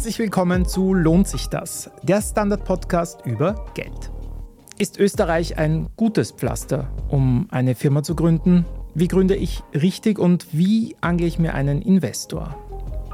Herzlich 0.00 0.18
willkommen 0.18 0.64
zu 0.64 0.94
Lohnt 0.94 1.28
sich 1.28 1.48
das? 1.48 1.90
Der 2.02 2.22
Standard-Podcast 2.22 3.26
über 3.26 3.66
Geld. 3.74 4.10
Ist 4.78 4.98
Österreich 4.98 5.58
ein 5.58 5.90
gutes 5.94 6.30
Pflaster, 6.30 6.90
um 7.10 7.48
eine 7.50 7.74
Firma 7.74 8.02
zu 8.02 8.14
gründen? 8.14 8.64
Wie 8.94 9.08
gründe 9.08 9.36
ich 9.36 9.62
richtig 9.74 10.18
und 10.18 10.46
wie 10.52 10.96
angehe 11.02 11.26
ich 11.26 11.38
mir 11.38 11.52
einen 11.52 11.82
Investor? 11.82 12.56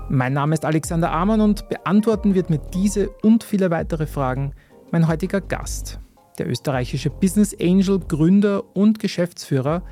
Mein 0.08 0.32
Name 0.32 0.54
ist 0.54 0.64
Alexander 0.64 1.10
Amann 1.10 1.40
und 1.40 1.68
beantworten 1.68 2.36
wird 2.36 2.50
mir 2.50 2.60
diese 2.72 3.08
und 3.08 3.42
viele 3.42 3.72
weitere 3.72 4.06
Fragen 4.06 4.52
mein 4.92 5.08
heutiger 5.08 5.40
Gast, 5.40 5.98
der 6.38 6.48
österreichische 6.48 7.10
Business 7.10 7.52
Angel, 7.60 7.98
Gründer 7.98 8.62
und 8.76 9.00
Geschäftsführer 9.00 9.82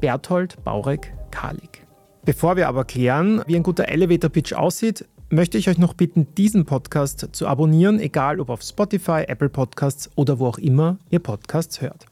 Berthold 0.00 0.64
Baurek-Kalik. 0.64 1.86
Bevor 2.24 2.56
wir 2.56 2.68
aber 2.68 2.86
klären, 2.86 3.42
wie 3.46 3.56
ein 3.56 3.62
guter 3.62 3.88
Elevator 3.88 4.30
Pitch 4.30 4.54
aussieht, 4.54 5.04
möchte 5.30 5.58
ich 5.58 5.68
euch 5.68 5.78
noch 5.78 5.94
bitten, 5.94 6.34
diesen 6.36 6.64
Podcast 6.64 7.28
zu 7.32 7.46
abonnieren, 7.46 8.00
egal 8.00 8.40
ob 8.40 8.50
auf 8.50 8.62
Spotify, 8.62 9.24
Apple 9.26 9.48
Podcasts 9.48 10.10
oder 10.14 10.38
wo 10.38 10.46
auch 10.46 10.58
immer 10.58 10.98
ihr 11.10 11.18
Podcasts 11.18 11.80
hört. 11.80 12.06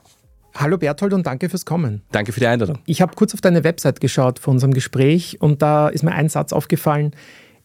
Hallo 0.54 0.78
Berthold 0.78 1.12
und 1.12 1.26
danke 1.26 1.48
fürs 1.48 1.66
Kommen. 1.66 2.02
Danke 2.12 2.32
für 2.32 2.40
die 2.40 2.46
Einladung. 2.46 2.78
Ich 2.86 3.02
habe 3.02 3.14
kurz 3.14 3.34
auf 3.34 3.40
deine 3.40 3.64
Website 3.64 4.00
geschaut 4.00 4.38
vor 4.38 4.52
unserem 4.52 4.72
Gespräch 4.72 5.40
und 5.40 5.60
da 5.62 5.88
ist 5.88 6.02
mir 6.02 6.12
ein 6.12 6.28
Satz 6.28 6.52
aufgefallen. 6.52 7.12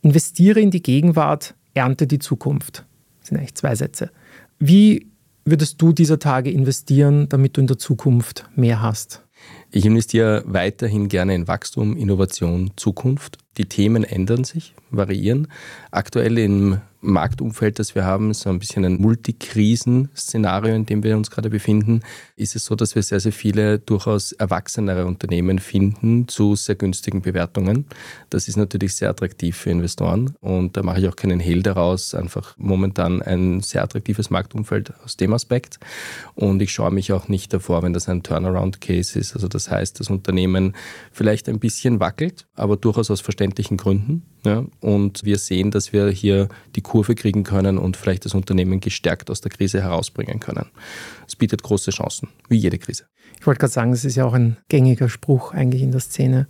Investiere 0.01 0.59
in 0.59 0.71
die 0.71 0.81
Gegenwart, 0.81 1.55
ernte 1.73 2.07
die 2.07 2.19
Zukunft. 2.19 2.85
Das 3.19 3.29
sind 3.29 3.37
eigentlich 3.37 3.55
zwei 3.55 3.75
Sätze. 3.75 4.11
Wie 4.59 5.07
würdest 5.45 5.81
du 5.81 5.93
dieser 5.93 6.19
Tage 6.19 6.51
investieren, 6.51 7.29
damit 7.29 7.57
du 7.57 7.61
in 7.61 7.67
der 7.67 7.77
Zukunft 7.77 8.45
mehr 8.55 8.81
hast? 8.81 9.23
Ich 9.71 9.85
investiere 9.85 10.43
weiterhin 10.45 11.07
gerne 11.07 11.33
in 11.33 11.47
Wachstum, 11.47 11.95
Innovation, 11.95 12.71
Zukunft. 12.75 13.37
Die 13.57 13.65
Themen 13.65 14.03
ändern 14.03 14.43
sich, 14.43 14.73
variieren. 14.91 15.47
Aktuell 15.91 16.37
im 16.37 16.81
Marktumfeld, 17.01 17.79
das 17.79 17.95
wir 17.95 18.05
haben, 18.05 18.33
so 18.33 18.49
ein 18.49 18.59
bisschen 18.59 18.85
ein 18.85 19.01
Multikrisen-Szenario, 19.01 20.73
in 20.75 20.85
dem 20.85 21.03
wir 21.03 21.17
uns 21.17 21.31
gerade 21.31 21.49
befinden, 21.49 22.01
ist 22.35 22.55
es 22.55 22.65
so, 22.65 22.75
dass 22.75 22.95
wir 22.95 23.03
sehr, 23.03 23.19
sehr 23.19 23.31
viele 23.31 23.79
durchaus 23.79 24.31
erwachsenere 24.31 25.05
Unternehmen 25.05 25.59
finden 25.59 26.27
zu 26.27 26.55
sehr 26.55 26.75
günstigen 26.75 27.21
Bewertungen. 27.21 27.85
Das 28.29 28.47
ist 28.47 28.57
natürlich 28.57 28.95
sehr 28.95 29.09
attraktiv 29.09 29.57
für 29.57 29.71
Investoren 29.71 30.35
und 30.41 30.77
da 30.77 30.83
mache 30.83 31.01
ich 31.01 31.07
auch 31.07 31.15
keinen 31.15 31.39
Hehl 31.39 31.63
daraus. 31.63 32.13
Einfach 32.13 32.55
momentan 32.57 33.21
ein 33.21 33.61
sehr 33.61 33.83
attraktives 33.83 34.29
Marktumfeld 34.29 34.93
aus 35.03 35.17
dem 35.17 35.33
Aspekt. 35.33 35.79
Und 36.35 36.61
ich 36.61 36.71
schaue 36.71 36.91
mich 36.91 37.11
auch 37.11 37.27
nicht 37.27 37.53
davor, 37.53 37.83
wenn 37.83 37.93
das 37.93 38.07
ein 38.07 38.23
Turnaround-Case 38.23 39.19
ist. 39.19 39.33
Also 39.33 39.47
das 39.47 39.69
heißt, 39.69 39.99
das 39.99 40.09
Unternehmen 40.09 40.75
vielleicht 41.11 41.49
ein 41.49 41.59
bisschen 41.59 41.99
wackelt, 41.99 42.47
aber 42.55 42.77
durchaus 42.77 43.11
aus 43.11 43.21
verständlichen 43.21 43.77
Gründen. 43.77 44.23
Ja, 44.43 44.65
und 44.79 45.23
wir 45.23 45.37
sehen, 45.37 45.69
dass 45.69 45.93
wir 45.93 46.09
hier 46.09 46.49
die 46.75 46.81
Kurve 46.81 47.13
kriegen 47.13 47.43
können 47.43 47.77
und 47.77 47.95
vielleicht 47.95 48.25
das 48.25 48.33
Unternehmen 48.33 48.79
gestärkt 48.79 49.29
aus 49.29 49.41
der 49.41 49.51
Krise 49.51 49.81
herausbringen 49.81 50.39
können. 50.39 50.65
Es 51.27 51.35
bietet 51.35 51.61
große 51.61 51.91
Chancen, 51.91 52.29
wie 52.49 52.57
jede 52.57 52.79
Krise. 52.79 53.05
Ich 53.39 53.45
wollte 53.45 53.59
gerade 53.59 53.73
sagen, 53.73 53.93
es 53.93 54.03
ist 54.03 54.15
ja 54.15 54.25
auch 54.25 54.33
ein 54.33 54.57
gängiger 54.67 55.09
Spruch 55.09 55.53
eigentlich 55.53 55.83
in 55.83 55.91
der 55.91 55.99
Szene. 55.99 56.47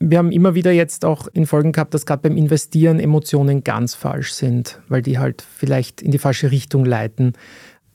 Wir 0.00 0.18
haben 0.18 0.30
immer 0.30 0.54
wieder 0.54 0.70
jetzt 0.70 1.04
auch 1.04 1.26
in 1.32 1.44
Folgen 1.44 1.72
gehabt, 1.72 1.92
dass 1.92 2.06
gerade 2.06 2.22
beim 2.22 2.36
Investieren 2.36 3.00
Emotionen 3.00 3.64
ganz 3.64 3.94
falsch 3.94 4.32
sind, 4.32 4.80
weil 4.88 5.02
die 5.02 5.18
halt 5.18 5.42
vielleicht 5.42 6.00
in 6.00 6.12
die 6.12 6.18
falsche 6.18 6.50
Richtung 6.50 6.84
leiten. 6.84 7.32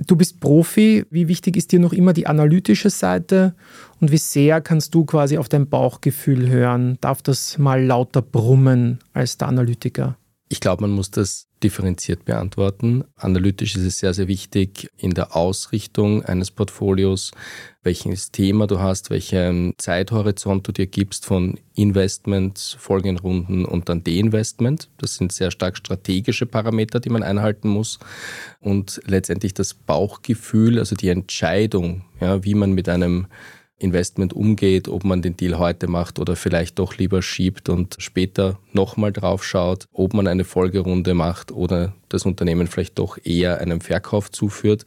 Du 0.07 0.15
bist 0.15 0.39
Profi. 0.39 1.05
Wie 1.09 1.27
wichtig 1.27 1.55
ist 1.57 1.71
dir 1.71 1.79
noch 1.79 1.93
immer 1.93 2.13
die 2.13 2.27
analytische 2.27 2.89
Seite? 2.89 3.55
Und 3.99 4.11
wie 4.11 4.17
sehr 4.17 4.61
kannst 4.61 4.93
du 4.95 5.05
quasi 5.05 5.37
auf 5.37 5.49
dein 5.49 5.69
Bauchgefühl 5.69 6.49
hören? 6.49 6.97
Darf 7.01 7.21
das 7.21 7.57
mal 7.57 7.83
lauter 7.83 8.21
brummen 8.21 8.99
als 9.13 9.37
der 9.37 9.47
Analytiker? 9.47 10.17
Ich 10.49 10.59
glaube, 10.59 10.81
man 10.81 10.91
muss 10.91 11.09
das 11.11 11.47
differenziert 11.63 12.25
beantworten. 12.25 13.05
Analytisch 13.15 13.75
ist 13.75 13.83
es 13.83 13.99
sehr, 13.99 14.13
sehr 14.13 14.27
wichtig 14.27 14.89
in 14.97 15.11
der 15.11 15.35
Ausrichtung 15.35 16.23
eines 16.23 16.51
Portfolios, 16.51 17.31
welches 17.81 18.31
Thema 18.31 18.67
du 18.67 18.79
hast, 18.79 19.09
welchen 19.09 19.73
Zeithorizont 19.77 20.67
du 20.67 20.71
dir 20.71 20.87
gibst 20.87 21.25
von 21.25 21.59
Investment, 21.75 22.77
folgenden 22.79 23.19
Runden 23.19 23.65
und 23.65 23.89
dann 23.89 24.03
Deinvestment. 24.03 24.89
Das 24.97 25.15
sind 25.15 25.31
sehr 25.31 25.51
stark 25.51 25.77
strategische 25.77 26.45
Parameter, 26.45 26.99
die 26.99 27.09
man 27.09 27.23
einhalten 27.23 27.69
muss. 27.69 27.99
Und 28.59 29.01
letztendlich 29.05 29.53
das 29.53 29.73
Bauchgefühl, 29.73 30.79
also 30.79 30.95
die 30.95 31.09
Entscheidung, 31.09 32.03
ja, 32.19 32.43
wie 32.43 32.55
man 32.55 32.73
mit 32.73 32.89
einem 32.89 33.27
Investment 33.83 34.33
umgeht, 34.33 34.87
ob 34.87 35.03
man 35.03 35.21
den 35.21 35.37
Deal 35.37 35.59
heute 35.59 35.87
macht 35.87 36.19
oder 36.19 36.35
vielleicht 36.35 36.79
doch 36.79 36.97
lieber 36.97 37.21
schiebt 37.21 37.69
und 37.69 37.95
später 37.99 38.59
nochmal 38.71 39.11
drauf 39.11 39.43
schaut, 39.43 39.87
ob 39.91 40.13
man 40.13 40.27
eine 40.27 40.45
Folgerunde 40.45 41.13
macht 41.13 41.51
oder 41.51 41.93
das 42.09 42.25
Unternehmen 42.25 42.67
vielleicht 42.67 42.97
doch 42.97 43.17
eher 43.23 43.59
einem 43.59 43.81
Verkauf 43.81 44.31
zuführt. 44.31 44.85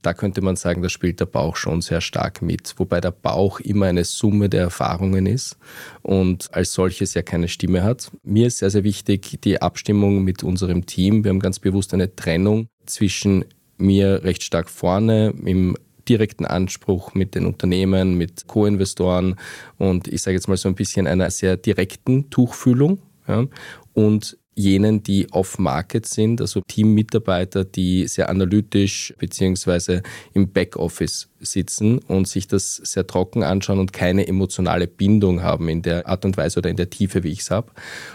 Da 0.00 0.14
könnte 0.14 0.42
man 0.42 0.54
sagen, 0.54 0.80
da 0.80 0.88
spielt 0.88 1.18
der 1.18 1.26
Bauch 1.26 1.56
schon 1.56 1.80
sehr 1.80 2.00
stark 2.00 2.40
mit, 2.40 2.74
wobei 2.76 3.00
der 3.00 3.10
Bauch 3.10 3.58
immer 3.58 3.86
eine 3.86 4.04
Summe 4.04 4.48
der 4.48 4.62
Erfahrungen 4.62 5.26
ist 5.26 5.58
und 6.02 6.54
als 6.54 6.72
solches 6.72 7.14
ja 7.14 7.22
keine 7.22 7.48
Stimme 7.48 7.82
hat. 7.82 8.10
Mir 8.22 8.46
ist 8.46 8.58
sehr, 8.58 8.70
sehr 8.70 8.84
wichtig 8.84 9.40
die 9.42 9.60
Abstimmung 9.60 10.22
mit 10.22 10.44
unserem 10.44 10.86
Team. 10.86 11.24
Wir 11.24 11.30
haben 11.30 11.40
ganz 11.40 11.58
bewusst 11.58 11.94
eine 11.94 12.14
Trennung 12.14 12.68
zwischen 12.86 13.44
mir 13.76 14.22
recht 14.22 14.44
stark 14.44 14.70
vorne 14.70 15.34
im 15.44 15.76
direkten 16.08 16.46
Anspruch 16.46 17.14
mit 17.14 17.34
den 17.34 17.46
Unternehmen, 17.46 18.16
mit 18.16 18.46
Co-Investoren 18.46 19.36
und 19.76 20.08
ich 20.08 20.22
sage 20.22 20.36
jetzt 20.36 20.48
mal 20.48 20.56
so 20.56 20.68
ein 20.68 20.74
bisschen 20.74 21.06
einer 21.06 21.30
sehr 21.30 21.56
direkten 21.56 22.30
Tuchfühlung 22.30 23.00
ja, 23.26 23.44
und 23.92 24.37
jenen, 24.58 25.02
die 25.04 25.30
off-market 25.30 26.04
sind, 26.04 26.40
also 26.40 26.60
Teammitarbeiter, 26.66 27.64
die 27.64 28.08
sehr 28.08 28.28
analytisch 28.28 29.14
beziehungsweise 29.18 30.02
im 30.34 30.50
Backoffice 30.50 31.28
sitzen 31.40 31.98
und 31.98 32.26
sich 32.26 32.48
das 32.48 32.76
sehr 32.76 33.06
trocken 33.06 33.44
anschauen 33.44 33.78
und 33.78 33.92
keine 33.92 34.26
emotionale 34.26 34.88
Bindung 34.88 35.42
haben 35.42 35.68
in 35.68 35.82
der 35.82 36.08
Art 36.08 36.24
und 36.24 36.36
Weise 36.36 36.58
oder 36.58 36.70
in 36.70 36.76
der 36.76 36.90
Tiefe, 36.90 37.22
wie 37.22 37.28
ich 37.28 37.40
es 37.40 37.50
habe. 37.52 37.70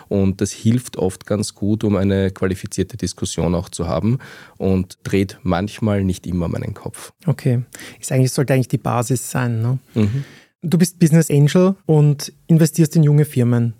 Und 0.09 0.41
das 0.41 0.51
hilft 0.51 0.97
oft 0.97 1.25
ganz 1.25 1.55
gut, 1.55 1.85
um 1.85 1.95
eine 1.95 2.31
qualifizierte 2.31 2.97
Diskussion 2.97 3.55
auch 3.55 3.69
zu 3.69 3.87
haben 3.87 4.19
und 4.57 4.97
dreht 5.03 5.39
manchmal 5.43 6.03
nicht 6.03 6.27
immer 6.27 6.49
meinen 6.49 6.73
Kopf. 6.73 7.13
Okay. 7.25 7.63
Ist 8.01 8.11
eigentlich, 8.11 8.33
sollte 8.33 8.53
eigentlich 8.53 8.67
die 8.67 8.77
Basis 8.77 9.31
sein. 9.31 9.61
Ne? 9.61 9.79
Mhm. 9.93 10.25
Du 10.61 10.77
bist 10.77 10.99
Business 10.99 11.29
Angel 11.29 11.75
und 11.85 12.33
investierst 12.47 12.95
in 12.97 13.03
junge 13.03 13.25
Firmen. 13.25 13.73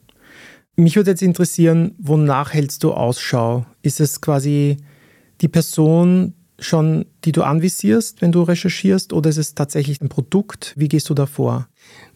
Mich 0.76 0.96
würde 0.96 1.12
jetzt 1.12 1.22
interessieren, 1.22 1.94
wonach 2.00 2.54
hältst 2.54 2.84
du 2.84 2.94
Ausschau? 2.94 3.66
Ist 3.84 4.00
es 4.00 4.22
quasi 4.22 4.78
die 5.42 5.48
Person 5.48 6.34
schon, 6.58 7.06
die 7.26 7.32
du 7.32 7.44
anvisierst, 7.44 8.22
wenn 8.22 8.32
du 8.32 8.42
recherchierst, 8.42 9.14
oder 9.14 9.30
ist 9.30 9.38
es 9.38 9.54
tatsächlich 9.54 10.02
ein 10.02 10.10
Produkt? 10.10 10.74
Wie 10.76 10.88
gehst 10.88 11.10
du 11.10 11.14
da 11.14 11.28
vor? 11.28 11.68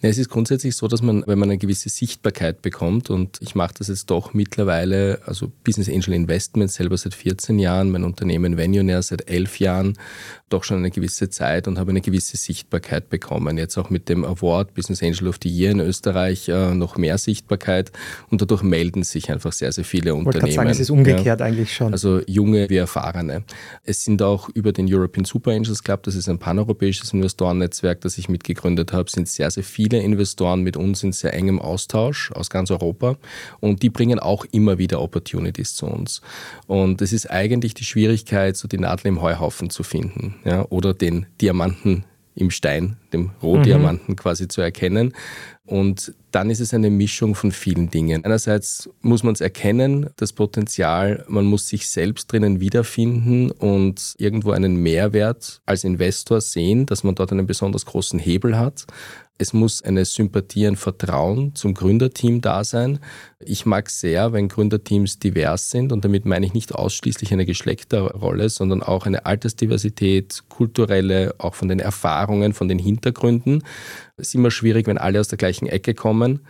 Ja, 0.01 0.09
es 0.09 0.19
ist 0.19 0.29
grundsätzlich 0.29 0.75
so, 0.75 0.87
dass 0.87 1.01
man, 1.01 1.23
wenn 1.25 1.39
man 1.39 1.49
eine 1.49 1.57
gewisse 1.57 1.89
Sichtbarkeit 1.89 2.61
bekommt, 2.61 3.09
und 3.09 3.39
ich 3.41 3.55
mache 3.55 3.73
das 3.79 3.87
jetzt 3.87 4.11
doch 4.11 4.33
mittlerweile, 4.33 5.21
also 5.25 5.51
Business 5.63 5.89
Angel 5.89 6.13
Investment 6.13 6.71
selber 6.71 6.97
seit 6.97 7.15
14 7.15 7.57
Jahren, 7.57 7.89
mein 7.89 8.03
Unternehmen 8.03 8.57
Venunaire 8.57 9.01
seit 9.01 9.27
11 9.27 9.59
Jahren, 9.59 9.97
doch 10.49 10.63
schon 10.63 10.77
eine 10.77 10.91
gewisse 10.91 11.29
Zeit 11.29 11.67
und 11.67 11.79
habe 11.79 11.89
eine 11.89 12.01
gewisse 12.01 12.37
Sichtbarkeit 12.37 13.09
bekommen. 13.09 13.57
Jetzt 13.57 13.77
auch 13.77 13.89
mit 13.89 14.07
dem 14.07 14.23
Award 14.23 14.75
Business 14.75 15.01
Angel 15.01 15.27
of 15.27 15.37
the 15.41 15.49
Year 15.49 15.71
in 15.71 15.79
Österreich 15.79 16.47
äh, 16.47 16.75
noch 16.75 16.97
mehr 16.97 17.17
Sichtbarkeit 17.17 17.91
und 18.29 18.41
dadurch 18.41 18.61
melden 18.61 19.03
sich 19.03 19.31
einfach 19.31 19.51
sehr, 19.51 19.71
sehr 19.71 19.83
viele 19.83 20.13
Unternehmen. 20.13 20.47
Ich 20.47 20.55
sagen, 20.55 20.69
es 20.69 20.79
ist 20.79 20.91
umgekehrt 20.91 21.39
ja. 21.39 21.45
eigentlich 21.45 21.73
schon. 21.73 21.91
Also 21.91 22.21
junge 22.27 22.69
wie 22.69 22.77
erfahrene. 22.77 23.43
Es 23.83 24.05
sind 24.05 24.21
auch 24.21 24.47
über 24.49 24.71
den 24.71 24.93
European 24.93 25.25
Super 25.25 25.51
Angels 25.51 25.83
Club, 25.83 26.03
das 26.03 26.15
ist 26.15 26.29
ein 26.29 26.37
paneuropäisches 26.37 27.13
Investorennetzwerk, 27.13 28.01
das 28.01 28.17
ich 28.19 28.29
mitgegründet 28.29 28.93
habe, 28.93 29.09
sind 29.09 29.27
sehr, 29.27 29.49
sehr 29.49 29.63
viele 29.63 29.86
Investoren 29.95 30.61
mit 30.61 30.75
uns 30.75 31.03
in 31.03 31.13
sehr 31.13 31.33
engem 31.33 31.59
Austausch 31.59 32.31
aus 32.33 32.49
ganz 32.49 32.69
Europa 32.69 33.17
und 33.59 33.81
die 33.81 33.89
bringen 33.89 34.19
auch 34.19 34.45
immer 34.51 34.77
wieder 34.77 35.01
Opportunities 35.01 35.75
zu 35.75 35.85
uns. 35.85 36.21
Und 36.67 37.01
es 37.01 37.13
ist 37.13 37.31
eigentlich 37.31 37.73
die 37.73 37.85
Schwierigkeit, 37.85 38.57
so 38.57 38.67
die 38.67 38.77
Nadel 38.77 39.07
im 39.07 39.21
Heuhaufen 39.21 39.69
zu 39.69 39.83
finden 39.83 40.35
ja, 40.43 40.65
oder 40.69 40.93
den 40.93 41.25
Diamanten 41.39 42.03
im 42.35 42.51
Stein, 42.51 42.97
dem 43.13 43.31
Rohdiamanten 43.41 44.13
mhm. 44.13 44.15
quasi 44.15 44.47
zu 44.47 44.61
erkennen. 44.61 45.13
Und 45.65 46.13
dann 46.31 46.49
ist 46.49 46.61
es 46.61 46.73
eine 46.73 46.89
Mischung 46.89 47.35
von 47.35 47.51
vielen 47.51 47.89
Dingen. 47.89 48.23
Einerseits 48.23 48.89
muss 49.01 49.23
man 49.23 49.33
es 49.33 49.41
erkennen, 49.41 50.09
das 50.15 50.31
Potenzial, 50.31 51.25
man 51.27 51.45
muss 51.45 51.67
sich 51.67 51.89
selbst 51.89 52.31
drinnen 52.31 52.61
wiederfinden 52.61 53.51
und 53.51 54.13
irgendwo 54.17 54.51
einen 54.51 54.77
Mehrwert 54.77 55.61
als 55.65 55.83
Investor 55.83 56.39
sehen, 56.39 56.85
dass 56.85 57.03
man 57.03 57.15
dort 57.15 57.33
einen 57.33 57.47
besonders 57.47 57.85
großen 57.85 58.17
Hebel 58.17 58.57
hat. 58.57 58.85
Es 59.39 59.53
muss 59.53 59.83
eine 59.83 60.03
Sympathie, 60.05 60.65
ein 60.65 60.75
Vertrauen 60.75 61.53
zum 61.53 61.73
Gründerteam 61.73 62.41
da 62.41 62.63
sein. 62.63 62.99
Ich 63.39 63.65
mag 63.65 63.89
sehr, 63.89 64.33
wenn 64.33 64.47
Gründerteams 64.47 65.19
divers 65.19 65.69
sind 65.69 65.91
und 65.91 66.03
damit 66.03 66.25
meine 66.25 66.45
ich 66.45 66.53
nicht 66.53 66.73
ausschließlich 66.73 67.33
eine 67.33 67.45
Geschlechterrolle, 67.45 68.49
sondern 68.49 68.81
auch 68.81 69.05
eine 69.05 69.25
Altersdiversität, 69.27 70.43
kulturelle, 70.49 71.35
auch 71.37 71.53
von 71.53 71.67
den 71.67 71.79
Erfahrungen, 71.79 72.53
von 72.53 72.67
den 72.67 72.79
Hintergründen. 72.79 72.96
Es 74.17 74.29
ist 74.29 74.35
immer 74.35 74.51
schwierig, 74.51 74.87
wenn 74.87 74.97
alle 74.97 75.19
aus 75.19 75.27
der 75.27 75.37
gleichen 75.37 75.67
Ecke 75.67 75.93
kommen. 75.93 76.41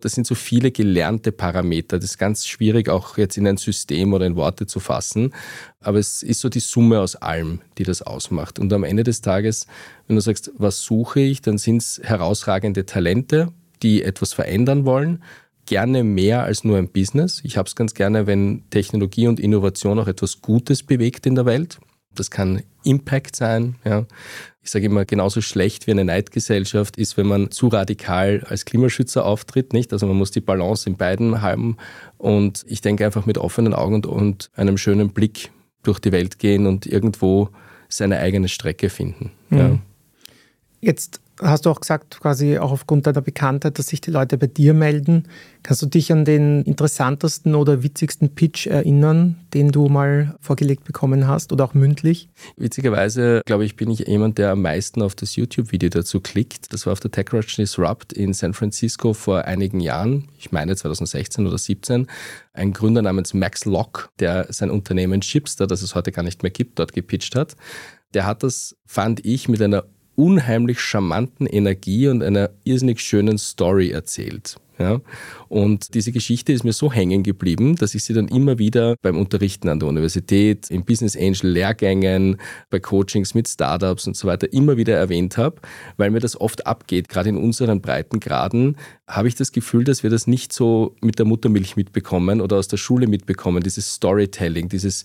Das 0.00 0.12
sind 0.12 0.28
so 0.28 0.36
viele 0.36 0.70
gelernte 0.70 1.32
Parameter. 1.32 1.98
Das 1.98 2.10
ist 2.10 2.18
ganz 2.18 2.46
schwierig, 2.46 2.88
auch 2.88 3.18
jetzt 3.18 3.36
in 3.36 3.48
ein 3.48 3.56
System 3.56 4.12
oder 4.12 4.26
in 4.26 4.36
Worte 4.36 4.66
zu 4.66 4.78
fassen. 4.78 5.34
Aber 5.80 5.98
es 5.98 6.22
ist 6.22 6.40
so 6.40 6.48
die 6.48 6.60
Summe 6.60 7.00
aus 7.00 7.16
allem, 7.16 7.60
die 7.78 7.82
das 7.82 8.02
ausmacht. 8.02 8.60
Und 8.60 8.72
am 8.72 8.84
Ende 8.84 9.02
des 9.02 9.22
Tages, 9.22 9.66
wenn 10.06 10.14
du 10.14 10.22
sagst, 10.22 10.52
was 10.56 10.82
suche 10.82 11.20
ich, 11.20 11.42
dann 11.42 11.58
sind 11.58 11.78
es 11.78 12.00
herausragende 12.04 12.86
Talente, 12.86 13.48
die 13.82 14.04
etwas 14.04 14.32
verändern 14.34 14.84
wollen. 14.84 15.22
Gerne 15.66 16.04
mehr 16.04 16.44
als 16.44 16.62
nur 16.62 16.78
ein 16.78 16.90
Business. 16.90 17.40
Ich 17.42 17.56
habe 17.56 17.66
es 17.66 17.74
ganz 17.74 17.94
gerne, 17.94 18.28
wenn 18.28 18.70
Technologie 18.70 19.26
und 19.26 19.40
Innovation 19.40 19.98
auch 19.98 20.08
etwas 20.08 20.40
Gutes 20.40 20.84
bewegt 20.84 21.26
in 21.26 21.34
der 21.34 21.44
Welt. 21.44 21.80
Das 22.18 22.30
kann 22.30 22.62
Impact 22.84 23.36
sein. 23.36 23.76
Ja. 23.84 24.06
Ich 24.62 24.70
sage 24.70 24.86
immer, 24.86 25.04
genauso 25.04 25.40
schlecht 25.40 25.86
wie 25.86 25.92
eine 25.92 26.04
Neidgesellschaft 26.04 26.96
ist, 26.96 27.16
wenn 27.16 27.26
man 27.26 27.50
zu 27.50 27.68
radikal 27.68 28.44
als 28.48 28.64
Klimaschützer 28.64 29.24
auftritt. 29.24 29.72
Nicht? 29.72 29.92
Also 29.92 30.06
man 30.06 30.16
muss 30.16 30.30
die 30.30 30.40
Balance 30.40 30.88
in 30.88 30.96
beiden 30.96 31.40
haben. 31.40 31.76
Und 32.18 32.64
ich 32.68 32.80
denke 32.80 33.04
einfach 33.06 33.26
mit 33.26 33.38
offenen 33.38 33.74
Augen 33.74 33.94
und, 33.94 34.06
und 34.06 34.50
einem 34.54 34.76
schönen 34.76 35.10
Blick 35.10 35.50
durch 35.82 35.98
die 35.98 36.12
Welt 36.12 36.38
gehen 36.38 36.66
und 36.66 36.86
irgendwo 36.86 37.50
seine 37.88 38.18
eigene 38.18 38.48
Strecke 38.48 38.90
finden. 38.90 39.32
Mhm. 39.50 39.58
Ja. 39.58 39.78
Jetzt 40.80 41.20
hast 41.40 41.66
du 41.66 41.70
auch 41.70 41.80
gesagt, 41.80 42.20
quasi 42.20 42.58
auch 42.58 42.72
aufgrund 42.72 43.06
deiner 43.06 43.20
Bekanntheit, 43.20 43.78
dass 43.78 43.88
sich 43.88 44.00
die 44.00 44.10
Leute 44.10 44.38
bei 44.38 44.46
dir 44.46 44.74
melden. 44.74 45.24
Kannst 45.62 45.82
du 45.82 45.86
dich 45.86 46.12
an 46.12 46.24
den 46.24 46.62
interessantesten 46.62 47.54
oder 47.54 47.82
witzigsten 47.82 48.34
Pitch 48.34 48.66
erinnern, 48.66 49.36
den 49.54 49.70
du 49.70 49.88
mal 49.88 50.36
vorgelegt 50.40 50.84
bekommen 50.84 51.26
hast 51.26 51.52
oder 51.52 51.64
auch 51.64 51.74
mündlich? 51.74 52.28
Witzigerweise, 52.56 53.42
glaube 53.46 53.64
ich, 53.64 53.76
bin 53.76 53.90
ich 53.90 54.00
jemand, 54.00 54.38
der 54.38 54.52
am 54.52 54.62
meisten 54.62 55.02
auf 55.02 55.14
das 55.14 55.36
YouTube-Video 55.36 55.90
dazu 55.90 56.20
klickt. 56.20 56.72
Das 56.72 56.86
war 56.86 56.92
auf 56.92 57.00
der 57.00 57.10
TechCrunch 57.10 57.56
Disrupt 57.56 58.12
in 58.12 58.32
San 58.32 58.54
Francisco 58.54 59.12
vor 59.12 59.44
einigen 59.44 59.80
Jahren, 59.80 60.28
ich 60.38 60.52
meine 60.52 60.74
2016 60.74 61.46
oder 61.46 61.56
2017, 61.56 62.06
ein 62.52 62.72
Gründer 62.72 63.02
namens 63.02 63.34
Max 63.34 63.64
Locke, 63.64 64.08
der 64.18 64.46
sein 64.52 64.70
Unternehmen 64.70 65.20
Chipster, 65.20 65.66
das 65.66 65.82
es 65.82 65.94
heute 65.94 66.12
gar 66.12 66.22
nicht 66.22 66.42
mehr 66.42 66.50
gibt, 66.50 66.78
dort 66.78 66.92
gepitcht 66.92 67.36
hat. 67.36 67.56
Der 68.14 68.26
hat 68.26 68.42
das, 68.42 68.76
fand 68.86 69.24
ich, 69.24 69.48
mit 69.48 69.60
einer 69.60 69.84
unheimlich 70.18 70.80
charmanten 70.80 71.46
Energie 71.46 72.08
und 72.08 72.24
einer 72.24 72.50
irrsinnig 72.64 73.00
schönen 73.00 73.38
Story 73.38 73.90
erzählt. 73.90 74.56
Ja? 74.76 75.00
Und 75.48 75.94
diese 75.94 76.10
Geschichte 76.10 76.52
ist 76.52 76.64
mir 76.64 76.72
so 76.72 76.92
hängen 76.92 77.22
geblieben, 77.22 77.76
dass 77.76 77.94
ich 77.94 78.02
sie 78.02 78.14
dann 78.14 78.26
immer 78.26 78.58
wieder 78.58 78.96
beim 79.00 79.16
Unterrichten 79.16 79.68
an 79.68 79.78
der 79.78 79.88
Universität, 79.88 80.70
in 80.70 80.84
Business 80.84 81.16
Angel 81.16 81.52
Lehrgängen, 81.52 82.38
bei 82.68 82.80
Coachings 82.80 83.34
mit 83.34 83.46
Startups 83.46 84.08
und 84.08 84.16
so 84.16 84.26
weiter 84.26 84.52
immer 84.52 84.76
wieder 84.76 84.96
erwähnt 84.96 85.36
habe, 85.36 85.60
weil 85.98 86.10
mir 86.10 86.20
das 86.20 86.40
oft 86.40 86.66
abgeht. 86.66 87.08
Gerade 87.08 87.28
in 87.28 87.36
unseren 87.36 87.80
Breitengraden 87.80 88.76
habe 89.06 89.28
ich 89.28 89.36
das 89.36 89.52
Gefühl, 89.52 89.84
dass 89.84 90.02
wir 90.02 90.10
das 90.10 90.26
nicht 90.26 90.52
so 90.52 90.96
mit 91.00 91.20
der 91.20 91.26
Muttermilch 91.26 91.76
mitbekommen 91.76 92.40
oder 92.40 92.56
aus 92.56 92.66
der 92.66 92.76
Schule 92.76 93.06
mitbekommen, 93.06 93.62
dieses 93.62 93.94
Storytelling, 93.94 94.68
dieses 94.68 95.04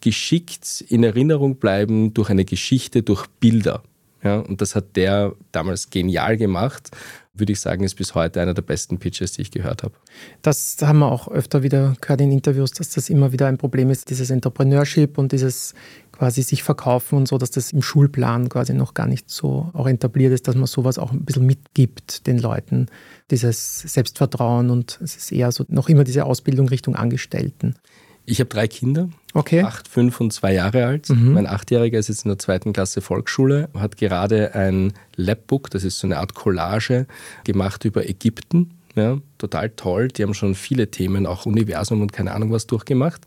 geschickt 0.00 0.84
in 0.88 1.02
Erinnerung 1.02 1.56
bleiben 1.56 2.14
durch 2.14 2.30
eine 2.30 2.44
Geschichte, 2.44 3.02
durch 3.02 3.26
Bilder. 3.40 3.82
Ja, 4.22 4.38
und 4.38 4.60
das 4.60 4.74
hat 4.76 4.96
der 4.96 5.34
damals 5.50 5.90
genial 5.90 6.36
gemacht. 6.36 6.90
Würde 7.34 7.52
ich 7.52 7.60
sagen, 7.60 7.82
ist 7.82 7.94
bis 7.94 8.14
heute 8.14 8.40
einer 8.40 8.54
der 8.54 8.62
besten 8.62 8.98
Pitches, 8.98 9.32
die 9.32 9.42
ich 9.42 9.50
gehört 9.50 9.82
habe. 9.82 9.94
Das 10.42 10.76
haben 10.82 10.98
wir 10.98 11.10
auch 11.10 11.28
öfter 11.28 11.62
wieder 11.62 11.96
gehört 12.00 12.20
in 12.20 12.30
Interviews, 12.30 12.72
dass 12.72 12.90
das 12.90 13.08
immer 13.08 13.32
wieder 13.32 13.46
ein 13.46 13.56
Problem 13.56 13.90
ist, 13.90 14.10
dieses 14.10 14.30
Entrepreneurship 14.30 15.16
und 15.16 15.32
dieses 15.32 15.74
quasi 16.12 16.42
sich 16.42 16.62
verkaufen 16.62 17.16
und 17.16 17.26
so, 17.26 17.38
dass 17.38 17.50
das 17.50 17.72
im 17.72 17.82
Schulplan 17.82 18.48
quasi 18.48 18.74
noch 18.74 18.94
gar 18.94 19.06
nicht 19.06 19.30
so 19.30 19.70
auch 19.72 19.88
etabliert 19.88 20.32
ist, 20.32 20.46
dass 20.46 20.54
man 20.54 20.66
sowas 20.66 20.98
auch 20.98 21.10
ein 21.10 21.24
bisschen 21.24 21.46
mitgibt 21.46 22.26
den 22.26 22.38
Leuten, 22.38 22.86
dieses 23.30 23.80
Selbstvertrauen 23.80 24.70
und 24.70 25.00
es 25.02 25.16
ist 25.16 25.32
eher 25.32 25.50
so 25.50 25.64
noch 25.68 25.88
immer 25.88 26.04
diese 26.04 26.26
Ausbildung 26.26 26.68
Richtung 26.68 26.94
Angestellten. 26.94 27.76
Ich 28.24 28.38
habe 28.38 28.48
drei 28.48 28.68
Kinder, 28.68 29.08
okay. 29.34 29.62
acht, 29.62 29.88
fünf 29.88 30.20
und 30.20 30.32
zwei 30.32 30.54
Jahre 30.54 30.86
alt. 30.86 31.08
Mhm. 31.08 31.32
Mein 31.32 31.46
Achtjähriger 31.46 31.98
ist 31.98 32.08
jetzt 32.08 32.24
in 32.24 32.28
der 32.28 32.38
zweiten 32.38 32.72
Klasse 32.72 33.00
Volksschule, 33.00 33.68
hat 33.74 33.96
gerade 33.96 34.54
ein 34.54 34.92
Labbook, 35.16 35.70
das 35.70 35.82
ist 35.82 35.98
so 35.98 36.06
eine 36.06 36.18
Art 36.18 36.34
Collage, 36.34 37.06
gemacht 37.44 37.84
über 37.84 38.08
Ägypten. 38.08 38.72
Ja, 38.94 39.18
total 39.38 39.70
toll. 39.70 40.08
Die 40.08 40.22
haben 40.22 40.34
schon 40.34 40.54
viele 40.54 40.90
Themen, 40.90 41.26
auch 41.26 41.46
Universum 41.46 42.02
und 42.02 42.12
keine 42.12 42.32
Ahnung 42.32 42.52
was 42.52 42.66
durchgemacht. 42.66 43.22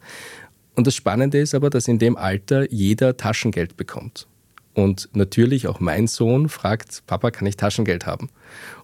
Und 0.76 0.86
das 0.86 0.94
Spannende 0.94 1.40
ist 1.40 1.56
aber, 1.56 1.70
dass 1.70 1.88
in 1.88 2.00
dem 2.00 2.18
Alter 2.18 2.72
jeder 2.72 3.18
Taschengeld 3.18 3.76
bekommt. 3.76 4.28
Und 4.76 5.08
natürlich 5.14 5.70
auch 5.70 5.80
mein 5.80 6.06
Sohn 6.06 6.50
fragt, 6.50 7.04
Papa, 7.08 7.32
kann 7.32 7.48
ich 7.48 7.56
Taschengeld 7.56 8.06
haben? 8.06 8.30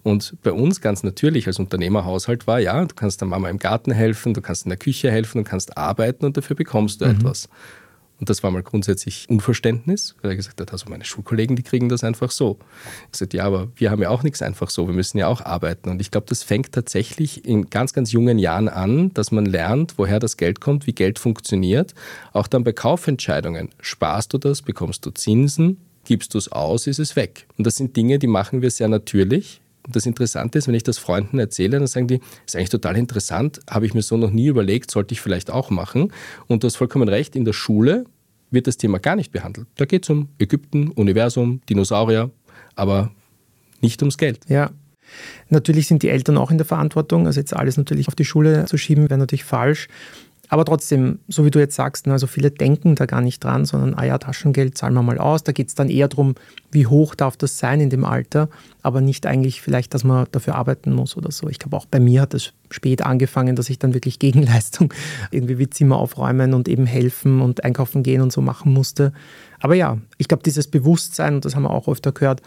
Und 0.03 0.37
bei 0.41 0.53
uns 0.53 0.79
ganz 0.79 1.03
natürlich 1.03 1.47
als 1.47 1.59
Unternehmerhaushalt 1.59 2.47
war, 2.47 2.59
ja, 2.59 2.85
du 2.85 2.95
kannst 2.95 3.19
der 3.19 3.27
Mama 3.27 3.49
im 3.49 3.59
Garten 3.59 3.91
helfen, 3.91 4.33
du 4.33 4.41
kannst 4.41 4.65
in 4.65 4.69
der 4.69 4.77
Küche 4.77 5.11
helfen, 5.11 5.43
du 5.43 5.49
kannst 5.49 5.77
arbeiten 5.77 6.25
und 6.25 6.37
dafür 6.37 6.55
bekommst 6.55 7.01
du 7.01 7.05
mhm. 7.05 7.11
etwas. 7.11 7.49
Und 8.21 8.29
das 8.29 8.43
war 8.43 8.51
mal 8.51 8.61
grundsätzlich 8.61 9.27
Unverständnis, 9.29 10.15
weil 10.21 10.29
er 10.29 10.35
gesagt 10.37 10.61
hat, 10.61 10.71
also 10.71 10.87
meine 10.91 11.03
Schulkollegen, 11.03 11.55
die 11.55 11.63
kriegen 11.63 11.89
das 11.89 12.03
einfach 12.03 12.29
so. 12.29 12.59
Ich 13.11 13.17
sagte, 13.17 13.37
ja, 13.37 13.45
aber 13.45 13.69
wir 13.75 13.89
haben 13.89 13.99
ja 13.99 14.09
auch 14.09 14.21
nichts 14.21 14.43
einfach 14.43 14.69
so, 14.69 14.85
wir 14.85 14.93
müssen 14.93 15.17
ja 15.17 15.25
auch 15.25 15.41
arbeiten. 15.41 15.89
Und 15.89 15.99
ich 15.99 16.11
glaube, 16.11 16.27
das 16.29 16.43
fängt 16.43 16.71
tatsächlich 16.71 17.45
in 17.45 17.71
ganz, 17.71 17.93
ganz 17.93 18.11
jungen 18.11 18.37
Jahren 18.37 18.69
an, 18.69 19.11
dass 19.15 19.31
man 19.31 19.47
lernt, 19.47 19.97
woher 19.97 20.19
das 20.19 20.37
Geld 20.37 20.61
kommt, 20.61 20.85
wie 20.85 20.93
Geld 20.93 21.17
funktioniert. 21.17 21.95
Auch 22.31 22.45
dann 22.45 22.63
bei 22.63 22.73
Kaufentscheidungen. 22.73 23.69
Sparst 23.79 24.33
du 24.33 24.37
das, 24.37 24.61
bekommst 24.61 25.03
du 25.03 25.09
Zinsen, 25.09 25.77
gibst 26.05 26.35
du 26.35 26.37
es 26.37 26.51
aus, 26.51 26.85
ist 26.85 26.99
es 26.99 27.15
weg. 27.15 27.47
Und 27.57 27.65
das 27.65 27.75
sind 27.75 27.97
Dinge, 27.97 28.19
die 28.19 28.27
machen 28.27 28.61
wir 28.61 28.69
sehr 28.69 28.87
natürlich. 28.87 29.61
Und 29.85 29.95
das 29.95 30.05
Interessante 30.05 30.57
ist, 30.57 30.67
wenn 30.67 30.75
ich 30.75 30.83
das 30.83 30.97
Freunden 30.97 31.39
erzähle, 31.39 31.79
dann 31.79 31.87
sagen 31.87 32.07
die, 32.07 32.19
ist 32.45 32.55
eigentlich 32.55 32.69
total 32.69 32.97
interessant, 32.97 33.59
habe 33.69 33.85
ich 33.85 33.93
mir 33.93 34.01
so 34.01 34.17
noch 34.17 34.31
nie 34.31 34.47
überlegt, 34.47 34.91
sollte 34.91 35.13
ich 35.13 35.21
vielleicht 35.21 35.49
auch 35.49 35.69
machen. 35.69 36.11
Und 36.47 36.63
du 36.63 36.67
hast 36.67 36.75
vollkommen 36.75 37.09
recht, 37.09 37.35
in 37.35 37.45
der 37.45 37.53
Schule 37.53 38.05
wird 38.51 38.67
das 38.67 38.77
Thema 38.77 38.99
gar 38.99 39.15
nicht 39.15 39.31
behandelt. 39.31 39.67
Da 39.75 39.85
geht 39.85 40.03
es 40.03 40.09
um 40.09 40.29
Ägypten, 40.37 40.89
Universum, 40.89 41.61
Dinosaurier, 41.69 42.29
aber 42.75 43.11
nicht 43.81 44.01
ums 44.01 44.17
Geld. 44.17 44.39
Ja. 44.47 44.71
Natürlich 45.49 45.87
sind 45.87 46.03
die 46.03 46.09
Eltern 46.09 46.37
auch 46.37 46.51
in 46.51 46.57
der 46.57 46.65
Verantwortung. 46.65 47.25
Also 47.27 47.39
jetzt 47.39 47.55
alles 47.55 47.77
natürlich 47.77 48.07
auf 48.07 48.15
die 48.15 48.25
Schule 48.25 48.65
zu 48.65 48.77
schieben, 48.77 49.09
wäre 49.09 49.17
natürlich 49.17 49.43
falsch. 49.43 49.87
Aber 50.51 50.65
trotzdem, 50.65 51.19
so 51.29 51.45
wie 51.45 51.49
du 51.49 51.59
jetzt 51.59 51.77
sagst, 51.77 52.07
ne, 52.07 52.13
also 52.13 52.27
viele 52.27 52.51
denken 52.51 52.95
da 52.95 53.05
gar 53.05 53.21
nicht 53.21 53.41
dran, 53.41 53.63
sondern, 53.63 53.93
ah 53.93 54.03
ja, 54.03 54.17
Taschengeld 54.17 54.77
zahlen 54.77 54.93
wir 54.93 55.01
mal 55.01 55.17
aus. 55.17 55.45
Da 55.45 55.53
geht 55.53 55.69
es 55.69 55.75
dann 55.75 55.89
eher 55.89 56.09
darum, 56.09 56.35
wie 56.73 56.87
hoch 56.87 57.15
darf 57.15 57.37
das 57.37 57.57
sein 57.57 57.79
in 57.79 57.89
dem 57.89 58.03
Alter, 58.03 58.49
aber 58.81 58.99
nicht 58.99 59.25
eigentlich 59.25 59.61
vielleicht, 59.61 59.93
dass 59.93 60.03
man 60.03 60.27
dafür 60.33 60.55
arbeiten 60.55 60.91
muss 60.91 61.15
oder 61.15 61.31
so. 61.31 61.47
Ich 61.47 61.57
glaube, 61.57 61.77
auch 61.77 61.85
bei 61.85 62.01
mir 62.01 62.19
hat 62.19 62.33
es 62.33 62.51
spät 62.69 63.01
angefangen, 63.01 63.55
dass 63.55 63.69
ich 63.69 63.79
dann 63.79 63.93
wirklich 63.93 64.19
Gegenleistung 64.19 64.93
irgendwie 65.31 65.57
wie 65.57 65.69
Zimmer 65.69 65.95
aufräumen 65.95 66.53
und 66.53 66.67
eben 66.67 66.85
helfen 66.85 67.39
und 67.39 67.63
einkaufen 67.63 68.03
gehen 68.03 68.19
und 68.19 68.33
so 68.33 68.41
machen 68.41 68.73
musste. 68.73 69.13
Aber 69.61 69.75
ja, 69.75 69.99
ich 70.17 70.27
glaube, 70.27 70.43
dieses 70.43 70.67
Bewusstsein, 70.67 71.35
und 71.35 71.45
das 71.45 71.55
haben 71.55 71.63
wir 71.63 71.71
auch 71.71 71.87
öfter 71.87 72.11
gehört, 72.11 72.41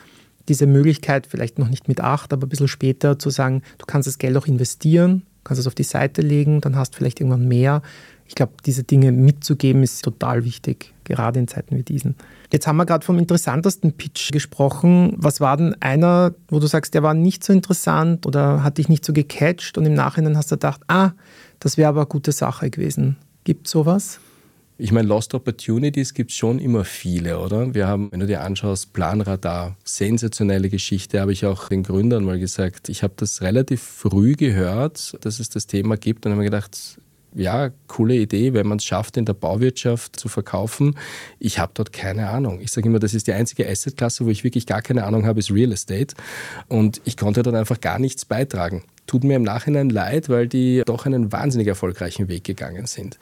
diese 0.50 0.66
Möglichkeit, 0.66 1.26
vielleicht 1.26 1.58
noch 1.58 1.70
nicht 1.70 1.88
mit 1.88 2.02
acht, 2.02 2.34
aber 2.34 2.46
ein 2.46 2.50
bisschen 2.50 2.68
später 2.68 3.18
zu 3.18 3.30
sagen, 3.30 3.62
du 3.78 3.87
kannst 3.87 4.06
das 4.06 4.18
Geld 4.18 4.37
auch 4.37 4.46
investieren, 4.46 5.23
kannst 5.44 5.60
es 5.60 5.66
auf 5.66 5.74
die 5.74 5.82
Seite 5.82 6.22
legen, 6.22 6.60
dann 6.60 6.76
hast 6.76 6.94
du 6.94 6.98
vielleicht 6.98 7.20
irgendwann 7.20 7.46
mehr. 7.46 7.82
Ich 8.26 8.34
glaube, 8.34 8.54
diese 8.64 8.84
Dinge 8.84 9.12
mitzugeben 9.12 9.82
ist 9.82 10.02
total 10.02 10.44
wichtig, 10.44 10.94
gerade 11.04 11.38
in 11.38 11.46
Zeiten 11.46 11.76
wie 11.76 11.82
diesen. 11.82 12.16
Jetzt 12.50 12.66
haben 12.66 12.76
wir 12.76 12.86
gerade 12.86 13.04
vom 13.04 13.18
interessantesten 13.18 13.92
Pitch 13.92 14.32
gesprochen. 14.32 15.12
Was 15.16 15.40
war 15.40 15.56
denn 15.56 15.76
einer, 15.80 16.34
wo 16.48 16.58
du 16.58 16.66
sagst, 16.66 16.94
der 16.94 17.02
war 17.02 17.12
nicht 17.12 17.44
so 17.44 17.52
interessant 17.52 18.26
oder 18.26 18.62
hat 18.62 18.78
dich 18.78 18.88
nicht 18.88 19.04
so 19.04 19.12
gecatcht 19.12 19.76
und 19.76 19.84
im 19.84 19.94
Nachhinein 19.94 20.36
hast 20.36 20.50
du 20.50 20.56
gedacht, 20.56 20.80
ah, 20.88 21.12
das 21.60 21.76
wäre 21.76 21.90
aber 21.90 22.00
eine 22.00 22.08
gute 22.08 22.32
Sache 22.32 22.70
gewesen. 22.70 23.16
Gibt 23.44 23.66
es 23.66 23.72
sowas? 23.72 24.20
Ich 24.76 24.90
meine, 24.90 25.07
Lost 25.07 25.35
Opportunities 25.35 26.14
gibt 26.14 26.33
es 26.33 26.37
schon 26.37 26.59
immer 26.59 26.85
viele, 26.85 27.38
oder? 27.38 27.75
Wir 27.75 27.87
haben, 27.87 28.11
wenn 28.11 28.19
du 28.19 28.26
dir 28.26 28.40
anschaust, 28.43 28.93
Planradar, 28.93 29.76
sensationelle 29.85 30.69
Geschichte, 30.69 31.21
habe 31.21 31.33
ich 31.33 31.47
auch 31.47 31.69
den 31.69 31.85
Gründern 31.85 32.25
mal 32.25 32.40
gesagt. 32.40 32.88
Ich 32.88 33.04
habe 33.04 33.14
das 33.16 33.40
relativ 33.40 33.81
früh 33.81 34.33
gehört, 34.33 35.16
dass 35.25 35.38
es 35.38 35.49
das 35.49 35.69
Thema 35.69 35.97
gibt 35.97 36.26
und 36.26 36.33
habe 36.33 36.40
mir 36.40 36.50
gedacht, 36.50 36.99
ja, 37.37 37.71
coole 37.87 38.16
Idee, 38.16 38.52
wenn 38.52 38.66
man 38.66 38.78
es 38.78 38.85
schafft, 38.85 39.16
in 39.16 39.25
der 39.25 39.35
Bauwirtschaft 39.35 40.19
zu 40.19 40.28
verkaufen. 40.28 40.97
Ich 41.38 41.61
habe 41.61 41.71
dort 41.75 41.93
keine 41.93 42.28
Ahnung. 42.31 42.61
Ich 42.61 42.73
sage 42.73 42.88
immer, 42.88 42.99
das 42.99 43.14
ist 43.14 43.28
die 43.28 43.33
einzige 43.33 43.69
Assetklasse, 43.69 44.26
wo 44.26 44.31
ich 44.31 44.43
wirklich 44.43 44.66
gar 44.66 44.83
keine 44.83 45.04
Ahnung 45.04 45.25
habe, 45.25 45.38
ist 45.38 45.52
Real 45.52 45.71
Estate. 45.71 46.16
Und 46.66 47.00
ich 47.04 47.16
konnte 47.16 47.45
dort 47.45 47.54
einfach 47.54 47.81
gar 47.81 48.00
nichts 48.00 48.25
beitragen. 48.25 48.83
Tut 49.06 49.23
mir 49.23 49.37
im 49.37 49.42
Nachhinein 49.42 49.90
leid, 49.90 50.28
weil 50.28 50.49
die 50.49 50.82
doch 50.87 51.04
einen 51.04 51.30
wahnsinnig 51.30 51.68
erfolgreichen 51.68 52.28
Weg 52.28 52.44
gegangen 52.44 52.87
sind. 52.87 53.18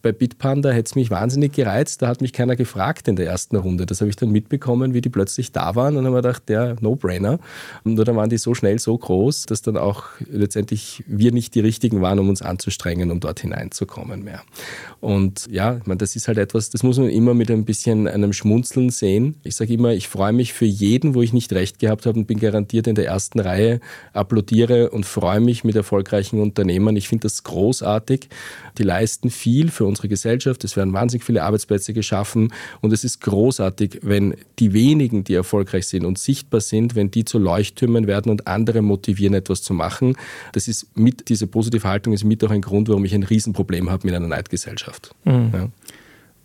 Bei 0.00 0.12
Bitpanda 0.12 0.70
hätte 0.70 0.90
es 0.90 0.94
mich 0.94 1.10
wahnsinnig 1.10 1.52
gereizt, 1.52 2.02
da 2.02 2.08
hat 2.08 2.20
mich 2.20 2.32
keiner 2.32 2.56
gefragt 2.56 3.08
in 3.08 3.16
der 3.16 3.26
ersten 3.26 3.56
Runde. 3.56 3.86
Das 3.86 4.00
habe 4.00 4.10
ich 4.10 4.16
dann 4.16 4.30
mitbekommen, 4.30 4.94
wie 4.94 5.00
die 5.00 5.08
plötzlich 5.08 5.50
da 5.50 5.74
waren 5.74 5.96
und 5.96 6.04
habe 6.04 6.14
mir 6.14 6.22
gedacht, 6.22 6.48
der 6.48 6.76
No-Brainer. 6.80 7.38
Nur 7.84 8.04
dann 8.04 8.14
waren 8.14 8.30
die 8.30 8.38
so 8.38 8.54
schnell, 8.54 8.78
so 8.78 8.96
groß, 8.96 9.46
dass 9.46 9.62
dann 9.62 9.76
auch 9.76 10.04
letztendlich 10.30 11.02
wir 11.08 11.32
nicht 11.32 11.54
die 11.54 11.60
Richtigen 11.60 12.00
waren, 12.00 12.18
um 12.18 12.28
uns 12.28 12.42
anzustrengen, 12.42 13.10
um 13.10 13.18
dort 13.18 13.40
hineinzukommen 13.40 14.22
mehr. 14.22 14.42
Und 15.00 15.48
ja, 15.50 15.78
ich 15.78 15.86
meine, 15.86 15.98
das 15.98 16.14
ist 16.16 16.28
halt 16.28 16.38
etwas, 16.38 16.70
das 16.70 16.82
muss 16.82 16.98
man 16.98 17.08
immer 17.08 17.34
mit 17.34 17.50
ein 17.50 17.64
bisschen 17.64 18.06
einem 18.06 18.32
Schmunzeln 18.32 18.90
sehen. 18.90 19.36
Ich 19.42 19.56
sage 19.56 19.72
immer, 19.72 19.94
ich 19.94 20.08
freue 20.08 20.32
mich 20.32 20.52
für 20.52 20.66
jeden, 20.66 21.14
wo 21.14 21.22
ich 21.22 21.32
nicht 21.32 21.52
recht 21.52 21.78
gehabt 21.78 22.06
habe 22.06 22.18
und 22.18 22.26
bin 22.26 22.38
garantiert 22.38 22.86
in 22.86 22.94
der 22.94 23.06
ersten 23.06 23.40
Reihe, 23.40 23.80
applaudiere 24.12 24.90
und 24.90 25.06
freue 25.06 25.23
freue 25.24 25.40
mich 25.40 25.64
mit 25.64 25.74
erfolgreichen 25.74 26.38
Unternehmern. 26.38 26.96
Ich 26.96 27.08
finde 27.08 27.22
das 27.22 27.44
großartig. 27.44 28.28
Die 28.76 28.82
leisten 28.82 29.30
viel 29.30 29.70
für 29.70 29.86
unsere 29.86 30.06
Gesellschaft. 30.06 30.62
Es 30.64 30.76
werden 30.76 30.92
wahnsinnig 30.92 31.24
viele 31.24 31.44
Arbeitsplätze 31.44 31.94
geschaffen. 31.94 32.52
Und 32.82 32.92
es 32.92 33.04
ist 33.04 33.22
großartig, 33.22 34.00
wenn 34.02 34.34
die 34.58 34.74
wenigen, 34.74 35.24
die 35.24 35.32
erfolgreich 35.32 35.86
sind 35.86 36.04
und 36.04 36.18
sichtbar 36.18 36.60
sind, 36.60 36.94
wenn 36.94 37.10
die 37.10 37.24
zu 37.24 37.38
Leuchttürmen 37.38 38.06
werden 38.06 38.30
und 38.30 38.46
andere 38.46 38.82
motivieren, 38.82 39.32
etwas 39.32 39.62
zu 39.62 39.72
machen. 39.72 40.14
Das 40.52 40.68
ist 40.68 40.94
mit, 40.94 41.30
diese 41.30 41.46
positive 41.46 41.88
Haltung 41.88 42.12
ist 42.12 42.24
mit 42.24 42.44
auch 42.44 42.50
ein 42.50 42.60
Grund, 42.60 42.90
warum 42.90 43.06
ich 43.06 43.14
ein 43.14 43.22
Riesenproblem 43.22 43.88
habe 43.88 44.06
mit 44.06 44.14
einer 44.14 44.28
Neidgesellschaft. 44.28 45.14
Mhm. 45.24 45.50
Ja 45.54 45.68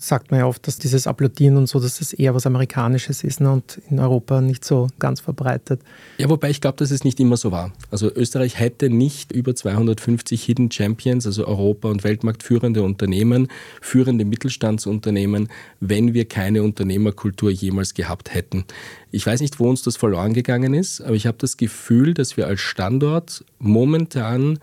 sagt 0.02 0.32
man 0.32 0.40
ja 0.40 0.46
oft, 0.46 0.66
dass 0.66 0.80
dieses 0.80 1.08
Applaudieren 1.08 1.58
und 1.58 1.68
so, 1.68 1.78
dass 1.78 2.00
das 2.00 2.14
eher 2.14 2.34
was 2.34 2.48
Amerikanisches 2.48 3.22
ist 3.26 3.42
ne, 3.42 3.52
und 3.52 3.82
in 3.90 4.00
Europa 4.00 4.40
nicht 4.40 4.64
so 4.64 4.88
ganz 4.98 5.20
verbreitet. 5.20 5.82
Ja, 6.18 6.30
wobei 6.30 6.50
ich 6.50 6.62
glaube, 6.62 6.78
dass 6.78 6.90
es 6.90 7.04
nicht 7.04 7.20
immer 7.20 7.36
so 7.36 7.52
war. 7.52 7.74
Also 7.92 8.10
Österreich 8.10 8.58
hätte 8.58 8.90
nicht 8.90 9.34
über 9.34 9.54
250 9.54 10.42
Hidden 10.42 10.72
Champions, 10.72 11.26
also 11.26 11.46
Europa- 11.46 11.90
und 11.90 12.06
Weltmarktführende 12.06 12.82
Unternehmen, 12.82 13.50
führende 13.82 14.24
Mittelstandsunternehmen, 14.24 15.50
wenn 15.82 16.14
wir 16.14 16.24
keine 16.24 16.64
Unternehmerkultur 16.64 17.52
jemals 17.52 17.94
gehabt 17.94 18.34
hätten. 18.34 18.64
Ich 19.12 19.28
weiß 19.28 19.42
nicht, 19.42 19.60
wo 19.60 19.70
uns 19.70 19.82
das 19.82 19.98
verloren 19.98 20.34
gegangen 20.34 20.74
ist, 20.74 21.02
aber 21.02 21.16
ich 21.16 21.28
habe 21.28 21.38
das 21.40 21.58
Gefühl, 21.58 22.14
dass 22.14 22.38
wir 22.38 22.48
als 22.48 22.62
Standort 22.62 23.44
momentan 23.60 24.60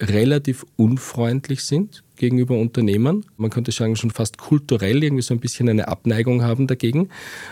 relativ 0.00 0.64
unfreundlich 0.76 1.64
sind 1.64 2.02
gegenüber 2.16 2.58
Unternehmern. 2.58 3.24
Man 3.36 3.50
könnte 3.50 3.72
sagen, 3.72 3.96
schon 3.96 4.10
fast 4.10 4.38
kulturell 4.38 5.02
irgendwie 5.02 5.22
so 5.22 5.34
ein 5.34 5.40
bisschen 5.40 5.68
eine 5.68 5.88
Abneigung 5.88 6.42
haben 6.42 6.66
dagegen. 6.66 7.10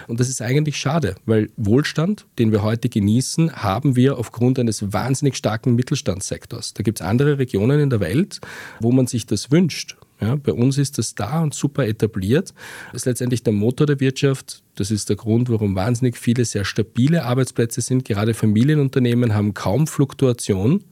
Und 0.09 0.21
das 0.21 0.29
ist 0.29 0.43
eigentlich 0.43 0.77
schade, 0.77 1.15
weil 1.27 1.51
Wohlstand, 1.57 2.27
den 2.39 2.51
wir 2.51 2.63
heute 2.63 2.89
genießen, 2.89 3.63
haben 3.63 3.97
wir 3.97 4.19
aufgrund 4.19 4.59
eines 4.59 4.93
wahnsinnig 4.93 5.37
starken 5.37 5.75
Mittelstandssektors. 5.75 6.75
Da 6.75 6.83
gibt 6.83 7.01
es 7.01 7.07
andere 7.07 7.39
Regionen 7.39 7.81
in 7.81 7.91
der 7.91 8.01
Welt, 8.01 8.41
wo 8.81 8.91
man 8.91 9.07
sich 9.07 9.27
das 9.27 9.51
wünscht. 9.51 9.97
Ja, 10.21 10.37
bei 10.37 10.53
uns 10.53 10.79
ist 10.79 10.97
das 10.97 11.15
da 11.15 11.43
und 11.43 11.55
super 11.55 11.87
etabliert. 11.87 12.55
Das 12.93 13.03
ist 13.03 13.07
letztendlich 13.07 13.43
der 13.43 13.53
Motor 13.53 13.87
der 13.87 14.01
Wirtschaft. 14.01 14.63
Das 14.77 14.91
ist 14.91 15.09
der 15.09 15.17
Grund, 15.17 15.51
warum 15.51 15.75
wahnsinnig 15.75 16.17
viele 16.17 16.45
sehr 16.45 16.65
stabile 16.65 17.25
Arbeitsplätze 17.25 17.81
sind. 17.81 18.05
Gerade 18.05 18.33
Familienunternehmen 18.33 19.35
haben 19.35 19.55
kaum 19.55 19.87
Fluktuation. 19.87 20.83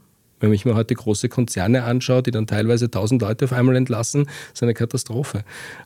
Wenn 0.43 0.53
ich 0.53 0.65
mir 0.65 0.75
heute 0.75 0.97
große 0.97 1.29
Konzerne 1.29 1.85
anschaue, 1.85 2.21
die 2.21 2.33
dann 2.33 2.49
teilweise 2.49 2.87
1000 2.87 3.23
Leute 3.23 3.45
auf 3.45 3.53
einmal 3.53 3.77
entlassen, 3.77 4.27
ist 4.53 4.61
eine 4.63 4.75
Katastrophe. 4.75 5.45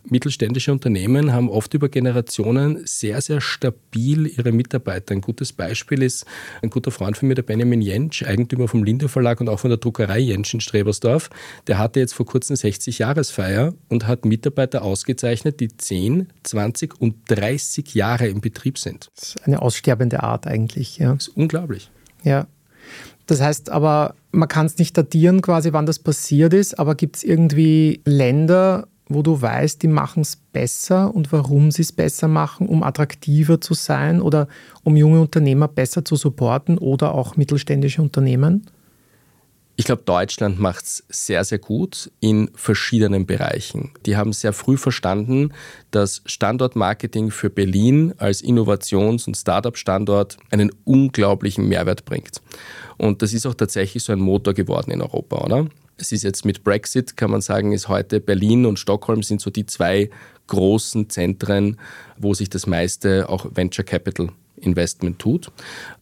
Mittelständische 0.08 0.72
Unternehmen 0.72 1.34
haben 1.34 1.50
oft 1.50 1.74
über 1.74 1.90
Generationen 1.90 2.80
sehr, 2.86 3.20
sehr 3.20 3.42
stabil 3.42 4.26
ihre 4.26 4.52
Mitarbeiter. 4.52 5.14
Ein 5.14 5.20
gutes 5.20 5.52
Beispiel 5.52 6.02
ist 6.02 6.24
ein 6.62 6.70
guter 6.70 6.90
Freund 6.90 7.18
von 7.18 7.28
mir, 7.28 7.34
der 7.34 7.42
Benjamin 7.42 7.82
Jentsch, 7.82 8.22
Eigentümer 8.22 8.66
vom 8.66 8.82
Linde 8.82 9.10
Verlag 9.10 9.42
und 9.42 9.50
auch 9.50 9.60
von 9.60 9.68
der 9.68 9.76
Druckerei 9.76 10.20
Jentsch 10.20 10.54
in 10.54 10.60
Strebersdorf. 10.60 11.28
Der 11.66 11.76
hatte 11.76 12.00
jetzt 12.00 12.14
vor 12.14 12.24
kurzem 12.24 12.56
60-Jahresfeier 12.56 13.74
und 13.90 14.06
hat 14.06 14.24
Mitarbeiter 14.24 14.80
ausgezeichnet, 14.80 15.60
die 15.60 15.68
10, 15.68 16.28
20 16.44 16.98
und 16.98 17.16
30 17.28 17.94
Jahre 17.94 18.26
im 18.28 18.40
Betrieb 18.40 18.78
sind. 18.78 19.10
Das 19.16 19.34
ist 19.34 19.46
eine 19.46 19.60
aussterbende 19.60 20.22
Art 20.22 20.46
eigentlich. 20.46 20.96
Ja. 20.96 21.12
Das 21.12 21.28
ist 21.28 21.36
unglaublich. 21.36 21.90
Ja. 22.22 22.46
Das 23.26 23.40
heißt 23.40 23.70
aber, 23.70 24.14
man 24.30 24.48
kann 24.48 24.66
es 24.66 24.78
nicht 24.78 24.96
datieren, 24.96 25.42
quasi, 25.42 25.72
wann 25.72 25.86
das 25.86 25.98
passiert 25.98 26.54
ist, 26.54 26.78
aber 26.78 26.94
gibt 26.94 27.16
es 27.16 27.24
irgendwie 27.24 28.00
Länder, 28.04 28.86
wo 29.08 29.22
du 29.22 29.40
weißt, 29.40 29.82
die 29.82 29.88
machen 29.88 30.22
es 30.22 30.36
besser 30.36 31.14
und 31.14 31.32
warum 31.32 31.70
sie 31.70 31.82
es 31.82 31.92
besser 31.92 32.28
machen, 32.28 32.68
um 32.68 32.82
attraktiver 32.82 33.60
zu 33.60 33.74
sein 33.74 34.20
oder 34.20 34.48
um 34.84 34.96
junge 34.96 35.20
Unternehmer 35.20 35.68
besser 35.68 36.04
zu 36.04 36.16
supporten 36.16 36.78
oder 36.78 37.14
auch 37.14 37.36
mittelständische 37.36 38.02
Unternehmen? 38.02 38.66
Ich 39.78 39.84
glaube, 39.84 40.02
Deutschland 40.06 40.58
macht 40.58 40.84
es 40.84 41.04
sehr, 41.10 41.44
sehr 41.44 41.58
gut 41.58 42.10
in 42.20 42.50
verschiedenen 42.54 43.26
Bereichen. 43.26 43.90
Die 44.06 44.16
haben 44.16 44.32
sehr 44.32 44.54
früh 44.54 44.78
verstanden, 44.78 45.52
dass 45.90 46.22
Standortmarketing 46.24 47.30
für 47.30 47.50
Berlin 47.50 48.14
als 48.16 48.42
Innovations- 48.42 49.26
und 49.26 49.36
Startup-Standort 49.36 50.38
einen 50.50 50.70
unglaublichen 50.84 51.68
Mehrwert 51.68 52.06
bringt. 52.06 52.40
Und 52.96 53.20
das 53.20 53.34
ist 53.34 53.44
auch 53.44 53.54
tatsächlich 53.54 54.02
so 54.02 54.14
ein 54.14 54.18
Motor 54.18 54.54
geworden 54.54 54.90
in 54.92 55.02
Europa, 55.02 55.44
oder? 55.44 55.66
Es 55.98 56.10
ist 56.10 56.24
jetzt 56.24 56.46
mit 56.46 56.64
Brexit, 56.64 57.18
kann 57.18 57.30
man 57.30 57.42
sagen, 57.42 57.72
ist 57.72 57.88
heute 57.88 58.20
Berlin 58.20 58.64
und 58.64 58.78
Stockholm 58.78 59.22
sind 59.22 59.42
so 59.42 59.50
die 59.50 59.66
zwei 59.66 60.08
großen 60.46 61.10
Zentren, 61.10 61.78
wo 62.16 62.32
sich 62.32 62.48
das 62.48 62.66
meiste 62.66 63.28
auch 63.28 63.46
Venture 63.54 63.84
Capital 63.84 64.30
Investment 64.56 65.18
tut. 65.18 65.50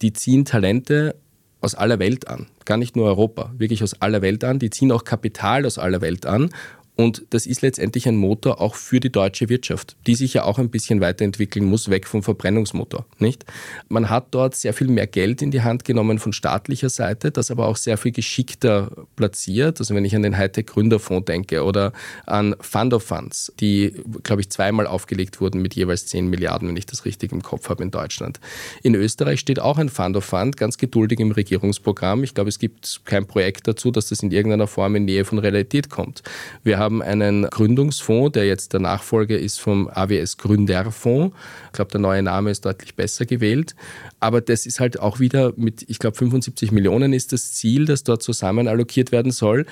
Die 0.00 0.12
ziehen 0.12 0.44
Talente 0.44 1.16
aus 1.64 1.75
aller 1.75 1.99
Welt 1.99 2.28
an. 2.28 2.47
Gar 2.64 2.76
nicht 2.76 2.97
nur 2.97 3.06
Europa, 3.06 3.52
wirklich 3.56 3.83
aus 3.83 4.00
aller 4.00 4.23
Welt 4.23 4.44
an. 4.44 4.59
Die 4.59 4.71
ziehen 4.71 4.92
auch 4.92 5.04
Kapital 5.04 5.66
aus 5.66 5.78
aller 5.78 6.00
Welt 6.00 6.26
an 6.26 6.50
und 6.96 7.24
das 7.30 7.46
ist 7.46 7.62
letztendlich 7.62 8.06
ein 8.06 8.16
Motor 8.16 8.60
auch 8.60 8.76
für 8.76 9.00
die 9.00 9.10
deutsche 9.10 9.48
Wirtschaft, 9.48 9.96
die 10.06 10.14
sich 10.14 10.34
ja 10.34 10.44
auch 10.44 10.60
ein 10.60 10.70
bisschen 10.70 11.00
weiterentwickeln 11.00 11.64
muss, 11.64 11.90
weg 11.90 12.06
vom 12.06 12.22
Verbrennungsmotor. 12.22 13.04
Nicht? 13.18 13.44
Man 13.88 14.10
hat 14.10 14.28
dort 14.30 14.54
sehr 14.54 14.72
viel 14.72 14.86
mehr 14.86 15.08
Geld 15.08 15.42
in 15.42 15.50
die 15.50 15.62
Hand 15.62 15.84
genommen 15.84 16.20
von 16.20 16.32
staatlicher 16.32 16.90
Seite, 16.90 17.32
das 17.32 17.50
aber 17.50 17.66
auch 17.66 17.76
sehr 17.76 17.96
viel 17.96 18.12
geschickter 18.12 19.06
platziert. 19.16 19.80
Also 19.80 19.94
wenn 19.96 20.04
ich 20.04 20.14
an 20.14 20.22
den 20.22 20.36
Hightech 20.36 20.66
Gründerfonds 20.66 21.24
denke 21.24 21.64
oder 21.64 21.92
an 22.26 22.54
Fund 22.60 22.94
of 22.94 23.02
Funds, 23.02 23.52
die, 23.58 23.94
glaube 24.22 24.42
ich, 24.42 24.50
zweimal 24.50 24.86
aufgelegt 24.86 25.40
wurden 25.40 25.62
mit 25.62 25.74
jeweils 25.74 26.06
10 26.06 26.28
Milliarden, 26.28 26.68
wenn 26.68 26.76
ich 26.76 26.86
das 26.86 27.04
richtig 27.04 27.32
im 27.32 27.42
Kopf 27.42 27.70
habe 27.70 27.82
in 27.82 27.90
Deutschland. 27.90 28.38
In 28.84 28.94
Österreich 28.94 29.40
steht 29.40 29.58
auch 29.58 29.78
ein 29.78 29.88
Fund 29.88 30.16
of 30.16 30.24
Fund, 30.24 30.56
ganz 30.56 30.78
geduldig 30.78 31.18
im 31.18 31.32
Regierungsprogramm. 31.32 32.22
Ich 32.22 32.34
glaube, 32.34 32.50
es 32.50 32.60
gibt 32.60 33.00
kein 33.04 33.26
Projekt 33.26 33.66
dazu, 33.66 33.90
dass 33.90 34.10
das 34.10 34.20
in 34.20 34.30
irgendeiner 34.30 34.68
Form 34.68 34.94
in 34.94 35.06
Nähe 35.06 35.24
von 35.24 35.40
Realität 35.40 35.90
kommt. 35.90 36.22
Wir 36.62 36.78
haben 36.78 36.83
einen 36.86 37.44
Gründungsfonds, 37.44 38.32
der 38.32 38.46
jetzt 38.46 38.72
der 38.72 38.80
Nachfolger 38.80 39.38
ist 39.38 39.60
vom 39.60 39.88
AWS 39.88 40.36
Gründerfonds. 40.38 41.34
Ich 41.66 41.72
glaube, 41.72 41.90
der 41.90 42.00
neue 42.00 42.22
Name 42.22 42.50
ist 42.50 42.64
deutlich 42.64 42.94
besser 42.94 43.26
gewählt. 43.26 43.74
Aber 44.20 44.40
das 44.40 44.66
ist 44.66 44.80
halt 44.80 44.98
auch 45.00 45.20
wieder 45.20 45.52
mit, 45.56 45.84
ich 45.88 45.98
glaube, 45.98 46.16
75 46.16 46.72
Millionen 46.72 47.12
ist 47.12 47.32
das 47.32 47.52
Ziel, 47.52 47.84
das 47.84 48.04
dort 48.04 48.22
zusammen 48.22 48.68
allokiert 48.68 49.12
werden 49.12 49.32
soll 49.32 49.66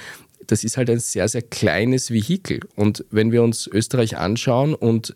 das 0.46 0.64
ist 0.64 0.76
halt 0.76 0.90
ein 0.90 0.98
sehr, 0.98 1.28
sehr 1.28 1.42
kleines 1.42 2.10
Vehikel. 2.10 2.60
Und 2.74 3.04
wenn 3.10 3.32
wir 3.32 3.42
uns 3.42 3.66
Österreich 3.66 4.16
anschauen 4.18 4.74
und 4.74 5.14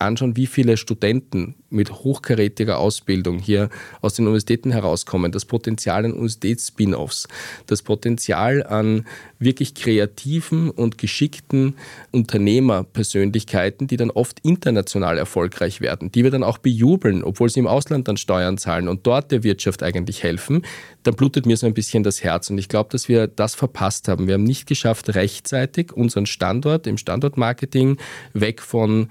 anschauen, 0.00 0.36
wie 0.36 0.46
viele 0.46 0.76
Studenten 0.76 1.54
mit 1.70 1.92
hochkarätiger 1.92 2.78
Ausbildung 2.78 3.38
hier 3.38 3.68
aus 4.00 4.14
den 4.14 4.26
Universitäten 4.26 4.70
herauskommen, 4.70 5.32
das 5.32 5.44
Potenzial 5.44 6.04
an 6.04 6.12
Universitäts-Spin-offs, 6.12 7.28
das 7.66 7.82
Potenzial 7.82 8.64
an 8.66 9.06
wirklich 9.38 9.74
kreativen 9.74 10.70
und 10.70 10.98
geschickten 10.98 11.74
Unternehmerpersönlichkeiten, 12.10 13.86
die 13.86 13.96
dann 13.96 14.10
oft 14.10 14.40
international 14.40 15.18
erfolgreich 15.18 15.80
werden, 15.80 16.10
die 16.10 16.24
wir 16.24 16.30
dann 16.30 16.42
auch 16.42 16.58
bejubeln, 16.58 17.22
obwohl 17.22 17.50
sie 17.50 17.60
im 17.60 17.66
Ausland 17.66 18.08
dann 18.08 18.16
Steuern 18.16 18.56
zahlen 18.58 18.88
und 18.88 19.06
dort 19.06 19.30
der 19.30 19.42
Wirtschaft 19.42 19.82
eigentlich 19.82 20.22
helfen, 20.22 20.62
dann 21.02 21.14
blutet 21.14 21.46
mir 21.46 21.56
so 21.56 21.66
ein 21.66 21.74
bisschen 21.74 22.02
das 22.02 22.24
Herz. 22.24 22.50
Und 22.50 22.58
ich 22.58 22.68
glaube, 22.68 22.90
dass 22.90 23.08
wir 23.08 23.26
das 23.26 23.54
verpasst 23.54 24.08
haben. 24.08 24.26
Wir 24.26 24.34
haben 24.34 24.44
nicht 24.44 24.66
geschafft, 24.66 25.14
rechtzeitig 25.14 25.92
unseren 25.92 26.26
Standort 26.26 26.86
im 26.86 26.96
Standortmarketing 26.96 27.98
weg 28.32 28.62
von 28.62 29.08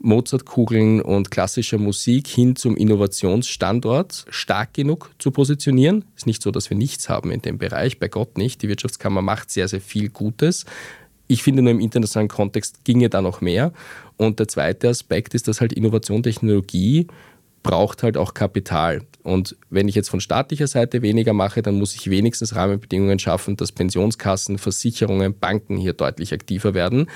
Mozartkugeln 0.00 1.00
und 1.02 1.30
klassischer 1.30 1.78
Musik 1.78 2.26
hin 2.26 2.56
zum 2.56 2.76
Innovationsstandort 2.76 4.24
stark 4.30 4.74
genug 4.74 5.10
zu 5.18 5.30
positionieren. 5.30 6.04
Ist 6.16 6.26
nicht 6.26 6.42
so, 6.42 6.50
dass 6.50 6.70
wir 6.70 6.76
nichts 6.76 7.08
haben 7.08 7.30
in 7.30 7.42
dem 7.42 7.58
Bereich, 7.58 7.98
bei 7.98 8.08
Gott 8.08 8.38
nicht. 8.38 8.62
Die 8.62 8.68
Wirtschaftskammer 8.68 9.22
macht 9.22 9.50
sehr, 9.50 9.68
sehr 9.68 9.80
viel 9.80 10.08
Gutes. 10.08 10.64
Ich 11.26 11.42
finde 11.42 11.62
nur 11.62 11.70
im 11.70 11.80
internationalen 11.80 12.28
Kontext 12.28 12.84
ginge 12.84 13.08
da 13.08 13.22
noch 13.22 13.40
mehr. 13.40 13.72
Und 14.16 14.38
der 14.38 14.48
zweite 14.48 14.88
Aspekt 14.88 15.34
ist, 15.34 15.48
dass 15.48 15.60
halt 15.60 15.72
Innovation, 15.72 16.22
Technologie 16.22 17.06
braucht 17.62 18.02
halt 18.02 18.16
auch 18.16 18.34
Kapital. 18.34 19.02
Und 19.22 19.56
wenn 19.68 19.88
ich 19.88 19.94
jetzt 19.94 20.08
von 20.08 20.20
staatlicher 20.20 20.66
Seite 20.66 21.02
weniger 21.02 21.32
mache, 21.32 21.62
dann 21.62 21.76
muss 21.76 21.94
ich 21.94 22.10
wenigstens 22.10 22.54
Rahmenbedingungen 22.54 23.18
schaffen, 23.18 23.56
dass 23.56 23.72
Pensionskassen, 23.72 24.58
Versicherungen, 24.58 25.38
Banken 25.38 25.76
hier 25.76 25.92
deutlich 25.92 26.32
aktiver 26.32 26.74
werden, 26.74 27.06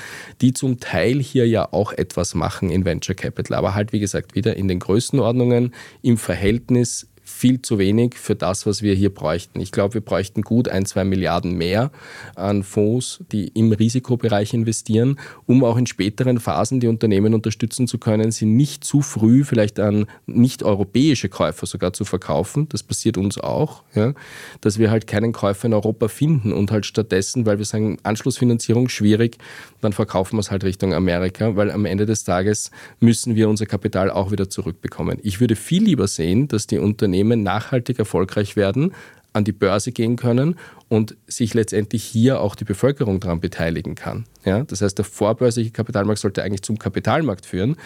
die 0.41 0.53
zum 0.53 0.81
Teil 0.81 1.21
hier 1.21 1.49
ja 1.49 1.73
auch 1.73 1.93
etwas 1.93 2.35
machen 2.35 2.71
in 2.71 2.85
Venture 2.85 3.15
Capital. 3.15 3.57
Aber 3.57 3.75
halt, 3.75 3.93
wie 3.93 4.01
gesagt, 4.01 4.35
wieder 4.35 4.57
in 4.57 4.69
den 4.69 4.79
Größenordnungen 4.79 5.75
im 6.03 6.19
Verhältnis 6.19 7.09
viel 7.35 7.61
zu 7.61 7.79
wenig 7.79 8.15
für 8.15 8.37
das, 8.37 8.65
was 8.65 8.81
wir 8.81 8.95
hier 8.95 9.13
bräuchten. 9.13 9.61
Ich 9.61 9.73
glaube, 9.73 9.95
wir 9.95 10.01
bräuchten 10.01 10.43
gut 10.43 10.69
ein, 10.69 10.87
zwei 10.87 11.05
Milliarden 11.05 11.57
mehr 11.57 11.91
an 12.37 12.63
Fonds, 12.63 13.25
die 13.33 13.49
im 13.49 13.73
Risikobereich 13.73 14.55
investieren, 14.55 15.19
um 15.45 15.65
auch 15.65 15.77
in 15.77 15.87
späteren 15.87 16.39
Phasen 16.39 16.79
die 16.79 16.87
Unternehmen 16.87 17.35
unterstützen 17.35 17.89
zu 17.89 17.99
können, 17.99 18.31
sie 18.31 18.47
nicht 18.47 18.85
zu 18.85 19.03
früh 19.03 19.43
vielleicht 19.45 19.81
an 19.81 20.07
nicht-europäische 20.27 21.29
Käufer 21.29 21.67
sogar 21.67 21.93
zu 21.93 22.05
verkaufen. 22.05 22.69
Das 22.69 22.85
passiert 22.85 23.19
uns 23.19 23.37
auch, 23.37 23.83
ja, 23.95 24.15
dass 24.61 24.79
wir 24.79 24.91
halt 24.91 25.09
keinen 25.09 25.33
Käufer 25.33 25.67
in 25.67 25.75
Europa 25.75 26.07
finden 26.09 26.53
und 26.53 26.71
halt 26.71 26.87
stattdessen, 26.87 27.47
weil 27.47 27.59
wir 27.59 27.65
sagen, 27.65 27.99
Anschlussfinanzierung 28.05 28.89
schwierig, 28.89 29.39
dann 29.81 29.93
verkaufen 29.93 30.37
wir 30.37 30.41
es 30.41 30.53
halt 30.53 30.63
Richtung 30.63 30.95
Amerika, 30.95 31.57
weil 31.57 31.73
am 31.73 31.85
Ende 31.85 32.07
des 32.07 32.23
Tages 32.23 32.71
müssen 33.01 33.35
wir 33.35 33.49
unser 33.49 33.67
Kapital 33.67 34.09
auch 34.11 34.31
wieder 34.31 34.49
zurückbekommen. 34.49 35.19
Ich 35.23 35.41
würde 35.41 35.57
viel 35.57 35.83
lieber 35.83 36.07
sehen, 36.07 36.47
dass 36.47 36.69
die 36.69 36.79
Unternehmen 36.79 37.24
Unternehmen 37.25 37.43
nachhaltig 37.43 37.99
erfolgreich 37.99 38.57
werden, 38.57 38.93
an 39.33 39.45
die 39.45 39.53
Börse 39.53 39.91
gehen 39.91 40.17
können 40.17 40.57
und 40.89 41.17
sich 41.27 41.55
letztendlich 41.55 42.05
hier 42.05 42.41
auch 42.41 42.55
die 42.55 42.65
Bevölkerung 42.65 43.19
daran 43.19 43.41
beteiligen 43.41 43.95
kann. 43.95 44.27
Ja? 44.45 44.63
Das 44.63 44.81
heißt, 44.81 44.97
der 44.97 45.05
vorbörsliche 45.05 45.71
Kapitalmarkt 45.71 46.21
sollte 46.21 46.43
eigentlich 46.43 46.63
zum 46.63 46.79
Kapitalmarkt 46.79 47.47
führen. 47.47 47.77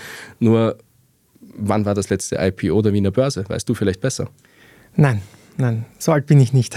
Nur, 0.41 0.77
wann 1.41 1.85
war 1.87 1.95
das 1.95 2.11
letzte 2.11 2.37
IPO 2.37 2.83
der 2.83 2.93
Wiener 2.93 3.11
Börse? 3.11 3.45
Weißt 3.49 3.69
du 3.69 3.75
vielleicht 3.75 4.01
besser? 4.01 4.29
Nein, 4.95 5.23
nein, 5.57 5.87
so 5.99 6.13
alt 6.13 6.27
bin 6.27 6.41
ich 6.41 6.53
nicht. 6.53 6.77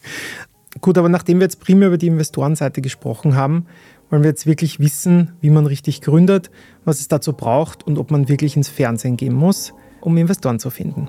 Gut, 0.80 0.98
aber 0.98 1.08
nachdem 1.08 1.38
wir 1.38 1.44
jetzt 1.44 1.60
primär 1.60 1.88
über 1.88 1.98
die 1.98 2.08
Investorenseite 2.08 2.82
gesprochen 2.82 3.36
haben, 3.36 3.66
wollen 4.10 4.22
wir 4.22 4.30
jetzt 4.30 4.46
wirklich 4.46 4.80
wissen, 4.80 5.32
wie 5.40 5.50
man 5.50 5.66
richtig 5.66 6.02
gründet, 6.02 6.50
was 6.84 7.00
es 7.00 7.08
dazu 7.08 7.32
braucht 7.32 7.86
und 7.86 7.98
ob 7.98 8.10
man 8.10 8.28
wirklich 8.28 8.56
ins 8.56 8.68
Fernsehen 8.68 9.16
gehen 9.16 9.34
muss, 9.34 9.72
um 10.00 10.16
Investoren 10.16 10.58
zu 10.58 10.70
finden. 10.70 11.08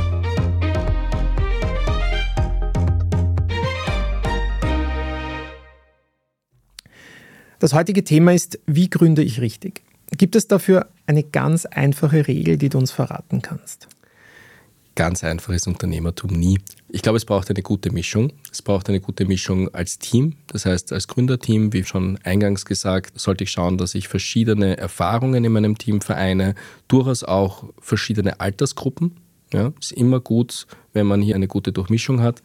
Das 7.61 7.75
heutige 7.75 8.03
Thema 8.03 8.33
ist, 8.33 8.57
wie 8.65 8.89
gründe 8.89 9.21
ich 9.21 9.39
richtig? 9.39 9.83
Gibt 10.17 10.35
es 10.35 10.47
dafür 10.47 10.87
eine 11.05 11.21
ganz 11.21 11.67
einfache 11.67 12.27
Regel, 12.27 12.57
die 12.57 12.69
du 12.69 12.79
uns 12.79 12.89
verraten 12.89 13.43
kannst? 13.43 13.87
Ganz 14.95 15.23
einfaches 15.23 15.67
Unternehmertum 15.67 16.31
nie. 16.31 16.57
Ich 16.89 17.03
glaube, 17.03 17.17
es 17.17 17.25
braucht 17.25 17.51
eine 17.51 17.61
gute 17.61 17.91
Mischung. 17.91 18.33
Es 18.51 18.63
braucht 18.63 18.89
eine 18.89 18.99
gute 18.99 19.25
Mischung 19.25 19.71
als 19.75 19.99
Team. 19.99 20.37
Das 20.47 20.65
heißt, 20.65 20.91
als 20.91 21.07
Gründerteam, 21.07 21.71
wie 21.71 21.83
schon 21.83 22.17
eingangs 22.23 22.65
gesagt, 22.65 23.19
sollte 23.19 23.43
ich 23.43 23.51
schauen, 23.51 23.77
dass 23.77 23.93
ich 23.93 24.07
verschiedene 24.07 24.77
Erfahrungen 24.77 25.45
in 25.45 25.51
meinem 25.51 25.77
Team 25.77 26.01
vereine, 26.01 26.55
durchaus 26.87 27.23
auch 27.23 27.65
verschiedene 27.79 28.39
Altersgruppen. 28.39 29.17
Ja, 29.53 29.73
ist 29.79 29.91
immer 29.91 30.19
gut, 30.19 30.65
wenn 30.93 31.07
man 31.07 31.21
hier 31.21 31.35
eine 31.35 31.47
gute 31.47 31.71
Durchmischung 31.73 32.21
hat. 32.21 32.41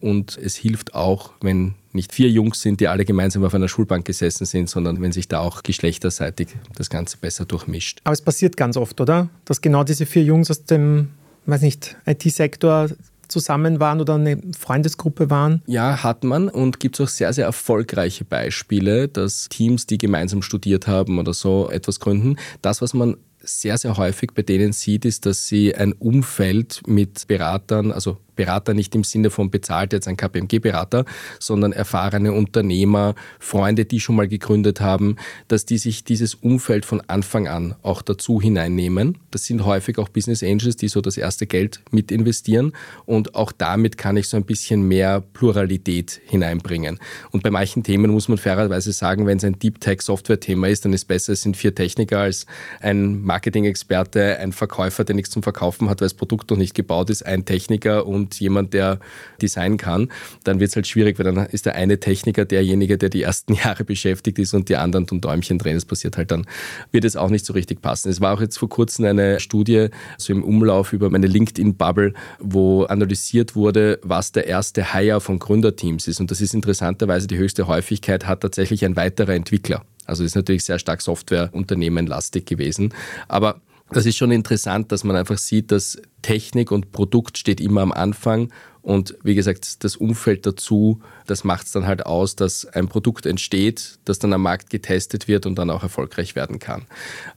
Und 0.00 0.36
es 0.36 0.56
hilft 0.56 0.94
auch, 0.94 1.32
wenn 1.40 1.74
nicht 1.92 2.12
vier 2.12 2.28
Jungs 2.28 2.60
sind, 2.60 2.80
die 2.80 2.88
alle 2.88 3.04
gemeinsam 3.04 3.44
auf 3.44 3.54
einer 3.54 3.68
Schulbank 3.68 4.04
gesessen 4.04 4.44
sind, 4.44 4.68
sondern 4.68 5.00
wenn 5.00 5.12
sich 5.12 5.28
da 5.28 5.40
auch 5.40 5.62
geschlechterseitig 5.62 6.48
das 6.74 6.90
Ganze 6.90 7.16
besser 7.18 7.44
durchmischt. 7.44 8.00
Aber 8.04 8.12
es 8.12 8.22
passiert 8.22 8.56
ganz 8.56 8.76
oft, 8.76 9.00
oder? 9.00 9.28
Dass 9.44 9.60
genau 9.60 9.84
diese 9.84 10.06
vier 10.06 10.22
Jungs 10.22 10.50
aus 10.50 10.64
dem, 10.64 11.08
weiß 11.46 11.62
nicht, 11.62 11.96
IT-Sektor 12.06 12.90
zusammen 13.28 13.78
waren 13.78 14.00
oder 14.00 14.14
eine 14.14 14.40
Freundesgruppe 14.58 15.30
waren? 15.30 15.62
Ja, 15.66 16.02
hat 16.02 16.24
man 16.24 16.48
und 16.48 16.80
gibt 16.80 16.98
es 16.98 17.06
auch 17.06 17.10
sehr, 17.10 17.32
sehr 17.32 17.44
erfolgreiche 17.44 18.24
Beispiele, 18.24 19.08
dass 19.08 19.48
Teams, 19.48 19.86
die 19.86 19.98
gemeinsam 19.98 20.42
studiert 20.42 20.86
haben 20.86 21.18
oder 21.18 21.34
so 21.34 21.70
etwas 21.70 22.00
gründen. 22.00 22.36
Das, 22.62 22.82
was 22.82 22.94
man 22.94 23.16
sehr, 23.48 23.78
sehr 23.78 23.96
häufig 23.96 24.30
bei 24.34 24.42
denen 24.42 24.72
sieht, 24.72 25.04
ist, 25.04 25.26
dass 25.26 25.48
sie 25.48 25.74
ein 25.74 25.92
Umfeld 25.92 26.82
mit 26.86 27.26
Beratern, 27.26 27.92
also 27.92 28.18
Berater 28.38 28.72
nicht 28.72 28.94
im 28.94 29.04
Sinne 29.04 29.30
von 29.30 29.50
bezahlt 29.50 29.92
jetzt 29.92 30.06
ein 30.06 30.16
KPMG-Berater, 30.16 31.04
sondern 31.40 31.72
erfahrene 31.72 32.32
Unternehmer, 32.32 33.16
Freunde, 33.40 33.84
die 33.84 34.00
schon 34.00 34.14
mal 34.14 34.28
gegründet 34.28 34.80
haben, 34.80 35.16
dass 35.48 35.66
die 35.66 35.76
sich 35.76 36.04
dieses 36.04 36.36
Umfeld 36.36 36.86
von 36.86 37.02
Anfang 37.08 37.48
an 37.48 37.74
auch 37.82 38.00
dazu 38.00 38.40
hineinnehmen. 38.40 39.18
Das 39.32 39.44
sind 39.44 39.64
häufig 39.64 39.98
auch 39.98 40.08
Business 40.08 40.44
Angels, 40.44 40.76
die 40.76 40.86
so 40.86 41.00
das 41.00 41.16
erste 41.16 41.46
Geld 41.46 41.80
mit 41.90 42.12
investieren 42.12 42.72
und 43.06 43.34
auch 43.34 43.50
damit 43.50 43.98
kann 43.98 44.16
ich 44.16 44.28
so 44.28 44.36
ein 44.36 44.44
bisschen 44.44 44.86
mehr 44.86 45.20
Pluralität 45.20 46.20
hineinbringen. 46.24 47.00
Und 47.32 47.42
bei 47.42 47.50
manchen 47.50 47.82
Themen 47.82 48.12
muss 48.12 48.28
man 48.28 48.38
fairerweise 48.38 48.92
sagen, 48.92 49.26
wenn 49.26 49.38
es 49.38 49.44
ein 49.44 49.58
Deep 49.58 49.80
Tech 49.80 50.00
Software-Thema 50.00 50.68
ist, 50.68 50.84
dann 50.84 50.92
ist 50.92 51.06
besser, 51.06 51.32
es 51.32 51.42
sind 51.42 51.56
vier 51.56 51.74
Techniker 51.74 52.20
als 52.20 52.46
ein 52.80 53.20
Marketing-Experte, 53.38 54.38
ein 54.38 54.50
Verkäufer, 54.50 55.04
der 55.04 55.14
nichts 55.14 55.30
zum 55.30 55.44
Verkaufen 55.44 55.88
hat, 55.88 56.00
weil 56.00 56.06
das 56.06 56.14
Produkt 56.14 56.50
noch 56.50 56.56
nicht 56.56 56.74
gebaut 56.74 57.08
ist, 57.08 57.24
ein 57.24 57.44
Techniker 57.44 58.04
und 58.04 58.40
jemand, 58.40 58.74
der 58.74 58.98
Design 59.40 59.76
kann, 59.76 60.10
dann 60.42 60.58
wird 60.58 60.70
es 60.70 60.76
halt 60.76 60.88
schwierig, 60.88 61.20
weil 61.20 61.32
dann 61.32 61.46
ist 61.46 61.64
der 61.64 61.76
eine 61.76 62.00
Techniker 62.00 62.44
derjenige, 62.44 62.98
der 62.98 63.10
die 63.10 63.22
ersten 63.22 63.54
Jahre 63.64 63.84
beschäftigt 63.84 64.40
ist 64.40 64.54
und 64.54 64.68
die 64.68 64.76
anderen 64.76 65.06
tun 65.06 65.20
Däumchen 65.20 65.58
drehen. 65.58 65.76
Das 65.76 65.84
passiert 65.84 66.16
halt 66.16 66.32
dann, 66.32 66.46
wird 66.90 67.04
es 67.04 67.14
auch 67.14 67.30
nicht 67.30 67.46
so 67.46 67.52
richtig 67.52 67.80
passen. 67.80 68.10
Es 68.10 68.20
war 68.20 68.34
auch 68.34 68.40
jetzt 68.40 68.58
vor 68.58 68.68
kurzem 68.68 69.04
eine 69.04 69.38
Studie 69.38 69.88
so 70.16 70.32
im 70.32 70.42
Umlauf 70.42 70.92
über 70.92 71.08
meine 71.08 71.28
LinkedIn-Bubble, 71.28 72.14
wo 72.40 72.84
analysiert 72.84 73.54
wurde, 73.54 74.00
was 74.02 74.32
der 74.32 74.48
erste 74.48 74.92
Hire 74.94 75.20
von 75.20 75.38
Gründerteams 75.38 76.08
ist. 76.08 76.18
Und 76.18 76.32
das 76.32 76.40
ist 76.40 76.54
interessanterweise 76.54 77.28
die 77.28 77.38
höchste 77.38 77.68
Häufigkeit 77.68 78.26
hat 78.26 78.40
tatsächlich 78.40 78.84
ein 78.84 78.96
weiterer 78.96 79.34
Entwickler. 79.34 79.84
Also 80.08 80.24
ist 80.24 80.34
natürlich 80.34 80.64
sehr 80.64 80.78
stark 80.78 81.02
Software-Unternehmen-lastig 81.02 82.46
gewesen. 82.46 82.94
Aber 83.28 83.60
das 83.90 84.06
ist 84.06 84.16
schon 84.16 84.32
interessant, 84.32 84.92
dass 84.92 85.04
man 85.04 85.16
einfach 85.16 85.38
sieht, 85.38 85.70
dass 85.70 86.00
Technik 86.22 86.70
und 86.70 86.92
Produkt 86.92 87.38
steht 87.38 87.60
immer 87.60 87.82
am 87.82 87.92
Anfang 87.92 88.52
und 88.88 89.18
wie 89.22 89.34
gesagt, 89.34 89.84
das 89.84 89.96
Umfeld 89.96 90.46
dazu, 90.46 91.02
das 91.26 91.44
macht 91.44 91.66
es 91.66 91.72
dann 91.72 91.86
halt 91.86 92.06
aus, 92.06 92.36
dass 92.36 92.64
ein 92.64 92.88
Produkt 92.88 93.26
entsteht, 93.26 93.98
das 94.06 94.18
dann 94.18 94.32
am 94.32 94.40
Markt 94.40 94.70
getestet 94.70 95.28
wird 95.28 95.44
und 95.44 95.58
dann 95.58 95.68
auch 95.68 95.82
erfolgreich 95.82 96.34
werden 96.34 96.58
kann. 96.58 96.86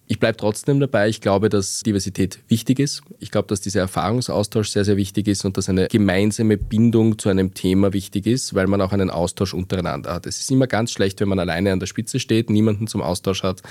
Ich 0.07 0.17
bleibe 0.17 0.37
trotzdem 0.37 0.79
dabei. 0.79 1.09
Ich 1.09 1.19
glaube, 1.19 1.49
dass 1.49 1.83
Diversität 1.83 2.39
wichtig 2.47 2.79
ist. 2.79 3.01
Ich 3.19 3.31
glaube, 3.31 3.49
dass 3.49 3.59
dieser 3.59 3.81
Erfahrungsaustausch 3.81 4.69
sehr, 4.69 4.85
sehr 4.85 4.95
wichtig 4.95 5.27
ist 5.27 5.43
und 5.43 5.57
dass 5.57 5.67
eine 5.67 5.89
gemeinsame 5.89 6.57
Bindung 6.57 7.19
zu 7.19 7.27
einem 7.27 7.53
Thema 7.53 7.91
wichtig 7.91 8.27
ist, 8.27 8.53
weil 8.53 8.67
man 8.67 8.79
auch 8.79 8.93
einen 8.93 9.09
Austausch 9.09 9.53
untereinander 9.53 10.13
hat. 10.13 10.27
Es 10.27 10.39
ist 10.39 10.51
immer 10.51 10.67
ganz 10.67 10.93
schlecht, 10.93 11.19
wenn 11.19 11.27
man 11.27 11.39
alleine 11.39 11.73
an 11.73 11.81
der 11.81 11.87
Spitze 11.87 12.21
steht, 12.21 12.49
niemanden 12.49 12.87
zum 12.87 13.01
Austausch 13.01 13.43
hat 13.43 13.61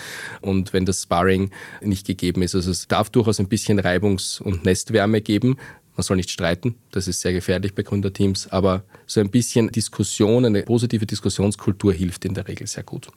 und 0.42 0.74
wenn 0.74 0.84
das 0.84 1.04
Sparring 1.04 1.50
nicht 1.80 2.06
gegeben 2.06 2.42
ist. 2.42 2.54
Also 2.54 2.70
es 2.72 2.88
darf 2.88 3.08
durchaus 3.08 3.40
ein 3.40 3.48
bisschen 3.48 3.80
Reibungs- 3.80 4.40
und 4.42 4.66
Nestwärme 4.66 5.22
geben, 5.22 5.56
man 6.00 6.04
soll 6.04 6.16
nicht 6.16 6.30
streiten, 6.30 6.76
das 6.92 7.08
ist 7.08 7.20
sehr 7.20 7.34
gefährlich 7.34 7.74
bei 7.74 7.82
Gründerteams, 7.82 8.48
aber 8.48 8.84
so 9.06 9.20
ein 9.20 9.30
bisschen 9.30 9.70
Diskussion, 9.70 10.46
eine 10.46 10.62
positive 10.62 11.04
Diskussionskultur 11.04 11.92
hilft 11.92 12.24
in 12.24 12.32
der 12.32 12.48
Regel 12.48 12.66
sehr 12.66 12.84
gut. 12.84 13.08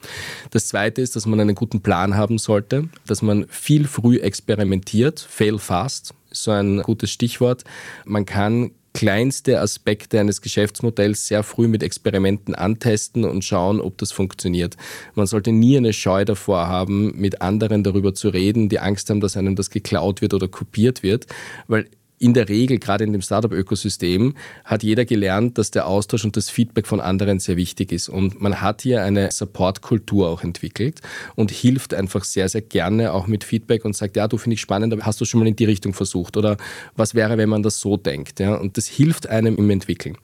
Das 0.50 0.68
Zweite 0.68 1.00
ist, 1.00 1.16
dass 1.16 1.24
man 1.24 1.40
einen 1.40 1.54
guten 1.54 1.80
Plan 1.80 2.14
haben 2.14 2.36
sollte, 2.36 2.90
dass 3.06 3.22
man 3.22 3.46
viel 3.48 3.86
früh 3.86 4.18
experimentiert, 4.18 5.18
fail 5.18 5.58
fast, 5.58 6.12
ist 6.30 6.42
so 6.42 6.50
ein 6.50 6.82
gutes 6.82 7.10
Stichwort. 7.10 7.64
Man 8.04 8.26
kann 8.26 8.72
kleinste 8.92 9.60
Aspekte 9.60 10.20
eines 10.20 10.42
Geschäftsmodells 10.42 11.26
sehr 11.26 11.42
früh 11.42 11.68
mit 11.68 11.82
Experimenten 11.82 12.54
antesten 12.54 13.24
und 13.24 13.44
schauen, 13.44 13.80
ob 13.80 13.96
das 13.96 14.12
funktioniert. 14.12 14.76
Man 15.14 15.26
sollte 15.26 15.52
nie 15.52 15.78
eine 15.78 15.94
Scheu 15.94 16.26
davor 16.26 16.68
haben, 16.68 17.18
mit 17.18 17.40
anderen 17.40 17.82
darüber 17.82 18.14
zu 18.14 18.28
reden, 18.28 18.68
die 18.68 18.78
Angst 18.78 19.08
haben, 19.08 19.20
dass 19.20 19.38
einem 19.38 19.56
das 19.56 19.70
geklaut 19.70 20.20
wird 20.20 20.34
oder 20.34 20.48
kopiert 20.48 21.02
wird, 21.02 21.26
weil 21.66 21.88
in 22.24 22.32
der 22.32 22.48
Regel, 22.48 22.78
gerade 22.78 23.04
in 23.04 23.12
dem 23.12 23.20
Startup-Ökosystem, 23.20 24.34
hat 24.64 24.82
jeder 24.82 25.04
gelernt, 25.04 25.58
dass 25.58 25.70
der 25.70 25.86
Austausch 25.86 26.24
und 26.24 26.38
das 26.38 26.48
Feedback 26.48 26.86
von 26.86 26.98
anderen 26.98 27.38
sehr 27.38 27.58
wichtig 27.58 27.92
ist. 27.92 28.08
Und 28.08 28.40
man 28.40 28.62
hat 28.62 28.80
hier 28.80 29.02
eine 29.02 29.30
Support-Kultur 29.30 30.30
auch 30.30 30.42
entwickelt 30.42 31.02
und 31.34 31.50
hilft 31.50 31.92
einfach 31.92 32.24
sehr, 32.24 32.48
sehr 32.48 32.62
gerne 32.62 33.12
auch 33.12 33.26
mit 33.26 33.44
Feedback 33.44 33.84
und 33.84 33.94
sagt, 33.94 34.16
ja, 34.16 34.26
du 34.26 34.38
finde 34.38 34.54
ich 34.54 34.62
spannend, 34.62 34.94
aber 34.94 35.04
hast 35.04 35.20
du 35.20 35.26
schon 35.26 35.40
mal 35.40 35.46
in 35.46 35.56
die 35.56 35.66
Richtung 35.66 35.92
versucht? 35.92 36.38
Oder 36.38 36.56
was 36.96 37.14
wäre, 37.14 37.36
wenn 37.36 37.50
man 37.50 37.62
das 37.62 37.78
so 37.78 37.98
denkt? 37.98 38.40
Ja? 38.40 38.54
Und 38.54 38.78
das 38.78 38.86
hilft 38.86 39.28
einem 39.28 39.56
im 39.56 39.68
Entwickeln 39.68 40.16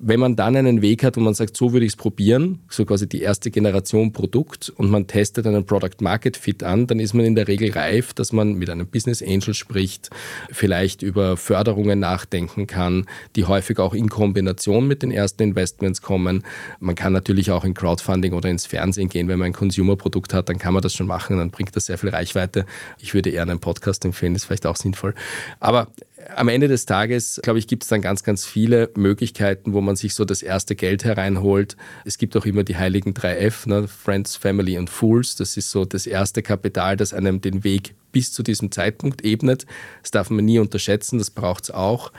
wenn 0.00 0.20
man 0.20 0.36
dann 0.36 0.56
einen 0.56 0.80
Weg 0.80 1.02
hat, 1.02 1.16
wo 1.16 1.20
man 1.20 1.34
sagt, 1.34 1.56
so 1.56 1.72
würde 1.72 1.84
ich 1.84 1.92
es 1.92 1.96
probieren, 1.96 2.60
so 2.68 2.84
quasi 2.84 3.08
die 3.08 3.20
erste 3.20 3.50
Generation 3.50 4.12
Produkt 4.12 4.70
und 4.76 4.90
man 4.90 5.06
testet 5.06 5.46
einen 5.46 5.66
Product 5.66 6.00
Market 6.00 6.36
Fit 6.36 6.62
an, 6.62 6.86
dann 6.86 7.00
ist 7.00 7.14
man 7.14 7.24
in 7.24 7.34
der 7.34 7.48
Regel 7.48 7.72
reif, 7.72 8.12
dass 8.14 8.32
man 8.32 8.54
mit 8.54 8.70
einem 8.70 8.86
Business 8.86 9.22
Angel 9.22 9.54
spricht, 9.54 10.10
vielleicht 10.50 11.02
über 11.02 11.36
Förderungen 11.36 11.98
nachdenken 11.98 12.66
kann, 12.66 13.06
die 13.34 13.44
häufig 13.44 13.78
auch 13.78 13.92
in 13.92 14.08
Kombination 14.08 14.86
mit 14.86 15.02
den 15.02 15.10
ersten 15.10 15.42
Investments 15.42 16.00
kommen. 16.00 16.44
Man 16.78 16.94
kann 16.94 17.12
natürlich 17.12 17.50
auch 17.50 17.64
in 17.64 17.74
Crowdfunding 17.74 18.34
oder 18.34 18.48
ins 18.48 18.66
Fernsehen 18.66 19.08
gehen, 19.08 19.28
wenn 19.28 19.38
man 19.38 19.46
ein 19.46 19.52
Consumer-Produkt 19.52 20.32
hat, 20.32 20.48
dann 20.48 20.58
kann 20.58 20.74
man 20.74 20.82
das 20.82 20.94
schon 20.94 21.06
machen, 21.06 21.38
dann 21.38 21.50
bringt 21.50 21.74
das 21.74 21.86
sehr 21.86 21.98
viel 21.98 22.10
Reichweite. 22.10 22.66
Ich 23.00 23.14
würde 23.14 23.30
eher 23.30 23.42
einen 23.42 23.58
Podcast 23.58 24.04
empfehlen, 24.04 24.34
ist 24.36 24.44
vielleicht 24.44 24.66
auch 24.66 24.76
sinnvoll. 24.76 25.14
Aber 25.58 25.88
am 26.34 26.48
Ende 26.48 26.68
des 26.68 26.86
Tages, 26.86 27.40
glaube 27.42 27.58
ich, 27.58 27.66
gibt 27.66 27.82
es 27.82 27.88
dann 27.88 28.02
ganz, 28.02 28.22
ganz 28.22 28.44
viele 28.44 28.90
Möglichkeiten, 28.96 29.72
wo 29.72 29.80
man 29.80 29.96
sich 29.96 30.14
so 30.14 30.24
das 30.24 30.42
erste 30.42 30.76
Geld 30.76 31.04
hereinholt. 31.04 31.76
Es 32.04 32.18
gibt 32.18 32.36
auch 32.36 32.46
immer 32.46 32.64
die 32.64 32.76
heiligen 32.76 33.14
drei 33.14 33.38
F, 33.38 33.66
ne? 33.66 33.88
Friends, 33.88 34.36
Family 34.36 34.78
und 34.78 34.90
Fools. 34.90 35.36
Das 35.36 35.56
ist 35.56 35.70
so 35.70 35.84
das 35.84 36.06
erste 36.06 36.42
Kapital, 36.42 36.96
das 36.96 37.14
einem 37.14 37.40
den 37.40 37.64
Weg 37.64 37.94
bis 38.12 38.32
zu 38.32 38.42
diesem 38.42 38.70
Zeitpunkt 38.72 39.24
ebnet. 39.24 39.66
Das 40.02 40.10
darf 40.10 40.30
man 40.30 40.44
nie 40.44 40.58
unterschätzen, 40.58 41.18
das 41.18 41.30
braucht 41.30 41.64
es 41.64 41.70
auch. 41.70 42.12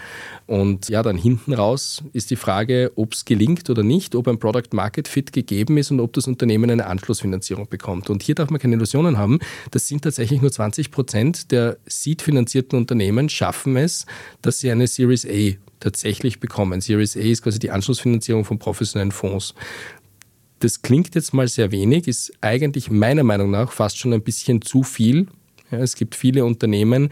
Und 0.47 0.89
ja, 0.89 1.03
dann 1.03 1.17
hinten 1.17 1.53
raus 1.53 2.03
ist 2.13 2.31
die 2.31 2.35
Frage, 2.35 2.91
ob 2.95 3.13
es 3.13 3.25
gelingt 3.25 3.69
oder 3.69 3.83
nicht, 3.83 4.15
ob 4.15 4.27
ein 4.27 4.39
Product 4.39 4.69
Market 4.73 5.07
Fit 5.07 5.33
gegeben 5.33 5.77
ist 5.77 5.91
und 5.91 5.99
ob 5.99 6.13
das 6.13 6.27
Unternehmen 6.27 6.69
eine 6.69 6.85
Anschlussfinanzierung 6.85 7.67
bekommt. 7.69 8.09
Und 8.09 8.23
hier 8.23 8.35
darf 8.35 8.49
man 8.49 8.59
keine 8.59 8.75
Illusionen 8.75 9.17
haben. 9.17 9.39
Das 9.71 9.87
sind 9.87 10.03
tatsächlich 10.03 10.41
nur 10.41 10.51
20 10.51 10.91
Prozent 10.91 11.51
der 11.51 11.77
Seed-finanzierten 11.85 12.77
Unternehmen 12.77 13.29
schaffen 13.29 13.77
es, 13.77 14.05
dass 14.41 14.59
sie 14.59 14.71
eine 14.71 14.87
Series 14.87 15.25
A 15.25 15.57
tatsächlich 15.79 16.39
bekommen. 16.39 16.81
Series 16.81 17.15
A 17.15 17.21
ist 17.21 17.43
quasi 17.43 17.59
die 17.59 17.71
Anschlussfinanzierung 17.71 18.45
von 18.45 18.59
professionellen 18.59 19.11
Fonds. 19.11 19.53
Das 20.59 20.81
klingt 20.81 21.15
jetzt 21.15 21.33
mal 21.33 21.47
sehr 21.47 21.71
wenig, 21.71 22.07
ist 22.07 22.33
eigentlich 22.41 22.91
meiner 22.91 23.23
Meinung 23.23 23.49
nach 23.49 23.71
fast 23.71 23.97
schon 23.97 24.13
ein 24.13 24.21
bisschen 24.21 24.61
zu 24.61 24.83
viel. 24.83 25.27
Ja, 25.71 25.79
es 25.79 25.95
gibt 25.95 26.15
viele 26.15 26.45
Unternehmen, 26.45 27.09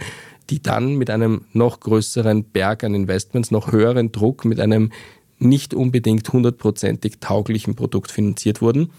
die 0.50 0.62
dann 0.62 0.96
mit 0.96 1.10
einem 1.10 1.46
noch 1.54 1.80
größeren 1.80 2.43
Berg 2.46 2.84
an 2.84 2.96
Investments, 2.96 3.52
noch 3.52 3.72
höheren 3.72 4.12
Druck, 4.12 4.46
mit 4.46 4.60
einem 4.60 4.91
nicht 5.39 5.74
unbedingt 5.74 6.32
hundertprozentig 6.32 7.20
tauglichen 7.20 7.76
Produkt 7.76 8.12
finanziert 8.12 8.62
wurden. 8.62 8.91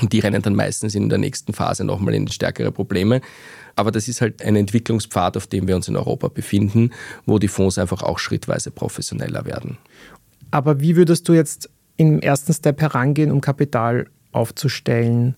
Und 0.00 0.12
die 0.12 0.20
rennen 0.20 0.42
dann 0.42 0.54
meistens 0.54 0.94
in 0.94 1.08
der 1.08 1.18
nächsten 1.18 1.54
Phase 1.54 1.84
nochmal 1.84 2.14
in 2.14 2.28
stärkere 2.28 2.70
Probleme. 2.70 3.22
Aber 3.76 3.90
das 3.90 4.08
ist 4.08 4.20
halt 4.20 4.42
ein 4.42 4.54
Entwicklungspfad, 4.54 5.36
auf 5.36 5.46
dem 5.46 5.66
wir 5.66 5.74
uns 5.74 5.88
in 5.88 5.96
Europa 5.96 6.28
befinden, 6.28 6.90
wo 7.24 7.38
die 7.38 7.48
Fonds 7.48 7.78
einfach 7.78 8.02
auch 8.02 8.18
schrittweise 8.18 8.70
professioneller 8.70 9.46
werden. 9.46 9.78
Aber 10.50 10.80
wie 10.80 10.96
würdest 10.96 11.28
du 11.28 11.32
jetzt 11.32 11.70
im 11.96 12.20
ersten 12.20 12.52
Step 12.52 12.80
herangehen, 12.80 13.32
um 13.32 13.40
Kapital 13.40 14.06
aufzustellen? 14.32 15.34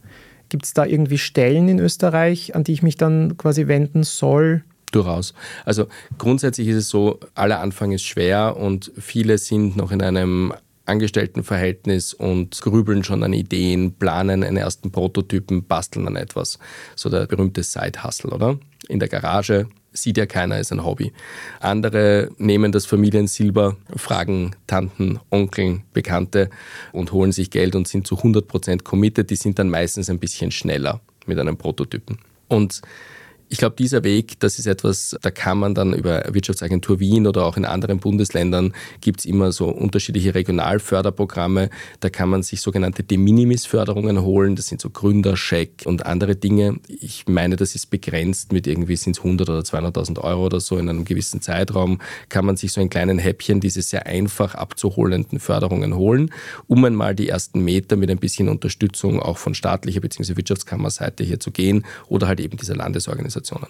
Gibt 0.48 0.64
es 0.64 0.74
da 0.74 0.84
irgendwie 0.84 1.18
Stellen 1.18 1.68
in 1.68 1.78
Österreich, 1.78 2.54
an 2.54 2.64
die 2.64 2.72
ich 2.72 2.82
mich 2.82 2.96
dann 2.96 3.36
quasi 3.36 3.68
wenden 3.68 4.02
soll? 4.02 4.64
Durchaus. 4.92 5.34
Also 5.64 5.86
grundsätzlich 6.16 6.68
ist 6.68 6.76
es 6.76 6.88
so, 6.88 7.20
aller 7.34 7.60
Anfang 7.60 7.92
ist 7.92 8.04
schwer 8.04 8.56
und 8.56 8.90
viele 8.98 9.36
sind 9.38 9.76
noch 9.76 9.92
in 9.92 10.00
einem 10.00 10.54
Angestelltenverhältnis 10.86 12.14
und 12.14 12.58
grübeln 12.60 13.04
schon 13.04 13.22
an 13.22 13.34
Ideen, 13.34 13.92
planen 13.92 14.42
einen 14.42 14.56
ersten 14.56 14.90
Prototypen, 14.90 15.64
basteln 15.64 16.06
an 16.06 16.16
etwas. 16.16 16.58
So 16.96 17.10
der 17.10 17.26
berühmte 17.26 17.62
Side-Hustle, 17.62 18.30
oder? 18.30 18.58
In 18.88 18.98
der 18.98 19.08
Garage 19.08 19.66
sieht 19.92 20.16
ja 20.16 20.26
keiner, 20.26 20.58
ist 20.58 20.72
ein 20.72 20.84
Hobby. 20.84 21.12
Andere 21.60 22.30
nehmen 22.38 22.72
das 22.72 22.86
Familiensilber, 22.86 23.76
fragen 23.96 24.54
Tanten, 24.66 25.18
Onkeln, 25.30 25.82
Bekannte 25.92 26.50
und 26.92 27.12
holen 27.12 27.32
sich 27.32 27.50
Geld 27.50 27.74
und 27.74 27.88
sind 27.88 28.06
zu 28.06 28.16
100% 28.16 28.82
committed. 28.82 29.30
Die 29.30 29.36
sind 29.36 29.58
dann 29.58 29.70
meistens 29.70 30.10
ein 30.10 30.18
bisschen 30.18 30.50
schneller 30.50 31.00
mit 31.26 31.38
einem 31.38 31.56
Prototypen. 31.56 32.18
Und 32.48 32.80
ich 33.50 33.58
glaube, 33.58 33.76
dieser 33.76 34.04
Weg, 34.04 34.38
das 34.40 34.58
ist 34.58 34.66
etwas, 34.66 35.16
da 35.22 35.30
kann 35.30 35.58
man 35.58 35.74
dann 35.74 35.94
über 35.94 36.22
Wirtschaftsagentur 36.32 37.00
Wien 37.00 37.26
oder 37.26 37.44
auch 37.44 37.56
in 37.56 37.64
anderen 37.64 37.98
Bundesländern 37.98 38.74
gibt 39.00 39.20
es 39.20 39.26
immer 39.26 39.52
so 39.52 39.68
unterschiedliche 39.68 40.34
Regionalförderprogramme. 40.34 41.70
Da 42.00 42.10
kann 42.10 42.28
man 42.28 42.42
sich 42.42 42.60
sogenannte 42.60 43.02
De 43.02 43.16
Minimis-Förderungen 43.16 44.20
holen. 44.22 44.54
Das 44.54 44.66
sind 44.66 44.80
so 44.80 44.90
Gründerscheck 44.90 45.84
und 45.86 46.04
andere 46.04 46.36
Dinge. 46.36 46.78
Ich 46.88 47.24
meine, 47.26 47.56
das 47.56 47.74
ist 47.74 47.86
begrenzt 47.86 48.52
mit 48.52 48.66
irgendwie 48.66 48.96
sind 48.96 49.16
es 49.16 49.24
100 49.24 49.48
oder 49.48 49.60
200.000 49.60 50.20
Euro 50.20 50.46
oder 50.46 50.60
so 50.60 50.76
in 50.76 50.88
einem 50.88 51.04
gewissen 51.04 51.40
Zeitraum. 51.40 52.00
Kann 52.28 52.44
man 52.44 52.56
sich 52.56 52.72
so 52.72 52.80
in 52.82 52.90
kleinen 52.90 53.18
Häppchen 53.18 53.60
diese 53.60 53.80
sehr 53.80 54.06
einfach 54.06 54.54
abzuholenden 54.54 55.40
Förderungen 55.40 55.96
holen, 55.96 56.30
um 56.66 56.84
einmal 56.84 57.14
die 57.14 57.28
ersten 57.28 57.60
Meter 57.60 57.96
mit 57.96 58.10
ein 58.10 58.18
bisschen 58.18 58.48
Unterstützung 58.48 59.20
auch 59.20 59.38
von 59.38 59.54
staatlicher 59.54 60.00
bzw. 60.00 60.36
Wirtschaftskammerseite 60.36 61.24
hier 61.24 61.40
zu 61.40 61.50
gehen 61.50 61.86
oder 62.08 62.28
halt 62.28 62.40
eben 62.40 62.58
dieser 62.58 62.76
Landesorganisation 62.76 63.37
Organisationen. 63.38 63.68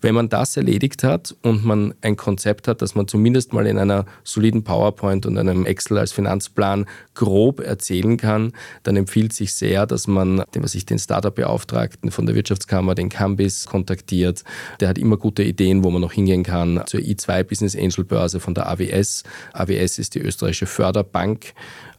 Wenn 0.00 0.14
man 0.14 0.28
das 0.28 0.56
erledigt 0.56 1.04
hat 1.04 1.34
und 1.42 1.64
man 1.64 1.94
ein 2.00 2.16
Konzept 2.16 2.68
hat, 2.68 2.82
das 2.82 2.94
man 2.94 3.06
zumindest 3.08 3.52
mal 3.52 3.66
in 3.66 3.78
einer 3.78 4.06
soliden 4.24 4.64
PowerPoint 4.64 5.26
und 5.26 5.38
einem 5.38 5.66
Excel 5.66 5.98
als 5.98 6.12
Finanzplan 6.12 6.86
grob 7.14 7.60
erzählen 7.60 8.16
kann, 8.16 8.52
dann 8.82 8.96
empfiehlt 8.96 9.32
sich 9.32 9.54
sehr, 9.54 9.86
dass 9.86 10.06
man, 10.06 10.44
dem 10.54 10.66
sich 10.66 10.86
den 10.86 10.98
Startup-Beauftragten 10.98 12.10
von 12.10 12.26
der 12.26 12.34
Wirtschaftskammer, 12.34 12.94
den 12.94 13.08
Cambis, 13.08 13.66
kontaktiert. 13.66 14.44
Der 14.80 14.88
hat 14.88 14.98
immer 14.98 15.16
gute 15.16 15.42
Ideen, 15.42 15.84
wo 15.84 15.90
man 15.90 16.00
noch 16.00 16.12
hingehen 16.12 16.42
kann. 16.42 16.82
Zur 16.86 17.00
i2 17.00 17.44
Business 17.44 17.76
Angel 17.76 18.04
Börse 18.04 18.40
von 18.40 18.54
der 18.54 18.68
AWS. 18.68 19.24
AWS 19.52 19.98
ist 19.98 20.14
die 20.14 20.20
österreichische 20.20 20.66
Förderbank 20.66 21.52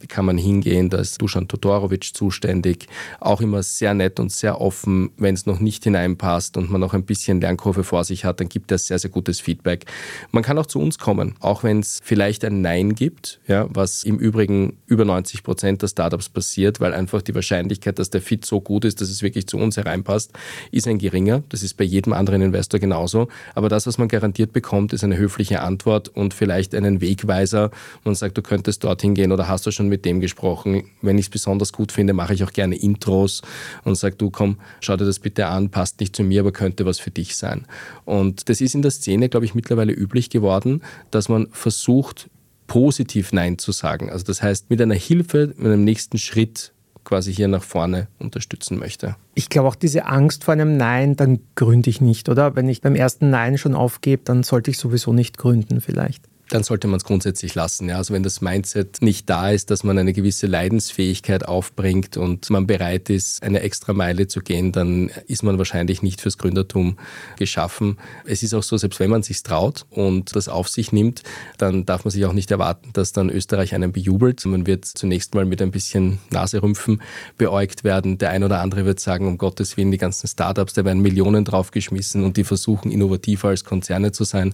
kann 0.08 0.26
man 0.26 0.38
hingehen, 0.38 0.90
da 0.90 0.98
ist 0.98 1.22
Dusan 1.22 1.48
Todorovic 1.48 2.14
zuständig. 2.14 2.88
Auch 3.20 3.42
immer 3.42 3.64
sehr 3.64 3.94
nett 3.94 4.20
und 4.20 4.32
sehr 4.32 4.62
offen. 4.62 5.12
Wenn 5.18 5.34
es 5.34 5.46
noch 5.46 5.60
nicht 5.60 5.84
hineinpasst 5.84 6.58
und 6.58 6.70
man 6.70 6.82
noch 6.82 6.94
ein 6.94 7.04
bisschen 7.04 7.42
Lernkurve 7.42 7.84
vor 7.84 8.04
sich 8.04 8.26
hat, 8.26 8.40
dann 8.40 8.50
gibt 8.50 8.72
er 8.72 8.78
sehr, 8.78 9.00
sehr 9.00 9.10
gutes 9.10 9.40
Feedback. 9.40 9.86
Man 10.32 10.44
kann 10.44 10.58
auch 10.58 10.66
zu 10.66 10.80
uns 10.80 10.98
kommen, 10.98 11.36
auch 11.40 11.64
wenn 11.64 11.80
es 11.80 12.00
vielleicht 12.04 12.44
ein 12.46 12.62
Nein 12.62 12.96
gibt, 12.96 13.40
ja, 13.48 13.68
was 13.70 14.04
im 14.04 14.18
Übrigen 14.18 14.78
über 14.88 15.06
90 15.06 15.44
Prozent 15.44 15.82
der 15.82 15.88
Startups 15.88 16.30
passiert, 16.30 16.80
weil 16.80 16.94
einfach 16.94 17.22
die 17.22 17.36
Wahrscheinlichkeit, 17.36 18.00
dass 18.00 18.10
der 18.10 18.22
Fit 18.22 18.46
so 18.46 18.62
gut 18.62 18.86
ist, 18.86 19.02
dass 19.02 19.10
es 19.10 19.22
wirklich 19.22 19.48
zu 19.48 19.58
uns 19.58 19.78
hereinpasst, 19.78 20.32
ist 20.72 20.88
ein 20.88 20.98
geringer. 20.98 21.44
Das 21.50 21.64
ist 21.64 21.76
bei 21.76 21.84
jedem 21.84 22.14
anderen 22.14 22.42
Investor 22.42 22.80
genauso. 22.80 23.28
Aber 23.56 23.70
das, 23.70 23.88
was 23.88 23.98
man 23.98 24.08
garantiert 24.08 24.54
bekommt, 24.54 24.94
ist 24.94 25.04
eine 25.04 25.18
höfliche 25.18 25.62
Antwort 25.62 26.10
und 26.10 26.34
vielleicht 26.34 26.76
einen 26.76 27.02
Wegweiser. 27.02 27.72
Man 28.04 28.16
sagt, 28.16 28.38
du 28.38 28.42
könntest 28.42 28.84
dorthin 28.84 29.16
gehen 29.16 29.32
oder 29.32 29.48
hast 29.48 29.66
du 29.66 29.72
schon 29.72 29.88
mit 29.92 30.06
dem 30.06 30.20
gesprochen. 30.20 30.86
Wenn 31.04 31.20
ich 31.20 31.26
es 31.26 31.30
besonders 31.30 31.72
gut 31.72 31.92
finde, 31.92 32.14
mache 32.14 32.34
ich 32.34 32.44
auch 32.44 32.52
gerne 32.52 32.76
Intros 32.76 33.44
und 33.84 33.96
sage, 33.96 34.16
du 34.16 34.32
komm, 34.32 34.58
schau 34.80 34.98
dir 34.98 35.06
das 35.06 35.20
bitte 35.20 35.46
an, 35.46 35.70
passt 35.70 36.00
nicht 36.00 36.16
zu 36.16 36.24
mir, 36.24 36.42
aber 36.42 36.52
könnte 36.52 36.86
was 36.88 37.00
für 37.00 37.12
dich 37.12 37.36
sein. 37.36 37.68
Und 38.06 38.50
das 38.50 38.62
ist 38.62 38.74
in 38.74 38.82
der 38.82 38.92
Szene, 38.92 39.30
glaube 39.30 39.46
ich, 39.46 39.54
mittlerweile 39.54 39.94
üblich 39.94 40.32
geworden, 40.32 40.82
dass 41.12 41.30
man 41.30 41.48
versucht, 41.52 42.30
positiv 42.66 43.34
Nein 43.34 43.58
zu 43.58 43.72
sagen. 43.72 44.10
Also 44.10 44.26
das 44.26 44.42
heißt, 44.42 44.70
mit 44.70 44.82
einer 44.82 44.96
Hilfe, 44.96 45.54
mit 45.58 45.68
einem 45.68 45.84
nächsten 45.84 46.18
Schritt 46.18 46.72
quasi 47.04 47.34
hier 47.34 47.48
nach 47.48 47.64
vorne 47.64 48.08
unterstützen 48.20 48.80
möchte. 48.80 49.16
Ich 49.36 49.50
glaube 49.50 49.68
auch 49.68 49.76
diese 49.76 50.06
Angst 50.06 50.46
vor 50.46 50.54
einem 50.54 50.78
Nein, 50.78 51.16
dann 51.16 51.40
gründe 51.56 51.90
ich 51.90 52.00
nicht, 52.00 52.30
oder? 52.30 52.56
Wenn 52.56 52.70
ich 52.70 52.82
beim 52.82 52.96
ersten 52.96 53.30
Nein 53.30 53.58
schon 53.58 53.74
aufgebe, 53.74 54.22
dann 54.24 54.44
sollte 54.44 54.72
ich 54.72 54.78
sowieso 54.78 55.12
nicht 55.12 55.38
gründen 55.38 55.82
vielleicht 55.82 56.31
dann 56.52 56.64
sollte 56.64 56.88
man 56.88 56.98
es 56.98 57.06
grundsätzlich 57.06 57.56
lassen. 57.56 57.88
Ja? 57.88 57.98
Also 57.98 58.14
wenn 58.14 58.24
das 58.24 58.42
Mindset 58.42 59.02
nicht 59.02 59.30
da 59.30 59.50
ist, 59.52 59.72
dass 59.72 59.84
man 59.84 59.98
eine 59.98 60.12
gewisse 60.12 60.48
Leidensfähigkeit 60.48 61.48
aufbringt 61.48 62.18
und 62.18 62.50
man 62.50 62.68
bereit 62.68 63.10
ist, 63.10 63.42
eine 63.42 63.62
extra 63.62 63.94
Meile 63.94 64.28
zu 64.28 64.42
gehen, 64.42 64.72
dann 64.72 65.10
ist 65.28 65.44
man 65.44 65.58
wahrscheinlich 65.58 66.02
nicht 66.02 66.20
fürs 66.20 66.38
Gründertum 66.38 66.98
geschaffen. 67.38 67.98
Es 68.26 68.44
ist 68.44 68.54
auch 68.54 68.64
so, 68.64 68.76
selbst 68.76 69.00
wenn 69.00 69.10
man 69.10 69.24
sich 69.24 69.42
traut 69.44 69.86
und 69.90 70.36
das 70.36 70.50
auf 70.50 70.68
sich 70.68 70.92
nimmt, 70.92 71.24
dann 71.58 71.86
darf 71.86 72.04
man 72.04 72.12
sich 72.12 72.26
auch 72.26 72.34
nicht 72.34 72.52
erwarten, 72.52 72.90
dass 72.94 73.14
dann 73.14 73.30
Österreich 73.30 73.74
einen 73.74 73.94
bejubelt. 73.94 74.46
Man 74.46 74.68
wird 74.68 74.86
zunächst 74.86 75.34
mal 75.34 75.46
mit 75.46 75.62
ein 75.62 75.72
bisschen 75.72 76.20
Naserümpfen 76.32 77.02
beäugt 77.38 77.86
werden. 77.86 78.18
Der 78.18 78.32
ein 78.32 78.44
oder 78.44 78.60
andere 78.60 78.86
wird 78.86 79.00
sagen, 79.00 79.28
um 79.28 79.38
Gottes 79.38 79.78
Willen, 79.78 79.92
die 79.92 79.98
ganzen 79.98 80.28
Startups, 80.28 80.74
da 80.74 80.84
werden 80.84 81.02
Millionen 81.02 81.46
draufgeschmissen 81.46 82.26
und 82.26 82.36
die 82.36 82.44
versuchen, 82.44 82.92
innovativer 82.92 83.50
als 83.50 83.64
Konzerne 83.64 84.12
zu 84.12 84.26
sein. 84.26 84.54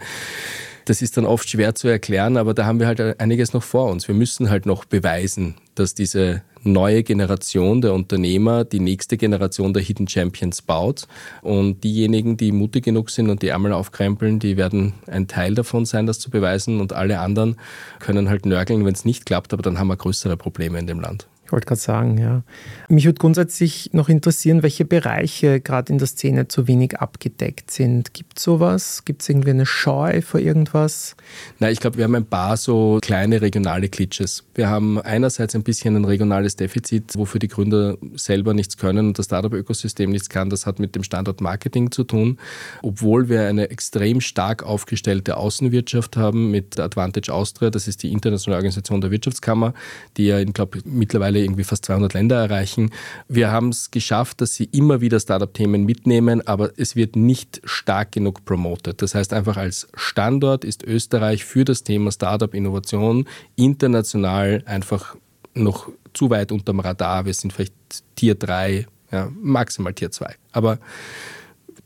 Das 0.87 1.01
ist 1.01 1.17
dann 1.17 1.25
oft 1.25 1.49
schwer 1.49 1.75
zu 1.75 1.89
erklären, 1.89 2.37
aber 2.37 2.53
da 2.53 2.65
haben 2.65 2.79
wir 2.79 2.87
halt 2.87 3.19
einiges 3.19 3.51
noch 3.51 3.61
vor 3.61 3.91
uns. 3.91 4.07
Wir 4.07 4.15
müssen 4.15 4.49
halt 4.49 4.65
noch 4.65 4.85
beweisen, 4.85 5.55
dass 5.75 5.95
diese 5.95 6.43
neue 6.63 7.03
Generation 7.03 7.81
der 7.81 7.93
Unternehmer 7.93 8.63
die 8.63 8.79
nächste 8.79 9.17
Generation 9.17 9.73
der 9.73 9.83
Hidden 9.83 10.07
Champions 10.07 10.61
baut. 10.61 11.05
Und 11.41 11.83
diejenigen, 11.83 12.37
die 12.37 12.53
mutig 12.53 12.85
genug 12.85 13.09
sind 13.09 13.29
und 13.29 13.41
die 13.41 13.49
Ärmel 13.49 13.73
aufkrempeln, 13.73 14.39
die 14.39 14.55
werden 14.55 14.93
ein 15.07 15.27
Teil 15.27 15.55
davon 15.55 15.85
sein, 15.85 16.05
das 16.05 16.19
zu 16.19 16.29
beweisen. 16.29 16.79
Und 16.79 16.93
alle 16.93 17.19
anderen 17.19 17.57
können 17.99 18.29
halt 18.29 18.45
nörgeln, 18.45 18.85
wenn 18.85 18.93
es 18.93 19.03
nicht 19.03 19.25
klappt, 19.25 19.51
aber 19.51 19.63
dann 19.63 19.79
haben 19.79 19.89
wir 19.89 19.97
größere 19.97 20.37
Probleme 20.37 20.79
in 20.79 20.87
dem 20.87 21.01
Land. 21.01 21.27
Ich 21.47 21.53
wollte 21.53 21.65
gerade 21.65 21.79
sagen, 21.79 22.17
ja. 22.17 22.43
Mich 22.89 23.05
würde 23.05 23.19
grundsätzlich 23.19 23.91
noch 23.93 24.09
interessieren, 24.09 24.63
welche 24.63 24.83
Bereiche 24.83 25.61
gerade 25.61 25.93
in 25.93 25.97
der 25.97 26.07
Szene 26.07 26.49
zu 26.49 26.67
wenig 26.67 26.99
abgedeckt 26.99 27.71
sind. 27.71 28.13
Gibt 28.13 28.37
es 28.37 28.43
sowas? 28.43 29.05
Gibt 29.05 29.21
es 29.21 29.29
irgendwie 29.29 29.51
eine 29.51 29.65
Scheu 29.65 30.21
vor 30.21 30.41
irgendwas? 30.41 31.15
Na, 31.59 31.71
ich 31.71 31.79
glaube, 31.79 31.95
wir 31.95 32.03
haben 32.03 32.15
ein 32.15 32.25
paar 32.25 32.57
so 32.57 32.99
kleine 33.01 33.41
regionale 33.41 33.87
Glitches. 33.87 34.43
Wir 34.55 34.67
haben 34.67 34.99
einerseits 34.99 35.55
ein 35.55 35.63
bisschen 35.63 35.95
ein 35.95 36.03
regionales 36.03 36.57
Defizit, 36.57 37.13
wofür 37.15 37.39
die 37.39 37.47
Gründer 37.47 37.97
selber 38.15 38.53
nichts 38.53 38.75
können 38.75 39.07
und 39.07 39.17
das 39.17 39.27
Startup-Ökosystem 39.27 40.09
nichts 40.09 40.27
kann. 40.27 40.49
Das 40.49 40.65
hat 40.65 40.79
mit 40.79 40.95
dem 40.95 41.03
Standort 41.03 41.39
Marketing 41.39 41.91
zu 41.91 42.03
tun. 42.03 42.39
Obwohl 42.81 43.29
wir 43.29 43.47
eine 43.47 43.69
extrem 43.69 44.19
stark 44.19 44.63
aufgestellte 44.63 45.37
Außenwirtschaft 45.37 46.17
haben 46.17 46.51
mit 46.51 46.77
Advantage 46.77 47.33
Austria, 47.33 47.69
das 47.69 47.87
ist 47.87 48.03
die 48.03 48.11
internationale 48.11 48.57
Organisation 48.57 48.99
der 48.99 49.11
Wirtschaftskammer, 49.11 49.73
die 50.17 50.25
ja, 50.25 50.39
ich 50.39 50.51
glaube, 50.51 50.79
mittlerweile 50.83 51.36
mittlerweile 51.37 51.43
irgendwie 51.43 51.63
fast 51.63 51.85
200 51.85 52.13
Länder 52.13 52.37
erreichen. 52.37 52.91
Wir 53.27 53.51
haben 53.51 53.69
es 53.69 53.91
geschafft, 53.91 54.41
dass 54.41 54.55
sie 54.55 54.65
immer 54.65 55.01
wieder 55.01 55.19
Startup-Themen 55.19 55.85
mitnehmen, 55.85 56.45
aber 56.45 56.71
es 56.77 56.95
wird 56.95 57.15
nicht 57.15 57.61
stark 57.63 58.11
genug 58.11 58.45
promotet. 58.45 59.01
Das 59.01 59.15
heißt 59.15 59.33
einfach 59.33 59.57
als 59.57 59.87
Standort 59.95 60.63
ist 60.63 60.83
Österreich 60.83 61.45
für 61.45 61.65
das 61.65 61.83
Thema 61.83 62.11
Startup-Innovation 62.11 63.27
international 63.55 64.63
einfach 64.65 65.15
noch 65.53 65.89
zu 66.13 66.29
weit 66.29 66.51
unterm 66.51 66.79
Radar. 66.79 67.25
Wir 67.25 67.33
sind 67.33 67.53
vielleicht 67.53 67.73
Tier 68.15 68.35
3, 68.35 68.87
ja, 69.11 69.29
maximal 69.41 69.93
Tier 69.93 70.11
2. 70.11 70.35
Aber 70.51 70.79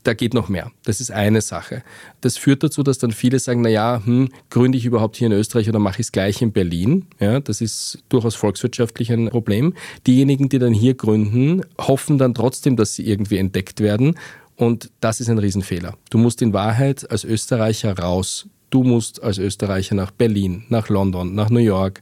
da 0.02 0.14
geht 0.14 0.34
noch 0.34 0.48
mehr. 0.48 0.70
Das 0.84 1.00
ist 1.00 1.10
eine 1.10 1.40
Sache. 1.40 1.82
Das 2.20 2.36
führt 2.36 2.62
dazu, 2.62 2.82
dass 2.82 2.98
dann 2.98 3.12
viele 3.12 3.38
sagen, 3.38 3.60
naja, 3.60 4.02
hm, 4.04 4.28
gründe 4.50 4.78
ich 4.78 4.84
überhaupt 4.84 5.16
hier 5.16 5.26
in 5.26 5.32
Österreich 5.32 5.68
oder 5.68 5.78
mache 5.78 6.00
ich 6.00 6.06
es 6.06 6.12
gleich 6.12 6.42
in 6.42 6.52
Berlin? 6.52 7.06
Ja, 7.20 7.40
das 7.40 7.60
ist 7.60 8.02
durchaus 8.08 8.34
volkswirtschaftlich 8.34 9.12
ein 9.12 9.28
Problem. 9.28 9.74
Diejenigen, 10.06 10.48
die 10.48 10.58
dann 10.58 10.72
hier 10.72 10.94
gründen, 10.94 11.62
hoffen 11.78 12.18
dann 12.18 12.34
trotzdem, 12.34 12.76
dass 12.76 12.94
sie 12.94 13.06
irgendwie 13.06 13.38
entdeckt 13.38 13.80
werden. 13.80 14.16
Und 14.56 14.90
das 15.00 15.20
ist 15.20 15.28
ein 15.28 15.38
Riesenfehler. 15.38 15.96
Du 16.10 16.18
musst 16.18 16.42
in 16.42 16.52
Wahrheit 16.52 17.10
als 17.10 17.24
Österreicher 17.24 17.98
raus. 17.98 18.46
Du 18.72 18.84
musst 18.84 19.22
als 19.22 19.36
Österreicher 19.36 19.94
nach 19.94 20.12
Berlin, 20.12 20.64
nach 20.70 20.88
London, 20.88 21.34
nach 21.34 21.50
New 21.50 21.60
York, 21.60 22.00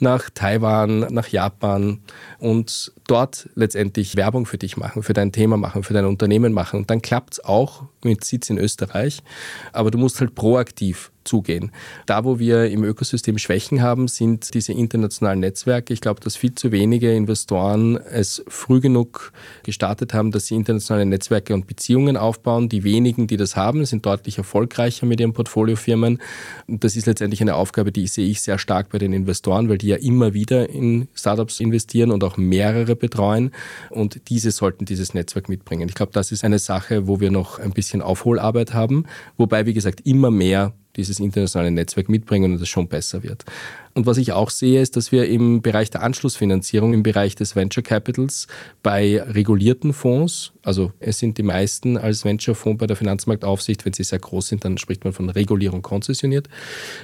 nach 0.00 0.30
Taiwan, 0.30 1.00
nach 1.12 1.28
Japan 1.28 2.00
und 2.38 2.90
dort 3.06 3.50
letztendlich 3.54 4.16
Werbung 4.16 4.46
für 4.46 4.56
dich 4.56 4.78
machen, 4.78 5.02
für 5.02 5.12
dein 5.12 5.30
Thema 5.30 5.58
machen, 5.58 5.82
für 5.82 5.92
dein 5.92 6.06
Unternehmen 6.06 6.54
machen. 6.54 6.80
Und 6.80 6.90
dann 6.90 7.02
klappt 7.02 7.34
es 7.34 7.44
auch 7.44 7.82
mit 8.02 8.24
Sitz 8.24 8.48
in 8.48 8.56
Österreich. 8.56 9.22
Aber 9.74 9.90
du 9.90 9.98
musst 9.98 10.18
halt 10.18 10.34
proaktiv 10.34 11.12
zugehen. 11.26 11.72
Da, 12.06 12.24
wo 12.24 12.38
wir 12.38 12.70
im 12.70 12.84
Ökosystem 12.84 13.38
Schwächen 13.38 13.82
haben, 13.82 14.08
sind 14.08 14.54
diese 14.54 14.72
internationalen 14.72 15.40
Netzwerke. 15.40 15.92
Ich 15.92 16.00
glaube, 16.00 16.20
dass 16.20 16.36
viel 16.36 16.54
zu 16.54 16.72
wenige 16.72 17.12
Investoren 17.12 17.96
es 17.96 18.44
früh 18.48 18.80
genug 18.80 19.32
gestartet 19.62 20.14
haben, 20.14 20.30
dass 20.30 20.46
sie 20.46 20.54
internationale 20.54 21.06
Netzwerke 21.06 21.54
und 21.54 21.66
Beziehungen 21.66 22.16
aufbauen. 22.16 22.68
Die 22.68 22.84
wenigen, 22.84 23.26
die 23.26 23.36
das 23.36 23.56
haben, 23.56 23.84
sind 23.84 24.06
deutlich 24.06 24.38
erfolgreicher 24.38 25.06
mit 25.06 25.20
ihren 25.20 25.32
Portfoliofirmen. 25.32 26.18
Das 26.68 26.96
ist 26.96 27.06
letztendlich 27.06 27.40
eine 27.40 27.54
Aufgabe, 27.54 27.92
die 27.92 28.06
sehe 28.06 28.28
ich 28.28 28.40
sehr 28.40 28.58
stark 28.58 28.90
bei 28.90 28.98
den 28.98 29.12
Investoren, 29.12 29.68
weil 29.68 29.78
die 29.78 29.88
ja 29.88 29.96
immer 29.96 30.34
wieder 30.34 30.70
in 30.70 31.08
Startups 31.14 31.60
investieren 31.60 32.10
und 32.10 32.24
auch 32.24 32.36
mehrere 32.36 32.96
betreuen. 32.96 33.50
Und 33.90 34.28
diese 34.28 34.50
sollten 34.50 34.84
dieses 34.84 35.14
Netzwerk 35.14 35.48
mitbringen. 35.48 35.88
Ich 35.88 35.94
glaube, 35.94 36.12
das 36.12 36.32
ist 36.32 36.44
eine 36.44 36.58
Sache, 36.58 37.06
wo 37.06 37.20
wir 37.20 37.30
noch 37.30 37.58
ein 37.58 37.72
bisschen 37.72 38.02
Aufholarbeit 38.02 38.74
haben. 38.74 39.04
Wobei, 39.36 39.66
wie 39.66 39.74
gesagt, 39.74 40.02
immer 40.04 40.30
mehr 40.30 40.72
dieses 40.96 41.20
internationale 41.20 41.70
Netzwerk 41.70 42.08
mitbringen 42.08 42.52
und 42.52 42.62
es 42.62 42.68
schon 42.68 42.88
besser 42.88 43.22
wird. 43.22 43.44
Und 43.96 44.04
was 44.04 44.18
ich 44.18 44.32
auch 44.32 44.50
sehe, 44.50 44.82
ist, 44.82 44.94
dass 44.98 45.10
wir 45.10 45.26
im 45.26 45.62
Bereich 45.62 45.88
der 45.88 46.02
Anschlussfinanzierung, 46.02 46.92
im 46.92 47.02
Bereich 47.02 47.34
des 47.34 47.56
Venture 47.56 47.82
Capitals 47.82 48.46
bei 48.82 49.22
regulierten 49.22 49.94
Fonds, 49.94 50.52
also 50.62 50.92
es 51.00 51.18
sind 51.18 51.38
die 51.38 51.42
meisten 51.42 51.96
als 51.96 52.24
Venture-Fonds 52.24 52.78
bei 52.78 52.86
der 52.86 52.96
Finanzmarktaufsicht, 52.96 53.86
wenn 53.86 53.94
sie 53.94 54.02
sehr 54.02 54.18
groß 54.18 54.48
sind, 54.48 54.64
dann 54.66 54.76
spricht 54.76 55.04
man 55.04 55.14
von 55.14 55.30
Regulierung 55.30 55.80
konzessioniert. 55.80 56.48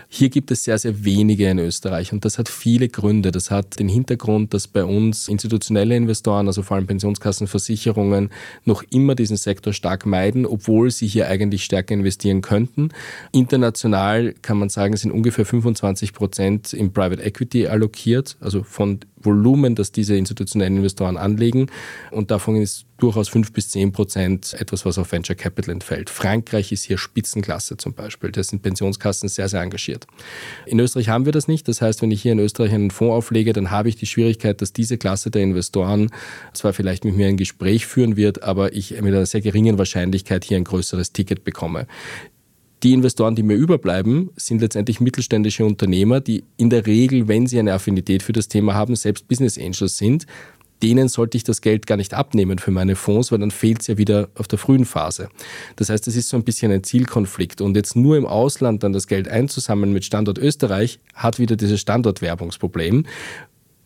Hier 0.08 0.28
gibt 0.28 0.50
es 0.50 0.64
sehr, 0.64 0.76
sehr 0.76 1.02
wenige 1.04 1.48
in 1.48 1.60
Österreich 1.60 2.12
und 2.12 2.26
das 2.26 2.38
hat 2.38 2.50
viele 2.50 2.88
Gründe. 2.88 3.30
Das 3.30 3.50
hat 3.50 3.78
den 3.78 3.88
Hintergrund, 3.88 4.52
dass 4.52 4.68
bei 4.68 4.84
uns 4.84 5.28
institutionelle 5.28 5.96
Investoren, 5.96 6.48
also 6.48 6.62
vor 6.62 6.76
allem 6.76 6.88
Pensionskassen, 6.88 7.46
Versicherungen, 7.46 8.30
noch 8.66 8.82
immer 8.90 9.14
diesen 9.14 9.38
Sektor 9.38 9.72
stark 9.72 10.04
meiden, 10.04 10.44
obwohl 10.44 10.90
sie 10.90 11.06
hier 11.06 11.28
eigentlich 11.28 11.64
stärker 11.64 11.94
investieren 11.94 12.42
könnten. 12.42 12.90
International 13.30 14.34
kann 14.42 14.58
man 14.58 14.68
sagen, 14.68 14.94
sind 14.96 15.12
ungefähr 15.12 15.46
25 15.46 16.12
Prozent 16.12 16.74
in 16.82 16.92
Private 16.92 17.22
Equity 17.22 17.66
allokiert, 17.66 18.36
also 18.40 18.62
von 18.62 19.00
Volumen, 19.24 19.74
das 19.74 19.92
diese 19.92 20.16
institutionellen 20.16 20.76
Investoren 20.76 21.16
anlegen. 21.16 21.68
Und 22.10 22.30
davon 22.30 22.56
ist 22.56 22.86
durchaus 22.98 23.28
5 23.28 23.52
bis 23.52 23.70
10 23.70 23.92
Prozent 23.92 24.54
etwas, 24.54 24.84
was 24.84 24.98
auf 24.98 25.10
Venture 25.10 25.34
Capital 25.34 25.72
entfällt. 25.72 26.08
Frankreich 26.08 26.70
ist 26.70 26.84
hier 26.84 26.98
Spitzenklasse 26.98 27.76
zum 27.76 27.94
Beispiel. 27.94 28.30
Da 28.30 28.42
sind 28.42 28.62
Pensionskassen 28.62 29.28
sehr, 29.28 29.48
sehr 29.48 29.60
engagiert. 29.60 30.06
In 30.66 30.78
Österreich 30.78 31.08
haben 31.08 31.24
wir 31.24 31.32
das 31.32 31.48
nicht. 31.48 31.66
Das 31.66 31.82
heißt, 31.82 32.02
wenn 32.02 32.10
ich 32.10 32.22
hier 32.22 32.32
in 32.32 32.38
Österreich 32.38 32.72
einen 32.72 32.90
Fonds 32.90 33.12
auflege, 33.12 33.52
dann 33.52 33.70
habe 33.70 33.88
ich 33.88 33.96
die 33.96 34.06
Schwierigkeit, 34.06 34.60
dass 34.60 34.72
diese 34.72 34.98
Klasse 34.98 35.30
der 35.30 35.42
Investoren 35.42 36.10
zwar 36.52 36.72
vielleicht 36.72 37.04
mit 37.04 37.16
mir 37.16 37.26
ein 37.26 37.36
Gespräch 37.36 37.86
führen 37.86 38.16
wird, 38.16 38.42
aber 38.42 38.72
ich 38.74 38.92
mit 38.92 39.14
einer 39.14 39.26
sehr 39.26 39.40
geringen 39.40 39.78
Wahrscheinlichkeit 39.78 40.44
hier 40.44 40.56
ein 40.56 40.64
größeres 40.64 41.12
Ticket 41.12 41.44
bekomme. 41.44 41.86
Die 42.82 42.92
Investoren, 42.92 43.36
die 43.36 43.44
mir 43.44 43.54
überbleiben, 43.54 44.30
sind 44.36 44.60
letztendlich 44.60 45.00
mittelständische 45.00 45.64
Unternehmer, 45.64 46.20
die 46.20 46.42
in 46.56 46.68
der 46.68 46.84
Regel, 46.84 47.28
wenn 47.28 47.46
sie 47.46 47.60
eine 47.60 47.74
Affinität 47.74 48.24
für 48.24 48.32
das 48.32 48.48
Thema 48.48 48.74
haben, 48.74 48.96
selbst 48.96 49.28
Business 49.28 49.56
Angels 49.56 49.98
sind. 49.98 50.26
Denen 50.82 51.06
sollte 51.06 51.36
ich 51.36 51.44
das 51.44 51.60
Geld 51.60 51.86
gar 51.86 51.96
nicht 51.96 52.12
abnehmen 52.12 52.58
für 52.58 52.72
meine 52.72 52.96
Fonds, 52.96 53.30
weil 53.30 53.38
dann 53.38 53.52
fehlt 53.52 53.82
es 53.82 53.86
ja 53.86 53.98
wieder 53.98 54.30
auf 54.34 54.48
der 54.48 54.58
frühen 54.58 54.84
Phase. 54.84 55.28
Das 55.76 55.90
heißt, 55.90 56.08
es 56.08 56.16
ist 56.16 56.28
so 56.28 56.36
ein 56.36 56.42
bisschen 56.42 56.72
ein 56.72 56.82
Zielkonflikt. 56.82 57.60
Und 57.60 57.76
jetzt 57.76 57.94
nur 57.94 58.16
im 58.16 58.26
Ausland 58.26 58.82
dann 58.82 58.92
das 58.92 59.06
Geld 59.06 59.28
einzusammeln 59.28 59.92
mit 59.92 60.04
Standort 60.04 60.38
Österreich, 60.38 60.98
hat 61.14 61.38
wieder 61.38 61.54
dieses 61.54 61.80
Standortwerbungsproblem 61.80 63.06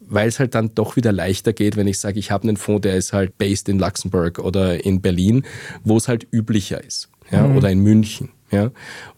weil 0.08 0.28
es 0.28 0.38
halt 0.38 0.54
dann 0.54 0.72
doch 0.72 0.94
wieder 0.94 1.10
leichter 1.10 1.52
geht, 1.52 1.76
wenn 1.76 1.88
ich 1.88 1.98
sage, 1.98 2.20
ich 2.20 2.30
habe 2.30 2.44
einen 2.44 2.56
Fonds, 2.56 2.82
der 2.82 2.96
ist 2.96 3.12
halt 3.12 3.36
based 3.38 3.68
in 3.68 3.80
Luxemburg 3.80 4.38
oder 4.38 4.84
in 4.84 5.00
Berlin, 5.00 5.42
wo 5.82 5.96
es 5.96 6.06
halt 6.06 6.28
üblicher 6.32 6.84
ist. 6.84 7.08
Ja, 7.32 7.44
mhm. 7.44 7.56
Oder 7.56 7.72
in 7.72 7.80
München. 7.80 8.28
Ja? 8.50 8.70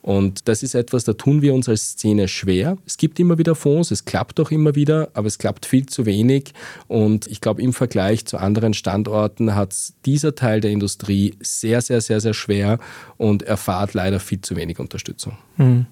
Und 0.02 0.48
das 0.48 0.62
ist 0.62 0.74
etwas, 0.74 1.04
da 1.04 1.12
tun 1.12 1.42
wir 1.42 1.54
uns 1.54 1.68
als 1.68 1.90
Szene 1.90 2.28
schwer. 2.28 2.78
Es 2.86 2.96
gibt 2.96 3.20
immer 3.20 3.38
wieder 3.38 3.54
Fonds, 3.54 3.90
es 3.90 4.04
klappt 4.04 4.40
auch 4.40 4.50
immer 4.50 4.74
wieder, 4.74 5.10
aber 5.14 5.26
es 5.26 5.38
klappt 5.38 5.66
viel 5.66 5.86
zu 5.86 6.06
wenig. 6.06 6.54
Und 6.86 7.26
ich 7.26 7.40
glaube, 7.40 7.62
im 7.62 7.72
Vergleich 7.72 8.24
zu 8.26 8.38
anderen 8.38 8.74
Standorten 8.74 9.54
hat 9.54 9.74
dieser 10.06 10.34
Teil 10.34 10.60
der 10.60 10.70
Industrie 10.70 11.34
sehr, 11.40 11.80
sehr, 11.82 12.00
sehr, 12.00 12.20
sehr 12.20 12.34
schwer 12.34 12.78
und 13.16 13.42
erfahrt 13.42 13.94
leider 13.94 14.20
viel 14.20 14.40
zu 14.40 14.56
wenig 14.56 14.78
Unterstützung. 14.78 15.36
Mhm. 15.56 15.86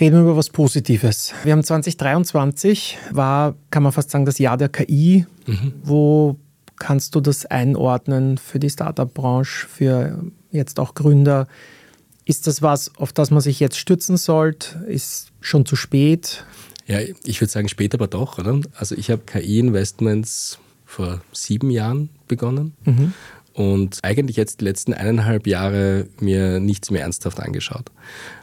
Reden 0.00 0.16
wir 0.16 0.22
über 0.22 0.36
was 0.36 0.50
Positives. 0.50 1.32
Wir 1.44 1.52
haben 1.52 1.62
2023, 1.62 2.98
war, 3.12 3.54
kann 3.70 3.84
man 3.84 3.92
fast 3.92 4.10
sagen, 4.10 4.24
das 4.24 4.40
Jahr 4.40 4.56
der 4.56 4.68
KI. 4.68 5.24
Mhm. 5.46 5.72
Wo 5.84 6.36
kannst 6.76 7.14
du 7.14 7.20
das 7.20 7.46
einordnen 7.46 8.38
für 8.38 8.58
die 8.58 8.70
Startup-Branche, 8.70 9.68
für 9.68 10.18
jetzt 10.54 10.80
auch 10.80 10.94
Gründer. 10.94 11.46
Ist 12.24 12.46
das 12.46 12.62
was, 12.62 12.94
auf 12.96 13.12
das 13.12 13.30
man 13.30 13.40
sich 13.40 13.60
jetzt 13.60 13.76
stützen 13.76 14.16
sollte? 14.16 14.84
Ist 14.86 15.28
schon 15.40 15.66
zu 15.66 15.76
spät? 15.76 16.44
Ja, 16.86 17.00
ich 17.00 17.40
würde 17.40 17.50
sagen 17.50 17.68
spät, 17.68 17.94
aber 17.94 18.06
doch, 18.06 18.38
oder? 18.38 18.60
Also 18.74 18.94
ich 18.94 19.10
habe 19.10 19.22
KI-Investments 19.24 20.58
vor 20.84 21.20
sieben 21.32 21.70
Jahren 21.70 22.10
begonnen 22.28 22.74
mhm. 22.84 23.12
und 23.52 23.98
eigentlich 24.02 24.36
jetzt 24.36 24.60
die 24.60 24.64
letzten 24.64 24.94
eineinhalb 24.94 25.46
Jahre 25.46 26.06
mir 26.20 26.60
nichts 26.60 26.90
mehr 26.90 27.02
ernsthaft 27.02 27.40
angeschaut. 27.40 27.90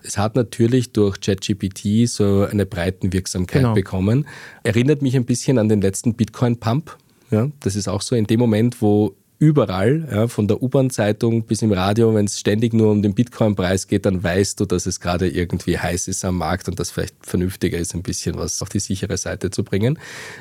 Es 0.03 0.17
hat 0.17 0.35
natürlich 0.35 0.91
durch 0.91 1.19
ChatGPT 1.21 2.07
so 2.09 2.45
eine 2.49 2.65
Breitenwirksamkeit 2.65 3.61
genau. 3.61 3.73
bekommen. 3.73 4.27
Erinnert 4.63 5.01
mich 5.01 5.15
ein 5.15 5.25
bisschen 5.25 5.57
an 5.57 5.69
den 5.69 5.81
letzten 5.81 6.15
Bitcoin-Pump. 6.15 6.97
Ja, 7.29 7.49
das 7.61 7.75
ist 7.75 7.87
auch 7.87 8.01
so 8.01 8.15
in 8.15 8.25
dem 8.25 8.39
Moment, 8.39 8.81
wo 8.81 9.15
überall, 9.41 10.07
ja, 10.11 10.27
von 10.27 10.47
der 10.47 10.61
U-Bahn-Zeitung 10.61 11.45
bis 11.47 11.63
im 11.63 11.71
Radio, 11.71 12.13
wenn 12.13 12.25
es 12.25 12.39
ständig 12.39 12.73
nur 12.73 12.91
um 12.91 13.01
den 13.01 13.15
Bitcoin-Preis 13.15 13.87
geht, 13.87 14.05
dann 14.05 14.23
weißt 14.23 14.59
du, 14.59 14.65
dass 14.65 14.85
es 14.85 14.99
gerade 14.99 15.27
irgendwie 15.27 15.79
heiß 15.79 16.07
ist 16.09 16.23
am 16.23 16.37
Markt 16.37 16.69
und 16.69 16.79
dass 16.79 16.91
vielleicht 16.91 17.15
vernünftiger 17.25 17.79
ist, 17.79 17.95
ein 17.95 18.03
bisschen 18.03 18.37
was 18.37 18.61
auf 18.61 18.69
die 18.69 18.77
sichere 18.77 19.17
Seite 19.17 19.49
zu 19.49 19.63
bringen. 19.63 19.97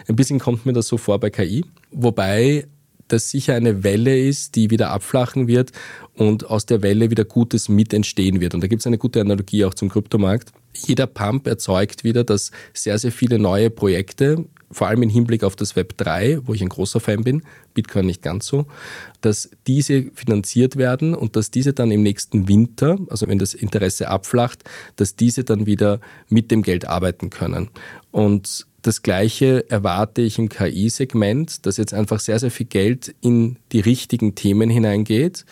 Ein 0.07 0.17
bisschen 0.17 0.39
kommt 0.39 0.67
mir 0.67 0.75
das 0.75 0.87
so 0.87 0.99
vor 0.99 1.19
bei 1.19 1.31
KI, 1.31 1.65
wobei 1.91 2.67
das 3.09 3.31
sicher 3.31 3.55
eine 3.55 3.85
Welle 3.85 4.21
ist, 4.21 4.55
die 4.55 4.71
wieder 4.71 4.91
abflachen 4.91 5.49
wird 5.49 5.73
und 6.15 6.45
aus 6.45 6.67
der 6.67 6.83
Welle 6.83 7.11
wieder 7.11 7.25
Gutes 7.25 7.71
mit 7.71 7.95
entstehen 7.95 8.39
wird. 8.41 8.55
Und 8.55 8.61
da 8.61 8.67
gibt 8.67 8.81
es 8.81 8.87
eine 8.87 8.99
gute 8.99 9.23
Analogie 9.23 9.65
auch 9.65 9.73
zum 9.73 9.89
Kryptomarkt. 9.89 10.53
Jeder 10.75 11.07
Pump 11.07 11.47
erzeugt 11.47 12.05
wieder, 12.05 12.23
dass 12.23 12.51
sehr, 12.75 12.99
sehr 12.99 13.13
viele 13.13 13.39
neue 13.39 13.71
Projekte 13.71 14.45
vor 14.71 14.87
allem 14.87 15.03
im 15.03 15.11
Hinblick 15.11 15.43
auf 15.45 15.57
das 15.57 15.77
Web 15.77 15.97
3, 15.97 16.41
wo 16.45 16.55
ich 16.55 16.63
ein 16.63 16.69
großer 16.69 17.01
Fan 17.01 17.25
bin, 17.25 17.43
Bitcoin 17.75 18.07
nicht 18.07 18.23
ganz 18.23 18.47
so, 18.47 18.67
dass 19.21 19.51
diese 19.67 20.11
finanziert 20.15 20.77
werden 20.77 21.15
und 21.15 21.37
dass 21.37 21.51
diese 21.51 21.73
dann 21.73 21.91
im 21.91 22.03
nächsten 22.03 22.49
Winter, 22.49 22.99
also 23.09 23.27
wenn 23.27 23.39
das 23.39 23.55
Interesse 23.55 24.09
abflacht, 24.09 24.65
dass 24.97 25.17
diese 25.17 25.45
dann 25.45 25.67
wieder 25.67 26.01
mit 26.29 26.51
dem 26.51 26.63
Geld 26.63 26.87
arbeiten 26.87 27.31
können. 27.31 27.71
Und 28.13 28.67
das 28.83 29.03
Gleiche 29.03 29.69
erwarte 29.71 30.23
ich 30.23 30.39
im 30.39 30.49
KI-Segment, 30.49 31.67
dass 31.67 31.77
jetzt 31.77 31.93
einfach 31.93 32.21
sehr, 32.21 32.39
sehr 32.39 32.51
viel 32.51 32.67
Geld 32.67 33.15
in 33.21 33.57
die 33.73 33.81
richtigen 33.81 34.35
Themen 34.35 34.71
hineingeht 34.71 35.45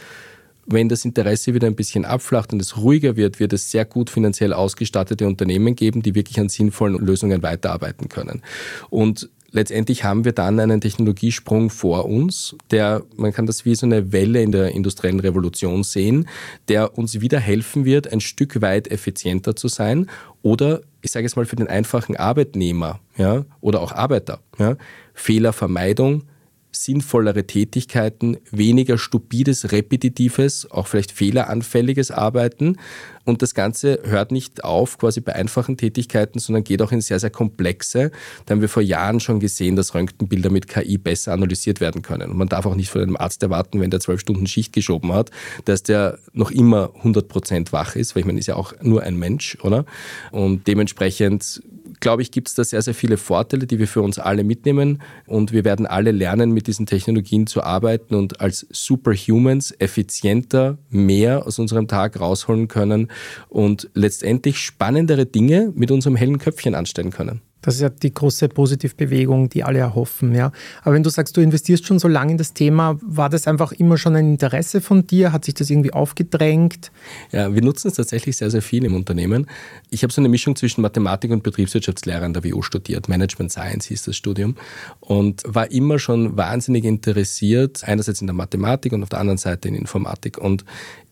wenn 0.68 0.88
das 0.88 1.04
Interesse 1.04 1.54
wieder 1.54 1.66
ein 1.66 1.74
bisschen 1.74 2.04
abflacht 2.04 2.52
und 2.52 2.60
es 2.60 2.76
ruhiger 2.76 3.16
wird, 3.16 3.40
wird 3.40 3.52
es 3.52 3.70
sehr 3.70 3.84
gut 3.84 4.10
finanziell 4.10 4.52
ausgestattete 4.52 5.26
Unternehmen 5.26 5.74
geben, 5.74 6.02
die 6.02 6.14
wirklich 6.14 6.38
an 6.38 6.48
sinnvollen 6.48 6.98
Lösungen 6.98 7.42
weiterarbeiten 7.42 8.08
können. 8.08 8.42
Und 8.90 9.30
letztendlich 9.50 10.04
haben 10.04 10.26
wir 10.26 10.32
dann 10.32 10.60
einen 10.60 10.80
Technologiesprung 10.80 11.70
vor 11.70 12.04
uns, 12.04 12.54
der, 12.70 13.02
man 13.16 13.32
kann 13.32 13.46
das 13.46 13.64
wie 13.64 13.74
so 13.74 13.86
eine 13.86 14.12
Welle 14.12 14.42
in 14.42 14.52
der 14.52 14.72
industriellen 14.72 15.20
Revolution 15.20 15.84
sehen, 15.84 16.28
der 16.68 16.98
uns 16.98 17.20
wieder 17.20 17.40
helfen 17.40 17.86
wird, 17.86 18.12
ein 18.12 18.20
Stück 18.20 18.60
weit 18.60 18.90
effizienter 18.90 19.56
zu 19.56 19.68
sein 19.68 20.08
oder, 20.42 20.82
ich 21.00 21.10
sage 21.10 21.26
es 21.26 21.34
mal, 21.34 21.46
für 21.46 21.56
den 21.56 21.68
einfachen 21.68 22.16
Arbeitnehmer 22.16 23.00
ja, 23.16 23.46
oder 23.62 23.80
auch 23.80 23.92
Arbeiter, 23.92 24.40
ja, 24.58 24.76
Fehlervermeidung, 25.14 26.24
sinnvollere 26.70 27.46
Tätigkeiten, 27.46 28.36
weniger 28.50 28.98
stupides, 28.98 29.72
repetitives, 29.72 30.70
auch 30.70 30.86
vielleicht 30.86 31.12
fehleranfälliges 31.12 32.10
Arbeiten. 32.10 32.76
Und 33.24 33.42
das 33.42 33.54
Ganze 33.54 34.00
hört 34.04 34.32
nicht 34.32 34.64
auf 34.64 34.96
quasi 34.98 35.20
bei 35.20 35.34
einfachen 35.34 35.76
Tätigkeiten, 35.76 36.38
sondern 36.38 36.64
geht 36.64 36.80
auch 36.80 36.92
in 36.92 37.00
sehr, 37.00 37.20
sehr 37.20 37.30
komplexe. 37.30 38.10
Da 38.46 38.52
haben 38.52 38.60
wir 38.60 38.68
vor 38.68 38.82
Jahren 38.82 39.20
schon 39.20 39.40
gesehen, 39.40 39.76
dass 39.76 39.94
Röntgenbilder 39.94 40.50
mit 40.50 40.68
KI 40.68 40.98
besser 40.98 41.32
analysiert 41.32 41.80
werden 41.80 42.02
können. 42.02 42.30
Und 42.30 42.36
man 42.38 42.48
darf 42.48 42.64
auch 42.64 42.74
nicht 42.74 42.90
von 42.90 43.02
einem 43.02 43.16
Arzt 43.16 43.42
erwarten, 43.42 43.80
wenn 43.80 43.90
der 43.90 44.00
zwölf 44.00 44.20
Stunden 44.20 44.46
Schicht 44.46 44.72
geschoben 44.72 45.12
hat, 45.12 45.30
dass 45.64 45.82
der 45.82 46.18
noch 46.32 46.50
immer 46.50 46.94
100 46.96 47.28
Prozent 47.28 47.72
wach 47.72 47.96
ist, 47.96 48.14
weil 48.14 48.20
ich 48.20 48.26
meine, 48.26 48.38
ist 48.38 48.46
ja 48.46 48.56
auch 48.56 48.72
nur 48.82 49.02
ein 49.02 49.16
Mensch, 49.16 49.58
oder? 49.62 49.84
Und 50.30 50.66
dementsprechend 50.66 51.62
glaube 52.00 52.22
ich, 52.22 52.30
gibt 52.30 52.48
es 52.48 52.54
da 52.54 52.64
sehr, 52.64 52.82
sehr 52.82 52.94
viele 52.94 53.16
Vorteile, 53.16 53.66
die 53.66 53.78
wir 53.78 53.88
für 53.88 54.02
uns 54.02 54.18
alle 54.18 54.44
mitnehmen. 54.44 55.02
Und 55.26 55.52
wir 55.52 55.64
werden 55.64 55.86
alle 55.86 56.12
lernen, 56.12 56.52
mit 56.52 56.66
diesen 56.66 56.86
Technologien 56.86 57.46
zu 57.46 57.62
arbeiten 57.62 58.14
und 58.14 58.40
als 58.40 58.66
Superhumans 58.70 59.74
effizienter 59.78 60.78
mehr 60.90 61.46
aus 61.46 61.58
unserem 61.58 61.88
Tag 61.88 62.20
rausholen 62.20 62.68
können 62.68 63.08
und 63.48 63.90
letztendlich 63.94 64.58
spannendere 64.58 65.26
Dinge 65.26 65.72
mit 65.74 65.90
unserem 65.90 66.16
hellen 66.16 66.38
Köpfchen 66.38 66.74
anstellen 66.74 67.10
können. 67.10 67.40
Das 67.60 67.74
ist 67.74 67.80
ja 67.80 67.88
die 67.88 68.14
große 68.14 68.48
Positivbewegung, 68.48 69.48
die 69.48 69.64
alle 69.64 69.80
erhoffen. 69.80 70.34
Ja. 70.34 70.52
Aber 70.82 70.94
wenn 70.94 71.02
du 71.02 71.10
sagst, 71.10 71.36
du 71.36 71.40
investierst 71.40 71.86
schon 71.86 71.98
so 71.98 72.06
lange 72.06 72.32
in 72.32 72.38
das 72.38 72.54
Thema, 72.54 72.98
war 73.02 73.28
das 73.28 73.46
einfach 73.48 73.72
immer 73.72 73.98
schon 73.98 74.14
ein 74.14 74.30
Interesse 74.30 74.80
von 74.80 75.06
dir? 75.06 75.32
Hat 75.32 75.44
sich 75.44 75.54
das 75.54 75.68
irgendwie 75.68 75.92
aufgedrängt? 75.92 76.92
Ja, 77.32 77.52
wir 77.52 77.62
nutzen 77.62 77.88
es 77.88 77.94
tatsächlich 77.94 78.36
sehr, 78.36 78.50
sehr 78.50 78.62
viel 78.62 78.84
im 78.84 78.94
Unternehmen. 78.94 79.46
Ich 79.90 80.02
habe 80.02 80.12
so 80.12 80.20
eine 80.20 80.28
Mischung 80.28 80.54
zwischen 80.54 80.82
Mathematik 80.82 81.32
und 81.32 81.42
Betriebswirtschaftslehre 81.42 82.24
an 82.24 82.32
der 82.32 82.44
WU 82.44 82.62
studiert. 82.62 83.08
Management 83.08 83.50
Science 83.50 83.86
hieß 83.86 84.04
das 84.04 84.16
Studium. 84.16 84.56
Und 85.00 85.42
war 85.44 85.70
immer 85.70 85.98
schon 85.98 86.36
wahnsinnig 86.36 86.84
interessiert, 86.84 87.82
einerseits 87.84 88.20
in 88.20 88.28
der 88.28 88.34
Mathematik 88.34 88.92
und 88.92 89.02
auf 89.02 89.08
der 89.08 89.18
anderen 89.18 89.38
Seite 89.38 89.68
in 89.68 89.74
Informatik. 89.74 90.38
Und 90.38 90.64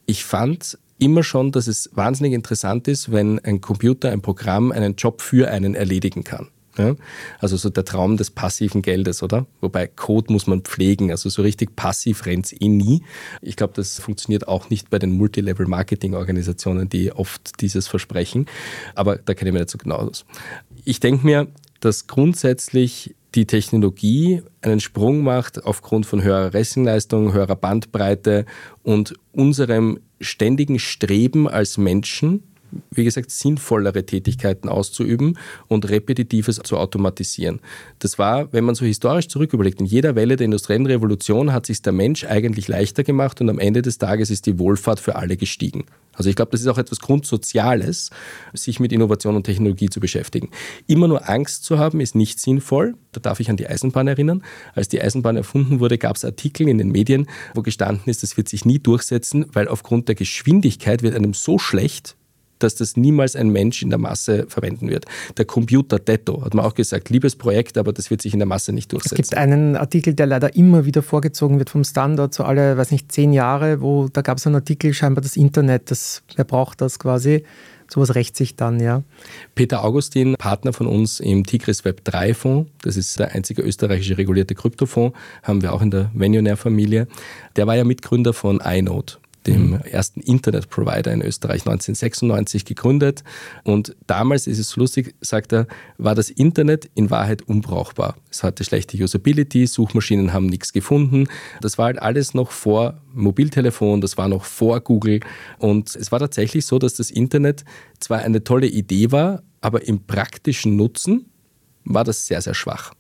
ich 0.07 0.25
fand 0.25 0.79
immer 0.99 1.23
schon, 1.23 1.53
dass 1.53 1.67
es 1.67 1.91
wahnsinnig 1.95 2.33
interessant 2.33 2.89
ist, 2.89 3.13
wenn 3.13 3.39
ein 3.41 3.61
Computer, 3.61 4.11
ein 4.11 4.23
Programm 4.23 4.73
einen 4.73 4.97
Job 4.97 5.21
für 5.21 5.51
einen 5.51 5.75
erledigen 5.75 6.25
kann. 6.25 6.49
Ja? 6.79 6.95
Also 7.39 7.57
so 7.57 7.71
der 7.71 7.85
Traum 7.85 8.17
des 8.17 8.31
passiven 8.31 8.83
Geldes, 8.83 9.23
oder? 9.23 9.47
Wobei 9.61 9.87
Code 9.87 10.33
muss 10.33 10.47
man 10.47 10.63
pflegen, 10.63 11.11
also 11.11 11.29
so 11.29 11.43
richtig 11.43 11.77
passiv 11.77 12.27
rennt 12.27 12.47
es 12.47 12.61
eh 12.61 12.69
nie. 12.69 13.03
Ich 13.43 13.57
glaube, 13.57 13.73
das 13.75 13.99
funktioniert 13.99 14.49
auch 14.49 14.71
nicht 14.71 14.91
bei 14.91 14.99
den 14.99 15.13
Multilevel-Marketing-Organisationen, 15.13 16.89
die 16.89 17.13
oft 17.13 17.61
dieses 17.61 17.89
versprechen. 17.89 18.47
Aber 18.95 19.17
da 19.17 19.35
kenne 19.35 19.51
ich 19.51 19.55
mich 19.55 19.63
nicht 19.63 19.71
so 19.71 19.79
genau 19.79 19.97
aus. 19.97 20.25
Ich 20.85 21.01
denke 21.01 21.27
mir, 21.27 21.49
dass 21.81 22.07
grundsätzlich 22.07 23.15
die 23.35 23.47
Technologie 23.47 24.43
einen 24.63 24.81
Sprung 24.81 25.23
macht 25.23 25.65
aufgrund 25.65 26.07
von 26.07 26.23
höherer 26.23 26.55
Rechenleistung, 26.55 27.35
höherer 27.35 27.57
Bandbreite 27.57 28.47
und 28.83 29.15
unserem 29.33 30.01
ständigen 30.21 30.79
Streben 30.79 31.49
als 31.49 31.79
Menschen, 31.79 32.43
wie 32.91 33.05
gesagt, 33.05 33.31
sinnvollere 33.31 34.05
Tätigkeiten 34.05 34.69
auszuüben 34.69 35.39
und 35.69 35.89
Repetitives 35.89 36.61
zu 36.63 36.77
automatisieren. 36.77 37.61
Das 37.99 38.19
war, 38.19 38.53
wenn 38.53 38.65
man 38.65 38.75
so 38.75 38.85
historisch 38.85 39.29
zurück 39.29 39.53
überlegt, 39.53 39.81
in 39.81 39.87
jeder 39.87 40.15
Welle 40.15 40.37
der 40.37 40.47
industriellen 40.47 40.87
Revolution 40.87 41.53
hat 41.53 41.67
sich 41.67 41.83
der 41.83 41.93
Mensch 41.93 42.25
eigentlich 42.25 42.69
leichter 42.69 43.05
gemacht 43.05 43.41
und 43.41 43.51
am 43.51 43.59
Ende 43.59 43.83
des 43.83 43.99
Tages 43.99 44.31
ist 44.31 44.47
die 44.47 44.59
Wohlfahrt 44.59 45.01
für 45.01 45.17
alle 45.17 45.37
gestiegen. 45.37 45.85
Also 46.17 46.31
ich 46.31 46.37
glaube, 46.37 46.51
das 46.53 46.63
ist 46.63 46.67
auch 46.67 46.79
etwas 46.79 47.01
Grundsoziales, 47.01 48.11
sich 48.55 48.81
mit 48.81 48.93
Innovation 48.93 49.37
und 49.37 49.45
Technologie 49.45 49.91
zu 49.91 50.01
beschäftigen. 50.01 50.51
Immer 50.87 51.09
nur 51.09 51.29
Angst 51.29 51.65
zu 51.65 51.79
haben, 51.79 52.01
ist 52.01 52.15
nicht 52.15 52.41
sinnvoll. 52.41 52.95
Da 53.13 53.21
darf 53.21 53.41
ich 53.41 53.51
an 53.51 53.57
die 53.57 53.67
Eisenbahn 53.67 54.09
erinnern. 54.09 54.43
Als 54.75 54.89
die 54.89 55.01
Eisenbahn 55.01 55.37
erfunden 55.37 55.79
wurde, 55.81 55.99
gab 55.99 56.17
es 56.17 56.25
Artikel 56.25 56.69
in 56.69 56.79
den 56.79 56.91
Medien, 56.91 57.27
wo 57.55 57.63
gestanden 57.63 58.05
ist, 58.07 58.23
das 58.23 58.37
wird 58.37 58.49
sich 58.49 58.65
nie 58.65 58.79
durchsetzen, 58.79 59.47
weil 59.53 59.69
aufgrund 59.69 60.09
der 60.09 60.15
Geschwindigkeit 60.15 61.03
wird 61.03 61.15
einem 61.15 61.35
so 61.35 61.59
schlecht, 61.59 62.17
dass 62.59 62.75
das 62.75 62.97
niemals 62.97 63.37
ein 63.37 63.49
Mensch 63.49 63.83
in 63.83 63.91
der 63.91 63.99
Masse 63.99 64.47
verwenden 64.49 64.89
wird. 64.89 65.05
Der 65.37 65.45
Computer 65.45 65.99
Detto 65.99 66.45
hat 66.45 66.55
man 66.55 66.65
auch 66.65 66.75
gesagt, 66.75 67.11
liebes 67.11 67.37
Projekt, 67.37 67.79
aber 67.79 67.93
das 67.93 68.11
wird 68.11 68.23
sich 68.23 68.33
in 68.33 68.39
der 68.39 68.47
Masse 68.47 68.73
nicht 68.73 68.93
durchsetzen. 68.93 69.21
Es 69.21 69.31
gibt 69.31 69.39
einen 69.39 69.77
Artikel, 69.77 70.15
der 70.15 70.27
leider 70.27 70.55
immer 70.57 70.85
wieder 70.85 71.03
vorgezogen 71.03 71.59
wird 71.59 71.71
vom 71.71 71.85
Standard, 71.85 72.35
so 72.35 72.45
alle, 72.45 72.77
weiß 72.77 72.91
nicht, 72.91 73.13
zehn 73.13 73.33
Jahre, 73.33 73.81
wo 73.81 74.09
da 74.09 74.23
gab 74.23 74.39
es 74.39 74.47
einen 74.47 74.57
Artikel, 74.57 74.95
scheinbar 74.95 75.23
das 75.23 75.37
Internet, 75.37 75.91
das, 75.91 76.23
wer 76.35 76.45
braucht 76.45 76.81
das 76.81 76.99
quasi? 76.99 77.45
Sowas 77.89 78.17
rächt 78.17 78.37
sich 78.37 78.57
dann, 78.57 78.81
ja. 78.81 79.05
Peter 79.55 79.85
Augustin, 79.85 80.35
Partner 80.37 80.73
von 80.73 80.89
uns 80.89 81.21
im 81.21 81.45
Tigris 81.45 81.85
Web 81.85 82.05
3 82.05 82.35
Fonds, 82.35 82.71
das 82.83 82.97
ist 82.97 83.19
der 83.19 83.33
einzige 83.33 83.63
österreichische 83.63 84.19
regulierte 84.19 84.57
Kryptofonds, 84.57 85.17
haben 85.45 85.63
wir 85.63 85.73
auch 85.73 85.83
in 85.83 85.93
der 85.93 86.11
Venionair-Familie. 86.15 87.07
Der 87.55 87.67
war 87.67 87.77
ja 87.77 87.85
Mitgründer 87.85 88.33
von 88.33 88.61
iNode 88.61 89.19
dem 89.47 89.75
ersten 89.75 90.21
Internetprovider 90.21 91.13
in 91.13 91.23
Österreich 91.23 91.63
1996 91.63 92.65
gegründet. 92.65 93.25
Und 93.65 93.97
damals 94.07 94.47
ist 94.47 94.59
es 94.59 94.77
lustig, 94.77 95.15
sagt 95.21 95.53
er, 95.53 95.67
war 95.99 96.15
das 96.15 96.31
Internet 96.31 96.91
in 96.95 97.11
Wahrheit 97.11 97.43
unbrauchbar. 97.43 98.17
Es 98.31 98.43
hatte 98.43 98.65
schlechte 98.65 98.97
Usability, 99.03 99.67
Suchmaschinen 99.67 100.33
haben 100.33 100.47
nichts 100.47 100.73
gefunden. 100.73 101.29
Das 101.61 101.79
war 101.79 101.87
halt 101.87 102.01
alles 102.01 102.35
noch 102.35 102.51
vor 102.51 103.01
Mobiltelefon, 103.15 104.01
das 104.01 104.17
war 104.19 104.29
noch 104.29 104.45
vor 104.45 104.81
Google. 104.81 105.21
Und 105.59 105.95
es 105.95 106.13
war 106.13 106.19
tatsächlich 106.19 106.67
so, 106.67 106.79
dass 106.79 106.95
das 106.95 107.11
Internet 107.11 107.65
zwar 108.01 108.19
eine 108.19 108.45
tolle 108.45 108.67
Idee 108.67 109.13
war, 109.13 109.43
aber 109.61 109.87
im 109.87 110.01
praktischen 110.07 110.77
Nutzen 110.77 111.27
war 111.85 112.05
das 112.05 112.27
sehr, 112.27 112.43
sehr 112.43 112.55
schwach. 112.55 112.93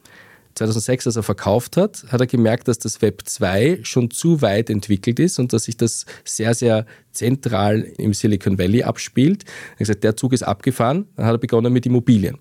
2006, 0.56 1.06
als 1.06 1.16
er 1.16 1.22
verkauft 1.22 1.76
hat, 1.76 2.04
hat 2.08 2.20
er 2.20 2.26
gemerkt, 2.26 2.68
dass 2.68 2.78
das 2.78 3.02
Web 3.02 3.22
2 3.24 3.80
schon 3.82 4.10
zu 4.10 4.42
weit 4.42 4.70
entwickelt 4.70 5.20
ist 5.20 5.38
und 5.38 5.52
dass 5.52 5.64
sich 5.64 5.76
das 5.76 6.06
sehr, 6.24 6.54
sehr 6.54 6.86
zentral 7.12 7.80
im 7.98 8.14
Silicon 8.14 8.58
Valley 8.58 8.82
abspielt. 8.82 9.44
Er 9.44 9.70
hat 9.72 9.78
gesagt, 9.78 10.04
der 10.04 10.16
Zug 10.16 10.32
ist 10.32 10.42
abgefahren, 10.42 11.06
dann 11.16 11.26
hat 11.26 11.34
er 11.34 11.38
begonnen 11.38 11.72
mit 11.72 11.86
Immobilien. 11.86 12.38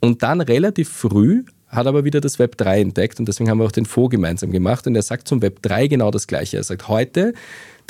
Und 0.00 0.22
dann 0.22 0.40
relativ 0.40 0.88
früh 0.88 1.44
hat 1.70 1.86
aber 1.86 2.04
wieder 2.04 2.20
das 2.20 2.38
Web 2.38 2.56
3 2.56 2.80
entdeckt 2.80 3.18
und 3.18 3.26
deswegen 3.26 3.48
haben 3.48 3.58
wir 3.58 3.64
auch 3.64 3.72
den 3.72 3.86
Fonds 3.86 4.10
gemeinsam 4.10 4.52
gemacht 4.52 4.86
und 4.86 4.94
er 4.94 5.02
sagt 5.02 5.28
zum 5.28 5.40
Web 5.42 5.62
3 5.62 5.86
genau 5.86 6.10
das 6.10 6.26
Gleiche. 6.26 6.58
Er 6.58 6.64
sagt, 6.64 6.88
heute 6.88 7.32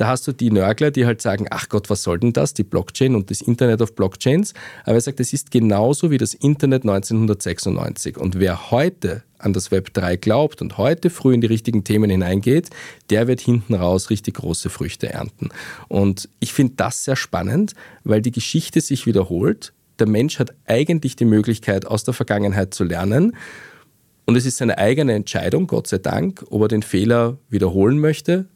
da 0.01 0.09
hast 0.09 0.27
du 0.27 0.33
die 0.33 0.51
Nörgler, 0.51 0.91
die 0.91 1.05
halt 1.05 1.21
sagen, 1.21 1.47
ach 1.51 1.69
Gott, 1.69 1.91
was 1.91 2.03
soll 2.03 2.19
denn 2.19 2.33
das, 2.33 2.55
die 2.55 2.63
Blockchain 2.63 3.15
und 3.15 3.31
das 3.31 3.43
Internet 3.43 3.83
of 3.83 3.95
Blockchains. 3.95 4.55
Aber 4.85 4.95
er 4.95 5.01
sagt, 5.03 5.21
es 5.21 5.35
ist 5.35 5.51
genauso 5.51 6.11
wie 6.11 6.17
das 6.17 6.33
Internet 6.33 6.85
1996. 6.85 8.17
Und 8.17 8.41
wer 8.41 8.71
heute 8.71 9.25
an 9.37 9.53
das 9.53 9.71
Web 9.71 9.93
3 9.93 10.17
glaubt 10.17 10.63
und 10.63 10.79
heute 10.79 11.11
früh 11.11 11.35
in 11.35 11.43
die 11.43 11.49
richtigen 11.49 11.85
Themen 11.85 12.09
hineingeht, 12.09 12.71
der 13.11 13.29
wird 13.29 13.43
hinten 13.43 13.75
raus 13.75 14.09
richtig 14.09 14.37
große 14.37 14.71
Früchte 14.71 15.11
ernten. 15.11 15.51
Und 15.89 16.31
ich 16.41 16.55
finde 16.55 16.73
das 16.77 17.05
sehr 17.05 17.17
spannend, 17.17 17.75
weil 18.03 18.23
die 18.23 18.33
Geschichte 18.33 18.81
sich 18.81 19.05
wiederholt. 19.05 19.75
Der 19.99 20.09
Mensch 20.09 20.39
hat 20.39 20.55
eigentlich 20.67 21.15
die 21.15 21.27
Möglichkeit, 21.27 21.87
aus 21.87 22.05
der 22.05 22.15
Vergangenheit 22.15 22.73
zu 22.73 22.85
lernen. 22.85 23.37
Und 24.31 24.37
es 24.37 24.47
ist 24.47 24.59
seine 24.59 24.79
eigene 24.79 25.15
Entscheidung, 25.15 25.67
Gott 25.67 25.89
sei 25.89 25.99
Dank, 25.99 26.45
ob 26.51 26.63
er 26.63 26.69
den 26.69 26.85
Fehler 26.85 27.39
wiederholen 27.49 27.99
möchte 27.99 28.47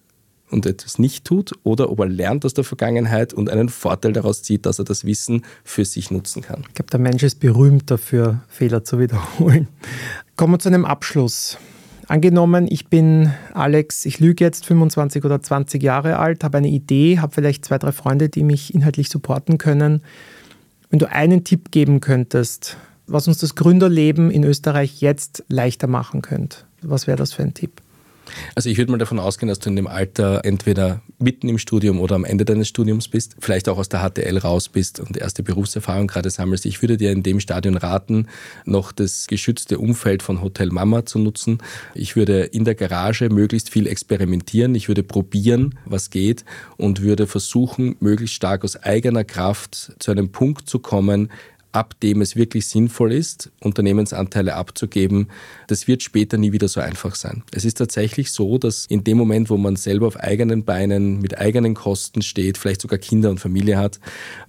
und 0.49 0.67
etwas 0.67 1.01
nicht 1.01 1.25
tut 1.25 1.51
oder 1.65 1.91
ob 1.91 1.99
er 1.99 2.07
lernt 2.07 2.45
aus 2.45 2.55
der 2.55 2.63
Vergangenheit 2.63 3.35
und 3.35 3.51
einen 3.51 3.69
Vorteil 3.69 4.13
daraus 4.13 4.45
zieht, 4.45 4.67
dass 4.67 4.79
er 4.79 4.85
das 4.85 5.05
Wissen 5.05 5.45
für 5.65 5.85
sich 5.85 6.13
nutzen 6.13 6.43
kann. 6.43 6.63
Ich 6.69 6.75
glaube, 6.75 6.93
der 6.93 7.01
Mensch 7.01 7.25
ist 7.25 7.41
berühmt 7.41 7.91
dafür, 7.91 8.45
Fehler 8.47 8.85
zu 8.85 9.01
wiederholen. 9.01 9.67
Kommen 10.37 10.55
wir 10.55 10.59
zu 10.61 10.69
einem 10.69 10.85
Abschluss. 10.85 11.59
Angenommen, 12.07 12.69
ich 12.71 12.87
bin 12.87 13.33
Alex, 13.53 14.05
ich 14.05 14.21
lüge 14.21 14.45
jetzt 14.45 14.67
25 14.67 15.25
oder 15.25 15.43
20 15.43 15.83
Jahre 15.83 16.21
alt, 16.21 16.45
habe 16.45 16.59
eine 16.59 16.69
Idee, 16.69 17.19
habe 17.19 17.35
vielleicht 17.35 17.65
zwei, 17.65 17.79
drei 17.79 17.91
Freunde, 17.91 18.29
die 18.29 18.45
mich 18.45 18.73
inhaltlich 18.73 19.09
supporten 19.09 19.59
können. 19.59 20.03
Wenn 20.91 21.01
du 21.01 21.11
einen 21.11 21.43
Tipp 21.43 21.73
geben 21.73 21.99
könntest, 21.99 22.77
was 23.07 23.29
uns 23.29 23.39
das 23.39 23.55
Gründerleben 23.55 24.31
in 24.31 24.45
Österreich 24.45 25.01
jetzt 25.01 25.45
leichter 25.49 25.87
machen 25.87 26.23
könnte, 26.23 26.59
was 26.83 27.07
wäre 27.07 27.17
das 27.17 27.33
für 27.33 27.43
ein 27.43 27.55
Tipp? 27.55 27.81
Also 28.55 28.71
ich 28.71 28.79
würde 28.79 28.91
mal 28.91 28.99
davon 28.99 29.19
ausgehen, 29.19 29.49
dass 29.49 29.59
du 29.59 29.71
in 29.71 29.77
dem 29.77 29.87
Alter 29.87 30.45
entweder 30.45 31.03
mitten 31.19 31.49
im 31.49 31.59
Studium 31.59 32.01
oder 32.01 32.17
am 32.17 32.25
Ende 32.25 32.45
deines 32.45 32.69
Studiums 32.69 33.09
bist, 33.09 33.37
vielleicht 33.39 33.69
auch 33.69 33.79
aus 33.79 33.89
der 33.89 34.01
HTL 34.01 34.39
raus 34.39 34.69
bist 34.69 35.01
und 35.01 35.17
erste 35.17 35.43
Berufserfahrung 35.43 36.07
gerade 36.07 36.31
sammelst. 36.31 36.67
Ich 36.67 36.83
würde 36.83 36.97
dir 36.97 37.13
in 37.13 37.23
dem 37.23 37.41
Stadion 37.41 37.77
raten, 37.77 38.29
noch 38.65 38.93
das 38.93 39.27
geschützte 39.27 39.79
Umfeld 39.79 40.23
von 40.23 40.43
Hotel 40.43 40.71
Mama 40.71 41.07
zu 41.07 41.19
nutzen. 41.19 41.59
Ich 41.95 42.17
würde 42.17 42.43
in 42.43 42.65
der 42.65 42.75
Garage 42.75 43.29
möglichst 43.29 43.71
viel 43.71 43.87
experimentieren. 43.87 44.75
Ich 44.75 44.89
würde 44.89 45.03
probieren, 45.03 45.79
was 45.85 46.11
geht 46.11 46.45
und 46.77 47.03
würde 47.03 47.27
versuchen, 47.27 47.97
möglichst 48.01 48.37
stark 48.37 48.65
aus 48.65 48.77
eigener 48.77 49.25
Kraft 49.25 49.95
zu 49.99 50.11
einem 50.11 50.31
Punkt 50.31 50.69
zu 50.69 50.79
kommen, 50.79 51.31
ab 51.75 51.99
dem 52.01 52.23
es 52.23 52.37
wirklich 52.37 52.69
sinnvoll 52.69 53.13
ist, 53.13 53.51
Unternehmensanteile 53.61 54.55
abzugeben, 54.55 55.29
das 55.67 55.89
wird 55.89 56.05
später 56.05 56.39
nie 56.39 56.53
wieder 56.53 56.69
so 56.69 56.81
einfach 56.81 57.17
sein. 57.17 57.43
Es 57.51 57.65
ist 57.65 57.79
tatsächlich 57.79 58.31
so, 58.31 58.59
dass 58.59 58.87
in 58.87 59.03
dem 59.03 59.19
Moment, 59.19 59.51
wo 59.51 59.57
man 59.57 59.75
selber 59.75 60.07
auf 60.07 60.17
eigenen 60.17 60.65
Beinen 60.65 61.21
mit 61.21 61.37
eigenen 61.37 61.75
Kosten 61.75 62.23
steht, 62.23 62.59
vielleicht 62.59 62.81
sogar 62.81 62.99
Kinder 62.99 63.29
und 63.29 63.41
Familie 63.41 63.77
hat, 63.77 63.99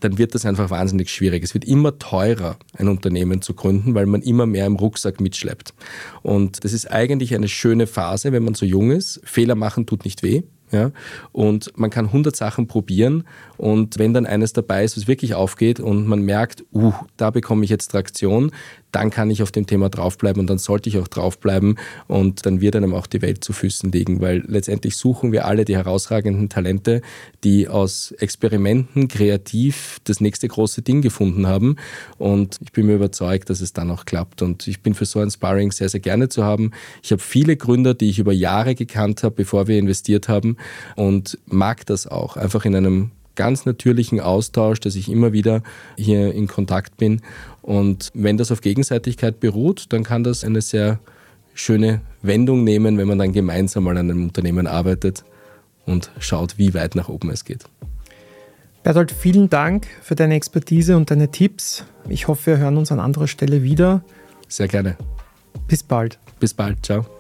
dann 0.02 0.20
wird 0.20 0.36
das 0.36 0.46
einfach 0.46 0.70
wahnsinnig 0.70 1.10
schwierig. 1.10 1.44
Es 1.44 1.56
wird 1.56 1.66
immer 1.66 1.98
teurer, 1.98 2.58
ein 2.78 2.88
Unternehmen 2.88 3.42
zu 3.42 3.56
gründen, 3.56 3.96
weil 3.96 4.06
man 4.06 4.22
immer 4.22 4.46
mehr 4.46 4.68
im 4.68 4.76
Rucksack 4.76 5.20
mitschleppt. 5.20 5.74
Und 6.22 6.64
das 6.64 6.74
ist 6.74 6.92
eigentlich 6.92 7.34
eine 7.34 7.48
schöne 7.48 7.88
Phase, 7.88 8.34
wenn 8.34 8.44
man 8.44 8.54
so 8.54 8.68
jung 8.68 8.92
ist. 8.92 9.20
Fehler 9.24 9.56
machen 9.56 9.88
tut 9.88 10.06
nicht 10.06 10.22
weh. 10.22 10.44
Ja? 10.76 10.92
Und 11.32 11.72
man 11.78 11.90
kann 11.90 12.08
100 12.08 12.36
Sachen 12.36 12.68
probieren. 12.68 13.24
Und 13.58 13.98
wenn 13.98 14.14
dann 14.14 14.26
eines 14.26 14.52
dabei 14.52 14.84
ist, 14.84 14.98
was 14.98 15.08
wirklich 15.08 15.34
aufgeht 15.34 15.80
und 15.80 16.08
man 16.08 16.22
merkt, 16.22 16.66
uh, 16.74 16.92
da 17.16 17.30
bekomme 17.30 17.64
ich 17.64 17.70
jetzt 17.70 17.92
Traktion, 17.92 18.52
dann 18.92 19.10
kann 19.10 19.30
ich 19.30 19.44
auf 19.44 19.52
dem 19.52 19.68
Thema 19.68 19.90
draufbleiben 19.90 20.40
und 20.40 20.50
dann 20.50 20.58
sollte 20.58 20.88
ich 20.88 20.98
auch 20.98 21.10
draufbleiben. 21.10 21.78
Und 22.08 22.46
dann 22.46 22.62
wird 22.62 22.78
einem 22.78 22.94
auch 22.94 23.08
die 23.08 23.22
Welt 23.22 23.44
zu 23.44 23.52
Füßen 23.52 23.92
liegen, 23.92 24.22
weil 24.22 24.44
letztendlich 24.48 24.96
suchen 24.96 25.34
wir 25.34 25.46
alle 25.46 25.66
die 25.66 25.76
herausragenden 25.76 26.48
Talente, 26.48 27.02
die 27.44 27.68
aus 27.68 28.14
Experimenten 28.20 29.10
kreativ 29.10 30.00
das 30.06 30.22
nächste 30.22 30.48
große 30.48 30.82
Ding 30.82 31.02
gefunden 31.02 31.46
haben. 31.46 31.76
Und 32.18 32.58
ich 32.64 32.72
bin 32.72 32.86
mir 32.86 32.96
überzeugt, 32.96 33.50
dass 33.50 33.60
es 33.60 33.74
dann 33.74 33.92
auch 33.92 34.06
klappt. 34.06 34.42
Und 34.42 34.66
ich 34.66 34.82
bin 34.82 34.94
für 34.94 35.06
so 35.06 35.20
ein 35.20 35.30
Sparring 35.30 35.74
sehr, 35.74 35.90
sehr 35.90 36.00
gerne 36.00 36.30
zu 36.30 36.46
haben. 36.46 36.72
Ich 37.04 37.12
habe 37.12 37.22
viele 37.22 37.58
Gründer, 37.58 37.96
die 37.96 38.10
ich 38.10 38.20
über 38.20 38.32
Jahre 38.32 38.76
gekannt 38.76 39.24
habe, 39.24 39.36
bevor 39.36 39.68
wir 39.68 39.78
investiert 39.78 40.30
haben 40.30 40.56
und 40.96 41.38
mag 41.46 41.86
das 41.86 42.08
auch, 42.08 42.38
einfach 42.38 42.66
in 42.66 42.76
einem 42.76 43.12
ganz 43.36 43.66
natürlichen 43.66 44.20
Austausch, 44.20 44.80
dass 44.80 44.96
ich 44.96 45.10
immer 45.10 45.34
wieder 45.34 45.62
hier 45.98 46.34
in 46.34 46.48
Kontakt 46.48 46.98
bin. 46.98 47.22
Und 47.62 48.12
wenn 48.14 48.38
das 48.38 48.52
auf 48.52 48.62
Gegenseitigkeit 48.62 49.40
beruht, 49.40 49.88
dann 49.90 50.04
kann 50.04 50.24
das 50.24 50.44
eine 50.44 50.62
sehr 50.62 51.00
schöne 51.54 52.02
Wendung 52.22 52.64
nehmen, 52.64 52.98
wenn 52.98 53.08
man 53.08 53.20
dann 53.20 53.34
gemeinsam 53.34 53.84
mal 53.84 53.98
an 53.98 54.10
einem 54.10 54.24
Unternehmen 54.24 54.68
arbeitet 54.68 55.24
und 55.86 56.12
schaut, 56.20 56.58
wie 56.58 56.74
weit 56.74 56.96
nach 56.96 57.10
oben 57.10 57.30
es 57.30 57.46
geht. 57.46 57.66
Bertolt, 58.84 59.12
vielen 59.12 59.50
Dank 59.50 59.88
für 60.02 60.16
deine 60.16 60.36
Expertise 60.36 60.96
und 60.96 61.10
deine 61.10 61.32
Tipps. 61.32 61.86
Ich 62.08 62.28
hoffe, 62.28 62.52
wir 62.52 62.58
hören 62.58 62.78
uns 62.78 62.92
an 62.92 63.00
anderer 63.00 63.28
Stelle 63.28 63.64
wieder. 63.64 64.04
Sehr 64.48 64.68
gerne. 64.68 64.96
Bis 65.68 65.82
bald. 65.82 66.20
Bis 66.40 66.54
bald. 66.54 66.86
Ciao. 66.86 67.15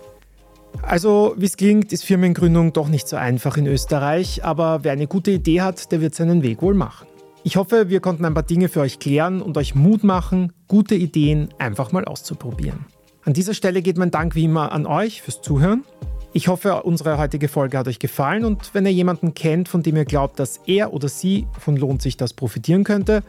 Also, 0.81 1.33
wie 1.37 1.45
es 1.45 1.57
klingt, 1.57 1.91
ist 1.91 2.03
Firmengründung 2.03 2.73
doch 2.73 2.87
nicht 2.87 3.07
so 3.07 3.15
einfach 3.15 3.57
in 3.57 3.67
Österreich, 3.67 4.43
aber 4.43 4.83
wer 4.83 4.91
eine 4.91 5.07
gute 5.07 5.31
Idee 5.31 5.61
hat, 5.61 5.91
der 5.91 6.01
wird 6.01 6.15
seinen 6.15 6.43
Weg 6.43 6.61
wohl 6.61 6.73
machen. 6.73 7.07
Ich 7.43 7.57
hoffe, 7.57 7.89
wir 7.89 7.99
konnten 7.99 8.25
ein 8.25 8.33
paar 8.33 8.43
Dinge 8.43 8.69
für 8.69 8.81
euch 8.81 8.99
klären 8.99 9.41
und 9.41 9.57
euch 9.57 9.75
Mut 9.75 10.03
machen, 10.03 10.51
gute 10.67 10.95
Ideen 10.95 11.49
einfach 11.59 11.91
mal 11.91 12.05
auszuprobieren. 12.05 12.85
An 13.23 13.33
dieser 13.33 13.53
Stelle 13.53 13.81
geht 13.81 13.97
mein 13.97 14.11
Dank 14.11 14.35
wie 14.35 14.45
immer 14.45 14.71
an 14.71 14.85
euch 14.85 15.21
fürs 15.21 15.41
Zuhören. 15.41 15.83
Ich 16.33 16.47
hoffe, 16.47 16.83
unsere 16.83 17.17
heutige 17.17 17.47
Folge 17.47 17.77
hat 17.77 17.87
euch 17.87 17.99
gefallen 17.99 18.45
und 18.45 18.73
wenn 18.73 18.85
ihr 18.85 18.91
jemanden 18.91 19.33
kennt, 19.33 19.69
von 19.69 19.83
dem 19.83 19.95
ihr 19.95 20.05
glaubt, 20.05 20.39
dass 20.39 20.59
er 20.65 20.91
oder 20.91 21.07
sie 21.07 21.47
von 21.59 21.77
lohnt 21.77 22.01
sich 22.01 22.17
das 22.17 22.33
profitieren 22.33 22.83
könnte, 22.83 23.23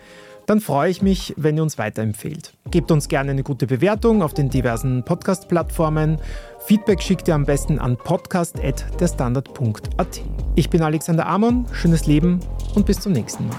dann 0.47 0.61
freue 0.61 0.90
ich 0.90 1.03
mich, 1.03 1.34
wenn 1.36 1.57
ihr 1.57 1.62
uns 1.62 1.78
weiterempfehlt. 1.78 2.53
Gebt 2.70 2.90
uns 2.90 3.07
gerne 3.09 3.30
eine 3.32 3.42
gute 3.42 3.66
Bewertung 3.66 4.22
auf 4.22 4.32
den 4.34 4.51
diversen 4.51 5.03
Podcast-Plattformen. 5.05 6.18
Feedback 6.64 7.03
schickt 7.03 7.28
ihr 7.28 7.34
am 7.34 7.44
besten 7.44 7.78
an 7.78 7.97
podcast.derstandard.at. 7.97 10.22
Ich 10.55 10.70
bin 10.70 10.82
Alexander 10.82 11.26
Amon, 11.26 11.66
schönes 11.72 12.07
Leben 12.07 12.40
und 12.74 12.86
bis 12.86 13.01
zum 13.01 13.12
nächsten 13.12 13.47
Mal. 13.49 13.59